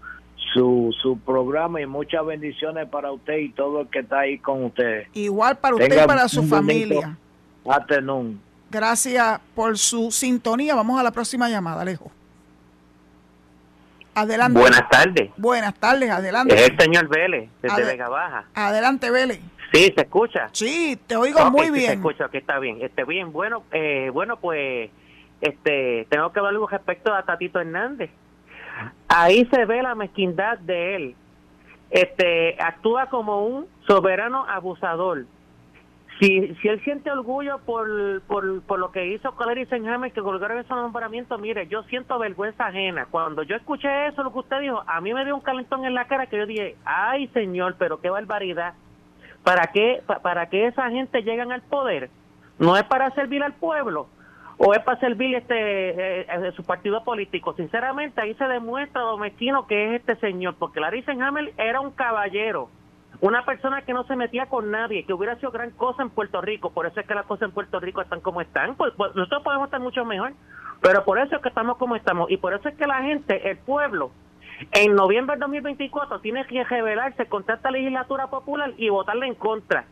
su, 0.53 0.95
su 1.01 1.19
programa 1.19 1.81
y 1.81 1.85
muchas 1.85 2.25
bendiciones 2.25 2.87
para 2.89 3.11
usted 3.11 3.37
y 3.37 3.49
todo 3.49 3.81
el 3.81 3.87
que 3.87 3.99
está 3.99 4.19
ahí 4.19 4.39
con 4.39 4.65
usted. 4.65 5.07
Igual 5.13 5.57
para 5.57 5.75
usted 5.75 6.03
y 6.03 6.07
para 6.07 6.27
su 6.27 6.43
familia. 6.43 7.17
Gracias 8.69 9.39
por 9.55 9.77
su 9.77 10.11
sintonía. 10.11 10.75
Vamos 10.75 10.99
a 10.99 11.03
la 11.03 11.11
próxima 11.11 11.49
llamada, 11.49 11.81
Alejo. 11.81 12.11
Adelante. 14.13 14.59
Buenas 14.59 14.89
tardes. 14.89 15.29
Buenas 15.37 15.75
tardes, 15.75 16.09
adelante. 16.09 16.55
Es 16.55 16.69
el 16.69 16.77
señor 16.79 17.07
Vélez, 17.07 17.49
desde 17.61 17.83
Vega 17.83 18.09
Baja. 18.09 18.45
Adelante, 18.55 19.11
Vélez. 19.11 19.39
Sí, 19.71 19.93
¿se 19.95 20.01
escucha? 20.01 20.49
Sí, 20.53 20.99
te 21.05 21.15
oigo 21.15 21.51
muy 21.51 21.69
bien. 21.69 21.87
se 21.87 21.93
escucha, 21.93 22.29
que 22.29 22.39
está 22.39 22.57
bien. 22.57 22.79
Este, 22.81 23.03
bien, 23.03 23.31
bueno, 23.31 23.63
eh, 23.71 24.09
bueno, 24.11 24.37
pues, 24.37 24.89
este, 25.41 26.07
tengo 26.09 26.31
que 26.31 26.39
hablar 26.39 26.53
algo 26.53 26.67
respecto 26.67 27.13
a 27.13 27.23
Tatito 27.23 27.59
Hernández. 27.59 28.09
Ahí 29.07 29.45
se 29.45 29.65
ve 29.65 29.81
la 29.81 29.95
mezquindad 29.95 30.57
de 30.59 30.95
él. 30.95 31.15
Este, 31.89 32.57
actúa 32.61 33.07
como 33.07 33.45
un 33.45 33.67
soberano 33.87 34.45
abusador 34.47 35.25
si, 36.19 36.55
si 36.55 36.67
él 36.67 36.83
siente 36.83 37.11
orgullo 37.11 37.59
por, 37.59 38.21
por, 38.23 38.61
por 38.63 38.79
lo 38.79 38.91
que 38.91 39.07
hizo 39.07 39.35
Clary 39.35 39.65
Senhamer, 39.67 40.11
que 40.11 40.21
colgaron 40.21 40.57
ese 40.57 40.69
nombramiento, 40.69 41.37
mire, 41.37 41.67
yo 41.67 41.83
siento 41.83 42.17
vergüenza 42.17 42.67
ajena. 42.67 43.07
Cuando 43.09 43.43
yo 43.43 43.55
escuché 43.55 44.07
eso, 44.07 44.23
lo 44.23 44.33
que 44.33 44.39
usted 44.39 44.61
dijo, 44.61 44.83
a 44.87 44.99
mí 45.01 45.13
me 45.13 45.25
dio 45.25 45.35
un 45.35 45.41
calentón 45.41 45.85
en 45.85 45.93
la 45.93 46.05
cara 46.05 46.25
que 46.27 46.37
yo 46.37 46.45
dije, 46.45 46.75
ay 46.85 47.27
señor, 47.29 47.75
pero 47.77 47.99
qué 48.01 48.09
barbaridad. 48.09 48.73
¿Para 49.43 49.67
qué, 49.67 50.01
para 50.23 50.47
que 50.49 50.67
esa 50.67 50.89
gente 50.89 51.21
llegan 51.21 51.51
al 51.51 51.61
poder? 51.61 52.09
¿No 52.57 52.75
es 52.75 52.83
para 52.83 53.11
servir 53.11 53.43
al 53.43 53.53
pueblo? 53.53 54.07
¿O 54.59 54.73
es 54.73 54.81
para 54.83 54.99
servir 54.99 55.35
este 55.35 55.53
eh, 55.55 56.25
eh, 56.27 56.51
su 56.55 56.63
partido 56.63 57.03
político? 57.03 57.53
Sinceramente, 57.53 58.21
ahí 58.21 58.33
se 58.35 58.45
demuestra 58.45 59.01
lo 59.01 59.17
mezquino 59.17 59.67
que 59.67 59.87
es 59.95 59.99
este 60.01 60.15
señor, 60.15 60.55
porque 60.57 60.79
Larry 60.79 61.03
Hamel 61.07 61.53
era 61.57 61.79
un 61.79 61.91
caballero, 61.91 62.69
una 63.21 63.45
persona 63.45 63.83
que 63.83 63.93
no 63.93 64.03
se 64.05 64.15
metía 64.15 64.47
con 64.47 64.71
nadie, 64.71 65.03
que 65.05 65.13
hubiera 65.13 65.35
sido 65.35 65.51
gran 65.51 65.69
cosa 65.71 66.01
en 66.01 66.09
Puerto 66.09 66.41
Rico. 66.41 66.71
Por 66.71 66.87
eso 66.87 66.99
es 66.99 67.05
que 67.05 67.13
las 67.13 67.27
cosas 67.27 67.49
en 67.49 67.53
Puerto 67.53 67.79
Rico 67.79 68.01
están 68.01 68.19
como 68.19 68.41
están. 68.41 68.75
Pues, 68.75 68.93
nosotros 68.97 69.43
podemos 69.43 69.67
estar 69.67 69.79
mucho 69.79 70.03
mejor, 70.05 70.33
pero 70.81 71.05
por 71.05 71.19
eso 71.19 71.35
es 71.35 71.41
que 71.41 71.49
estamos 71.49 71.77
como 71.77 71.95
estamos. 71.95 72.31
Y 72.31 72.37
por 72.37 72.53
eso 72.55 72.67
es 72.67 72.75
que 72.75 72.87
la 72.87 73.03
gente, 73.03 73.51
el 73.51 73.57
pueblo, 73.57 74.11
en 74.71 74.95
noviembre 74.95 75.35
del 75.35 75.41
2024 75.41 76.19
tiene 76.21 76.45
que 76.47 76.63
revelarse 76.63 77.27
contra 77.27 77.55
esta 77.55 77.69
legislatura 77.69 78.27
popular 78.27 78.73
y 78.77 78.89
votarle 78.89 79.27
en 79.27 79.35
contra. 79.35 79.85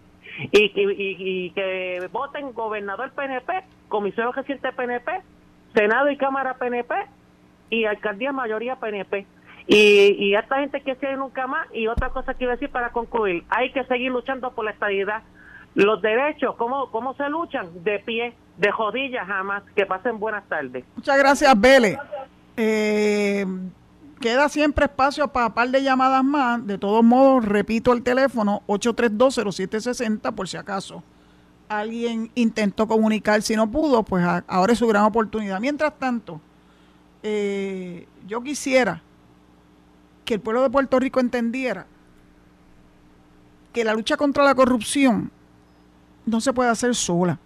Y, 0.52 0.72
y, 0.76 1.50
que 1.52 2.10
voten 2.12 2.52
gobernador 2.54 3.12
PNP, 3.12 3.64
comisión 3.88 4.34
reciente 4.34 4.72
PNP, 4.74 5.22
Senado 5.74 6.10
y 6.10 6.18
Cámara 6.18 6.56
PNP 6.56 6.94
y 7.70 7.86
alcaldía 7.86 8.32
mayoría 8.32 8.76
PNP. 8.76 9.26
Y, 9.68 10.16
y 10.20 10.36
esta 10.36 10.60
gente 10.60 10.82
que 10.82 10.96
se 10.96 11.16
nunca 11.16 11.48
más. 11.48 11.68
Y 11.74 11.88
otra 11.88 12.10
cosa 12.10 12.34
que 12.34 12.44
iba 12.44 12.54
a 12.54 12.56
decir 12.56 12.70
para 12.70 12.92
concluir: 12.92 13.44
hay 13.50 13.72
que 13.72 13.84
seguir 13.86 14.12
luchando 14.12 14.52
por 14.52 14.66
la 14.66 14.72
estabilidad. 14.72 15.24
Los 15.74 16.02
derechos, 16.02 16.56
¿cómo, 16.56 16.90
cómo 16.92 17.16
se 17.16 17.28
luchan? 17.30 17.84
De 17.84 18.00
pie, 18.00 18.34
de 18.58 18.72
rodillas 18.72 19.28
jamás. 19.28 19.64
Que 19.76 19.86
pasen 19.86 20.20
buenas 20.20 20.48
tardes. 20.48 20.86
Muchas 20.96 21.18
gracias, 21.18 21.60
Vélez. 21.60 21.98
Eh, 22.58 23.46
queda 24.26 24.50
siempre 24.50 24.86
espacio 24.86 25.28
para 25.28 25.46
un 25.46 25.54
par 25.54 25.70
de 25.70 25.84
llamadas 25.84 26.24
más. 26.24 26.66
De 26.66 26.80
todos 26.80 27.04
modos, 27.04 27.46
repito 27.46 27.94
el 27.94 28.02
teléfono 28.02 28.64
8320760 28.66 30.34
por 30.34 30.48
si 30.48 30.58
acaso 30.58 31.04
alguien 31.70 32.32
intentó 32.34 32.88
comunicar, 32.88 33.44
si 33.44 33.56
no 33.56 33.70
pudo, 33.70 34.02
pues 34.02 34.26
ahora 34.48 34.74
es 34.74 34.80
su 34.80 34.88
gran 34.88 35.04
oportunidad. 35.04 35.60
Mientras 35.60 35.94
tanto, 36.00 36.42
eh, 37.22 38.08
yo 38.26 38.42
quisiera 38.42 39.04
que 40.26 40.34
el 40.34 40.40
pueblo 40.40 40.64
de 40.64 40.72
Puerto 40.72 41.00
Rico 41.00 41.20
entendiera 41.20 41.86
que 43.74 43.84
la 43.84 43.94
lucha 43.94 44.18
contra 44.18 44.44
la 44.44 44.56
corrupción 44.56 45.30
no 46.26 46.42
se 46.42 46.52
puede 46.52 46.72
hacer 46.72 46.96
sola. 46.96 47.38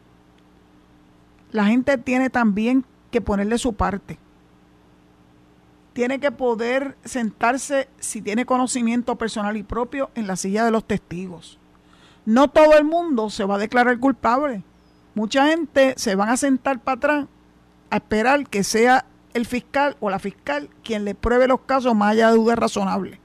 La 1.51 1.65
gente 1.65 1.97
tiene 1.97 2.30
también 2.30 2.86
que 3.11 3.19
ponerle 3.19 3.57
su 3.57 3.73
parte 3.73 4.17
tiene 5.99 6.21
que 6.21 6.31
poder 6.31 6.95
sentarse, 7.03 7.89
si 7.99 8.21
tiene 8.21 8.45
conocimiento 8.45 9.17
personal 9.17 9.57
y 9.57 9.63
propio, 9.63 10.11
en 10.15 10.27
la 10.27 10.37
silla 10.37 10.63
de 10.63 10.71
los 10.71 10.85
testigos. 10.85 11.59
No 12.23 12.47
todo 12.47 12.77
el 12.77 12.85
mundo 12.85 13.29
se 13.29 13.43
va 13.43 13.55
a 13.55 13.57
declarar 13.57 13.99
culpable. 13.99 14.63
Mucha 15.13 15.47
gente 15.47 15.95
se 15.97 16.15
van 16.15 16.29
a 16.29 16.37
sentar 16.37 16.79
para 16.79 16.95
atrás 16.95 17.27
a 17.89 17.97
esperar 17.97 18.47
que 18.47 18.63
sea 18.63 19.03
el 19.33 19.45
fiscal 19.45 19.97
o 19.99 20.09
la 20.09 20.19
fiscal 20.19 20.69
quien 20.85 21.03
le 21.03 21.15
pruebe 21.15 21.49
los 21.49 21.59
casos 21.65 21.93
más 21.93 22.13
allá 22.13 22.31
de 22.31 22.37
dudas 22.37 22.57
razonables. 22.57 23.19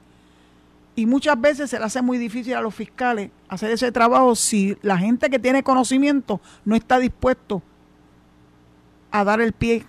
Y 0.97 1.05
muchas 1.05 1.39
veces 1.39 1.69
se 1.69 1.79
le 1.79 1.85
hace 1.85 2.01
muy 2.01 2.17
difícil 2.17 2.55
a 2.55 2.61
los 2.61 2.75
fiscales 2.75 3.31
hacer 3.47 3.71
ese 3.71 3.93
trabajo 3.93 4.35
si 4.35 4.77
la 4.81 4.97
gente 4.97 5.29
que 5.29 5.39
tiene 5.39 5.63
conocimiento 5.63 6.41
no 6.65 6.75
está 6.75 6.99
dispuesto 6.99 7.63
a 9.11 9.23
dar 9.23 9.39
el 9.39 9.53
pie 9.53 9.85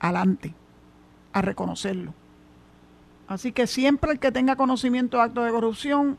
adelante 0.00 0.54
a 1.32 1.42
reconocerlo. 1.42 2.14
Así 3.28 3.52
que 3.52 3.66
siempre 3.66 4.12
el 4.12 4.18
que 4.18 4.32
tenga 4.32 4.56
conocimiento 4.56 5.16
de 5.16 5.22
actos 5.22 5.44
de 5.44 5.50
corrupción, 5.50 6.18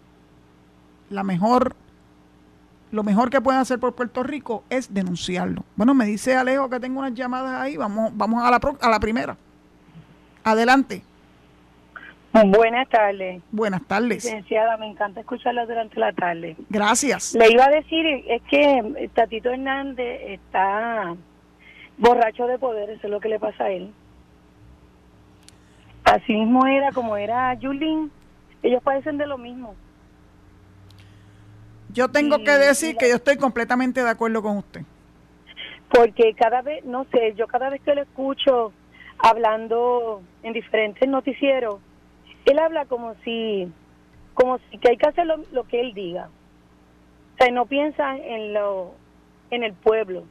la 1.09 1.23
mejor, 1.23 1.75
lo 2.91 3.03
mejor 3.03 3.29
que 3.29 3.41
pueden 3.41 3.61
hacer 3.61 3.79
por 3.79 3.93
Puerto 3.93 4.23
Rico 4.23 4.63
es 4.69 4.93
denunciarlo. 4.93 5.63
Bueno, 5.75 5.93
me 5.93 6.05
dice 6.05 6.35
Alejo 6.35 6.69
que 6.69 6.79
tengo 6.79 6.99
unas 6.99 7.13
llamadas 7.13 7.61
ahí, 7.61 7.77
vamos, 7.77 8.11
vamos 8.15 8.43
a 8.43 8.49
la, 8.49 8.59
a 8.81 8.89
la 8.89 8.99
primera. 8.99 9.37
Adelante. 10.43 11.03
Buenas 12.33 12.89
tardes. 12.89 13.43
Buenas 13.51 13.83
tardes. 13.83 14.25
Licenciada, 14.25 14.75
me 14.77 14.87
encanta 14.87 15.19
escucharla 15.19 15.67
durante 15.67 15.99
la 15.99 16.13
tarde. 16.13 16.55
Gracias. 16.67 17.35
Le 17.35 17.51
iba 17.51 17.65
a 17.65 17.69
decir, 17.69 18.05
es 18.27 18.41
que 18.49 19.09
Tatito 19.13 19.51
Hernández 19.51 20.19
está 20.25 21.15
borracho 21.97 22.47
de 22.47 22.57
poder, 22.57 22.89
eso 22.89 23.01
es 23.05 23.11
lo 23.11 23.19
que 23.19 23.29
le 23.29 23.39
pasa 23.39 23.65
a 23.65 23.69
él. 23.69 23.93
Así 26.13 26.31
mismo 26.31 26.67
era 26.67 26.91
como 26.91 27.17
era 27.17 27.55
Yulín. 27.55 28.11
Ellos 28.61 28.83
parecen 28.83 29.17
de 29.17 29.25
lo 29.25 29.39
mismo. 29.39 29.73
Yo 31.91 32.07
tengo 32.09 32.37
que 32.43 32.51
decir 32.51 32.95
que 32.97 33.09
yo 33.09 33.15
estoy 33.15 33.37
completamente 33.37 34.03
de 34.03 34.09
acuerdo 34.11 34.43
con 34.43 34.57
usted. 34.57 34.81
Porque 35.89 36.35
cada 36.35 36.61
vez, 36.61 36.85
no 36.85 37.05
sé, 37.05 37.33
yo 37.35 37.47
cada 37.47 37.71
vez 37.71 37.81
que 37.81 37.95
lo 37.95 38.03
escucho 38.03 38.73
hablando 39.17 40.21
en 40.43 40.53
diferentes 40.53 41.09
noticieros, 41.09 41.79
él 42.45 42.59
habla 42.59 42.85
como 42.85 43.15
si, 43.23 43.67
como 44.35 44.59
si 44.69 44.77
que 44.77 44.91
hay 44.91 44.97
que 44.97 45.09
hacer 45.09 45.25
lo, 45.25 45.63
que 45.63 45.81
él 45.81 45.95
diga. 45.95 46.29
O 47.33 47.37
sea, 47.39 47.51
no 47.51 47.65
piensa 47.65 48.17
en 48.17 48.53
lo, 48.53 48.93
en 49.49 49.63
el 49.63 49.73
pueblo, 49.73 50.25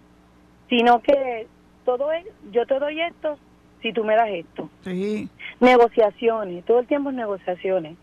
sino 0.68 1.03
que 1.03 1.49
todo 1.85 2.12
es, 2.12 2.24
yo 2.53 2.66
te 2.66 2.78
doy 2.78 3.01
esto 3.01 3.37
si 3.83 3.93
tú 3.93 4.05
me 4.05 4.14
das 4.14 4.28
esto. 4.30 4.70
Sí. 4.85 5.28
Negociaciones, 5.61 6.64
todo 6.64 6.78
el 6.78 6.87
tiempo 6.87 7.11
es 7.11 7.16
negociaciones. 7.16 7.97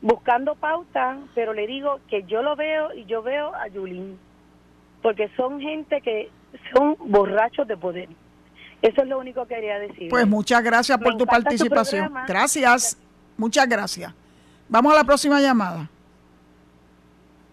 Buscando 0.00 0.54
pauta, 0.54 1.16
pero 1.34 1.52
le 1.52 1.66
digo 1.66 2.00
que 2.08 2.24
yo 2.24 2.42
lo 2.42 2.54
veo 2.56 2.94
y 2.94 3.04
yo 3.06 3.22
veo 3.22 3.54
a 3.54 3.68
Yulín, 3.68 4.18
porque 5.02 5.28
son 5.36 5.60
gente 5.60 6.00
que 6.00 6.30
son 6.72 6.96
borrachos 7.00 7.66
de 7.66 7.76
poder. 7.76 8.08
Eso 8.80 9.02
es 9.02 9.08
lo 9.08 9.18
único 9.18 9.46
que 9.46 9.56
quería 9.56 9.78
decir. 9.78 10.08
Pues 10.08 10.26
muchas 10.26 10.62
gracias 10.62 10.98
por 10.98 11.16
tu 11.16 11.26
participación. 11.26 12.12
Gracias, 12.26 12.96
muchas 13.36 13.68
gracias. 13.68 14.14
Vamos 14.68 14.92
a 14.92 14.96
la 14.96 15.04
próxima 15.04 15.40
llamada. 15.40 15.88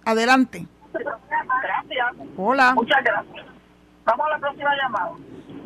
Adelante. 0.03 0.67
Gracias. 0.93 2.29
Hola. 2.37 2.75
Muchas 2.75 3.03
gracias. 3.03 3.45
Vamos 4.05 4.27
a 4.27 4.29
la 4.29 4.39
próxima 4.39 4.75
llamada. 4.75 5.11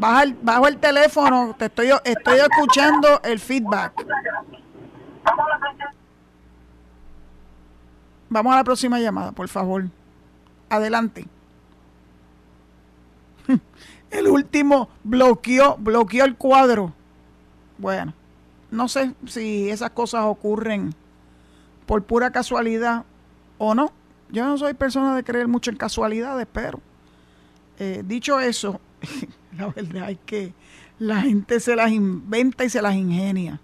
El, 0.02 0.34
bajo 0.42 0.68
el 0.68 0.78
teléfono, 0.78 1.56
te 1.58 1.66
estoy, 1.66 1.92
estoy 2.06 2.40
escuchando 2.40 3.20
el 3.24 3.40
feedback. 3.40 3.94
Vamos 8.30 8.54
a 8.54 8.58
la 8.58 8.64
próxima 8.64 9.00
llamada, 9.00 9.32
por 9.34 9.50
favor. 9.50 9.86
Adelante. 10.70 11.26
El 14.12 14.28
último 14.28 14.90
bloqueó, 15.04 15.76
bloqueó 15.78 16.26
el 16.26 16.36
cuadro. 16.36 16.94
Bueno, 17.78 18.14
no 18.72 18.88
sé 18.88 19.14
si 19.28 19.70
esas 19.70 19.92
cosas 19.92 20.26
ocurren 20.26 20.94
por 21.86 22.04
pura 22.04 22.32
casualidad 22.32 23.04
o 23.58 23.76
no. 23.76 23.92
Yo 24.32 24.46
no 24.46 24.58
soy 24.58 24.74
persona 24.76 25.16
de 25.16 25.24
creer 25.24 25.48
mucho 25.48 25.72
en 25.72 25.78
casualidades, 25.78 26.48
pero 26.52 26.80
eh, 27.80 28.04
dicho 28.06 28.40
eso, 28.40 28.80
la 29.60 29.68
verdad 29.68 30.12
es 30.12 30.18
que 30.26 30.54
la 31.00 31.22
gente 31.22 31.60
se 31.60 31.76
las 31.76 31.92
inventa 31.92 32.64
y 32.64 32.70
se 32.70 32.82
las 32.82 32.96
ingenia. 32.96 33.60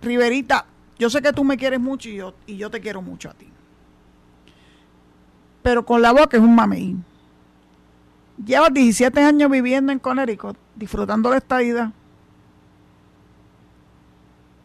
Riverita, 0.00 0.64
yo 0.98 1.10
sé 1.10 1.20
que 1.20 1.32
tú 1.32 1.42
me 1.42 1.56
quieres 1.56 1.80
mucho 1.80 2.08
y 2.08 2.16
yo, 2.16 2.34
y 2.46 2.56
yo 2.56 2.70
te 2.70 2.80
quiero 2.80 3.02
mucho 3.02 3.30
a 3.30 3.34
ti. 3.34 3.48
Pero 5.62 5.84
con 5.84 6.00
la 6.00 6.12
boca 6.12 6.36
es 6.36 6.42
un 6.42 6.54
mamey. 6.54 6.96
Llevas 8.44 8.72
17 8.72 9.20
años 9.20 9.50
viviendo 9.50 9.90
en 9.90 9.98
Connecticut, 9.98 10.56
disfrutando 10.76 11.30
de 11.30 11.38
esta 11.38 11.58
vida. 11.58 11.92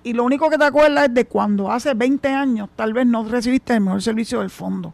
Y 0.04 0.14
lo 0.14 0.24
único 0.24 0.50
que 0.50 0.58
te 0.58 0.66
acuerdas 0.66 1.06
es 1.06 1.14
de 1.14 1.26
cuando 1.26 1.72
hace 1.72 1.96
20 1.96 2.28
años 2.28 2.70
tal 2.76 2.94
vez 2.94 3.08
no 3.08 3.28
recibiste 3.28 3.74
el 3.74 3.82
mejor 3.82 4.04
servicio 4.04 4.42
del 4.42 4.52
fondo. 4.52 4.94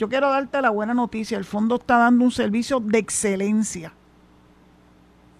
Yo 0.00 0.08
quiero 0.08 0.30
darte 0.30 0.62
la 0.62 0.70
buena 0.70 0.94
noticia, 0.94 1.36
el 1.36 1.44
fondo 1.44 1.74
está 1.74 1.98
dando 1.98 2.24
un 2.24 2.30
servicio 2.30 2.80
de 2.80 2.96
excelencia. 2.96 3.92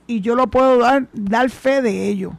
Y 0.06 0.20
yo 0.20 0.34
lo 0.34 0.48
puedo 0.48 0.76
dar, 0.80 1.08
dar 1.14 1.48
fe 1.48 1.80
de 1.80 2.08
ello. 2.08 2.32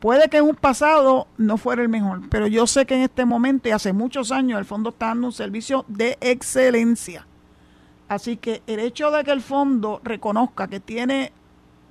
Puede 0.00 0.28
que 0.28 0.36
en 0.36 0.44
un 0.44 0.54
pasado 0.54 1.26
no 1.38 1.56
fuera 1.56 1.80
el 1.80 1.88
mejor, 1.88 2.28
pero 2.28 2.46
yo 2.46 2.66
sé 2.66 2.84
que 2.84 2.96
en 2.96 3.00
este 3.00 3.24
momento 3.24 3.70
y 3.70 3.72
hace 3.72 3.94
muchos 3.94 4.32
años 4.32 4.58
el 4.58 4.66
fondo 4.66 4.90
está 4.90 5.06
dando 5.06 5.28
un 5.28 5.32
servicio 5.32 5.86
de 5.88 6.18
excelencia. 6.20 7.26
Así 8.06 8.36
que 8.36 8.62
el 8.66 8.78
hecho 8.78 9.10
de 9.10 9.24
que 9.24 9.30
el 9.30 9.40
fondo 9.40 10.02
reconozca 10.04 10.68
que 10.68 10.78
tiene 10.78 11.32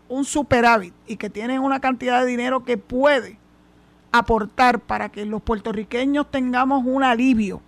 un 0.09 0.25
superávit 0.25 0.93
y 1.07 1.17
que 1.17 1.31
tiene 1.31 1.57
una 1.57 1.79
cantidad 1.79 2.21
de 2.21 2.27
dinero 2.27 2.65
que 2.65 2.77
puede 2.77 3.39
aportar 4.11 4.79
para 4.79 5.09
que 5.09 5.25
los 5.25 5.41
puertorriqueños 5.41 6.29
tengamos 6.29 6.84
un 6.86 7.03
alivio 7.03 7.63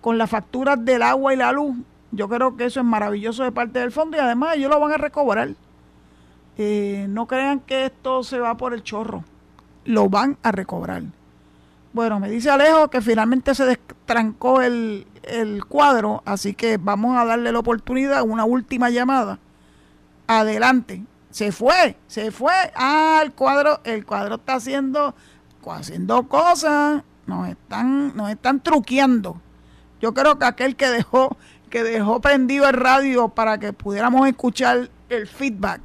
con 0.00 0.18
las 0.18 0.30
facturas 0.30 0.84
del 0.84 1.02
agua 1.02 1.34
y 1.34 1.36
la 1.36 1.52
luz. 1.52 1.76
Yo 2.10 2.28
creo 2.28 2.56
que 2.56 2.64
eso 2.64 2.80
es 2.80 2.86
maravilloso 2.86 3.44
de 3.44 3.52
parte 3.52 3.80
del 3.80 3.92
fondo 3.92 4.16
y 4.16 4.20
además 4.20 4.56
ellos 4.56 4.70
lo 4.70 4.80
van 4.80 4.92
a 4.92 4.96
recobrar. 4.98 5.50
Eh, 6.56 7.06
no 7.08 7.26
crean 7.26 7.60
que 7.60 7.86
esto 7.86 8.24
se 8.24 8.38
va 8.38 8.56
por 8.56 8.74
el 8.74 8.82
chorro. 8.82 9.24
Lo 9.84 10.08
van 10.08 10.36
a 10.42 10.52
recobrar. 10.52 11.02
Bueno, 11.92 12.20
me 12.20 12.30
dice 12.30 12.50
Alejo 12.50 12.88
que 12.88 13.00
finalmente 13.00 13.54
se 13.54 13.64
destrancó 13.64 14.60
el, 14.60 15.06
el 15.22 15.64
cuadro, 15.64 16.22
así 16.24 16.54
que 16.54 16.76
vamos 16.76 17.16
a 17.16 17.24
darle 17.24 17.52
la 17.52 17.58
oportunidad, 17.58 18.22
una 18.22 18.44
última 18.44 18.90
llamada. 18.90 19.38
Adelante. 20.26 21.04
Se 21.30 21.52
fue, 21.52 21.96
se 22.06 22.30
fue. 22.30 22.52
Ah, 22.74 23.20
el 23.22 23.32
cuadro, 23.32 23.80
el 23.84 24.04
cuadro 24.04 24.36
está 24.36 24.54
haciendo, 24.54 25.14
haciendo 25.66 26.26
cosas. 26.28 27.02
Nos 27.26 27.48
están, 27.48 28.16
nos 28.16 28.30
están 28.30 28.60
truqueando. 28.60 29.40
Yo 30.00 30.14
creo 30.14 30.38
que 30.38 30.44
aquel 30.44 30.76
que 30.76 30.88
dejó, 30.88 31.36
que 31.70 31.82
dejó 31.82 32.20
prendido 32.20 32.68
el 32.68 32.74
radio 32.74 33.28
para 33.28 33.58
que 33.58 33.72
pudiéramos 33.72 34.28
escuchar 34.28 34.90
el 35.08 35.26
feedback, 35.26 35.80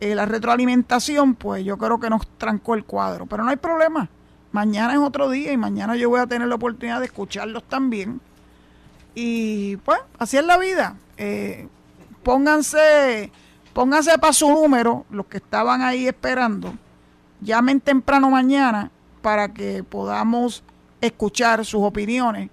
eh, 0.00 0.14
la 0.14 0.26
retroalimentación, 0.26 1.34
pues 1.34 1.64
yo 1.64 1.76
creo 1.78 1.98
que 1.98 2.08
nos 2.08 2.26
trancó 2.38 2.74
el 2.74 2.84
cuadro. 2.84 3.26
Pero 3.26 3.42
no 3.42 3.50
hay 3.50 3.56
problema. 3.56 4.08
Mañana 4.52 4.92
es 4.92 5.00
otro 5.00 5.28
día 5.28 5.52
y 5.52 5.56
mañana 5.56 5.96
yo 5.96 6.08
voy 6.08 6.20
a 6.20 6.26
tener 6.26 6.48
la 6.48 6.54
oportunidad 6.54 7.00
de 7.00 7.06
escucharlos 7.06 7.64
también. 7.64 8.20
Y 9.14 9.76
pues, 9.78 9.98
así 10.18 10.36
es 10.36 10.44
la 10.44 10.56
vida. 10.56 10.96
Eh, 11.16 11.66
pónganse, 12.22 13.32
pónganse 13.72 14.16
para 14.18 14.32
su 14.32 14.48
número, 14.48 15.04
los 15.10 15.26
que 15.26 15.38
estaban 15.38 15.82
ahí 15.82 16.06
esperando. 16.06 16.72
Llamen 17.40 17.80
temprano 17.80 18.30
mañana 18.30 18.90
para 19.20 19.52
que 19.52 19.82
podamos 19.82 20.62
escuchar 21.00 21.64
sus 21.64 21.82
opiniones 21.82 22.50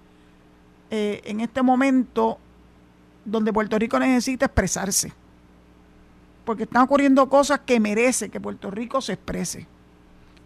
eh, 0.90 1.20
en 1.24 1.40
este 1.40 1.62
momento 1.62 2.38
donde 3.24 3.52
Puerto 3.52 3.78
Rico 3.78 3.98
necesita 3.98 4.46
expresarse. 4.46 5.12
Porque 6.44 6.62
están 6.62 6.82
ocurriendo 6.82 7.28
cosas 7.28 7.60
que 7.60 7.80
merece 7.80 8.28
que 8.28 8.40
Puerto 8.40 8.70
Rico 8.70 9.00
se 9.00 9.14
exprese. 9.14 9.66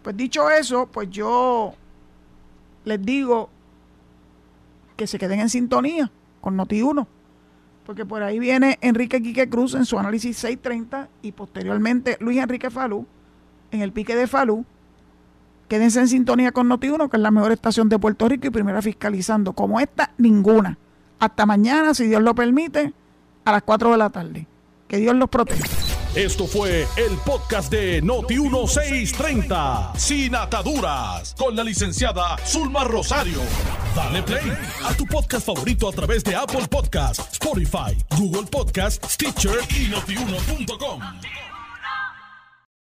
Pues 0.01 0.17
dicho 0.17 0.49
eso, 0.49 0.87
pues 0.87 1.09
yo 1.11 1.75
les 2.85 3.01
digo 3.01 3.49
que 4.97 5.05
se 5.05 5.19
queden 5.19 5.39
en 5.39 5.49
sintonía 5.49 6.11
con 6.41 6.57
Noti1, 6.57 7.05
porque 7.85 8.05
por 8.05 8.23
ahí 8.23 8.39
viene 8.39 8.79
Enrique 8.81 9.21
Quique 9.21 9.47
Cruz 9.47 9.75
en 9.75 9.85
su 9.85 9.99
análisis 9.99 10.37
630 10.37 11.09
y 11.21 11.31
posteriormente 11.33 12.17
Luis 12.19 12.39
Enrique 12.39 12.71
Falú 12.71 13.05
en 13.71 13.81
el 13.81 13.91
pique 13.91 14.15
de 14.15 14.27
Falú. 14.27 14.65
Quédense 15.71 16.01
en 16.01 16.09
sintonía 16.09 16.51
con 16.51 16.69
Noti1, 16.69 17.09
que 17.09 17.15
es 17.15 17.23
la 17.23 17.31
mejor 17.31 17.53
estación 17.53 17.87
de 17.87 17.97
Puerto 17.97 18.27
Rico 18.27 18.45
y 18.45 18.49
primera 18.49 18.81
fiscalizando. 18.81 19.53
Como 19.53 19.79
esta, 19.79 20.11
ninguna. 20.17 20.77
Hasta 21.17 21.45
mañana, 21.45 21.93
si 21.93 22.07
Dios 22.07 22.21
lo 22.21 22.35
permite, 22.35 22.91
a 23.45 23.53
las 23.53 23.63
4 23.63 23.91
de 23.91 23.97
la 23.97 24.09
tarde. 24.09 24.45
Que 24.89 24.97
Dios 24.97 25.15
los 25.15 25.29
proteja. 25.29 25.63
Esto 26.13 26.45
fue 26.45 26.85
el 26.97 27.15
podcast 27.25 27.71
de 27.71 28.03
Noti1630, 28.03 29.95
sin 29.95 30.35
ataduras, 30.35 31.33
con 31.39 31.55
la 31.55 31.63
licenciada 31.63 32.35
Zulma 32.45 32.83
Rosario. 32.83 33.39
Dale 33.95 34.23
play 34.23 34.51
a 34.83 34.93
tu 34.93 35.05
podcast 35.05 35.45
favorito 35.45 35.87
a 35.87 35.93
través 35.93 36.21
de 36.25 36.35
Apple 36.35 36.67
Podcasts, 36.69 37.25
Spotify, 37.31 37.95
Google 38.17 38.49
Podcasts, 38.51 39.13
Stitcher 39.13 39.59
y 39.69 39.87
notiuno.com. 39.87 40.99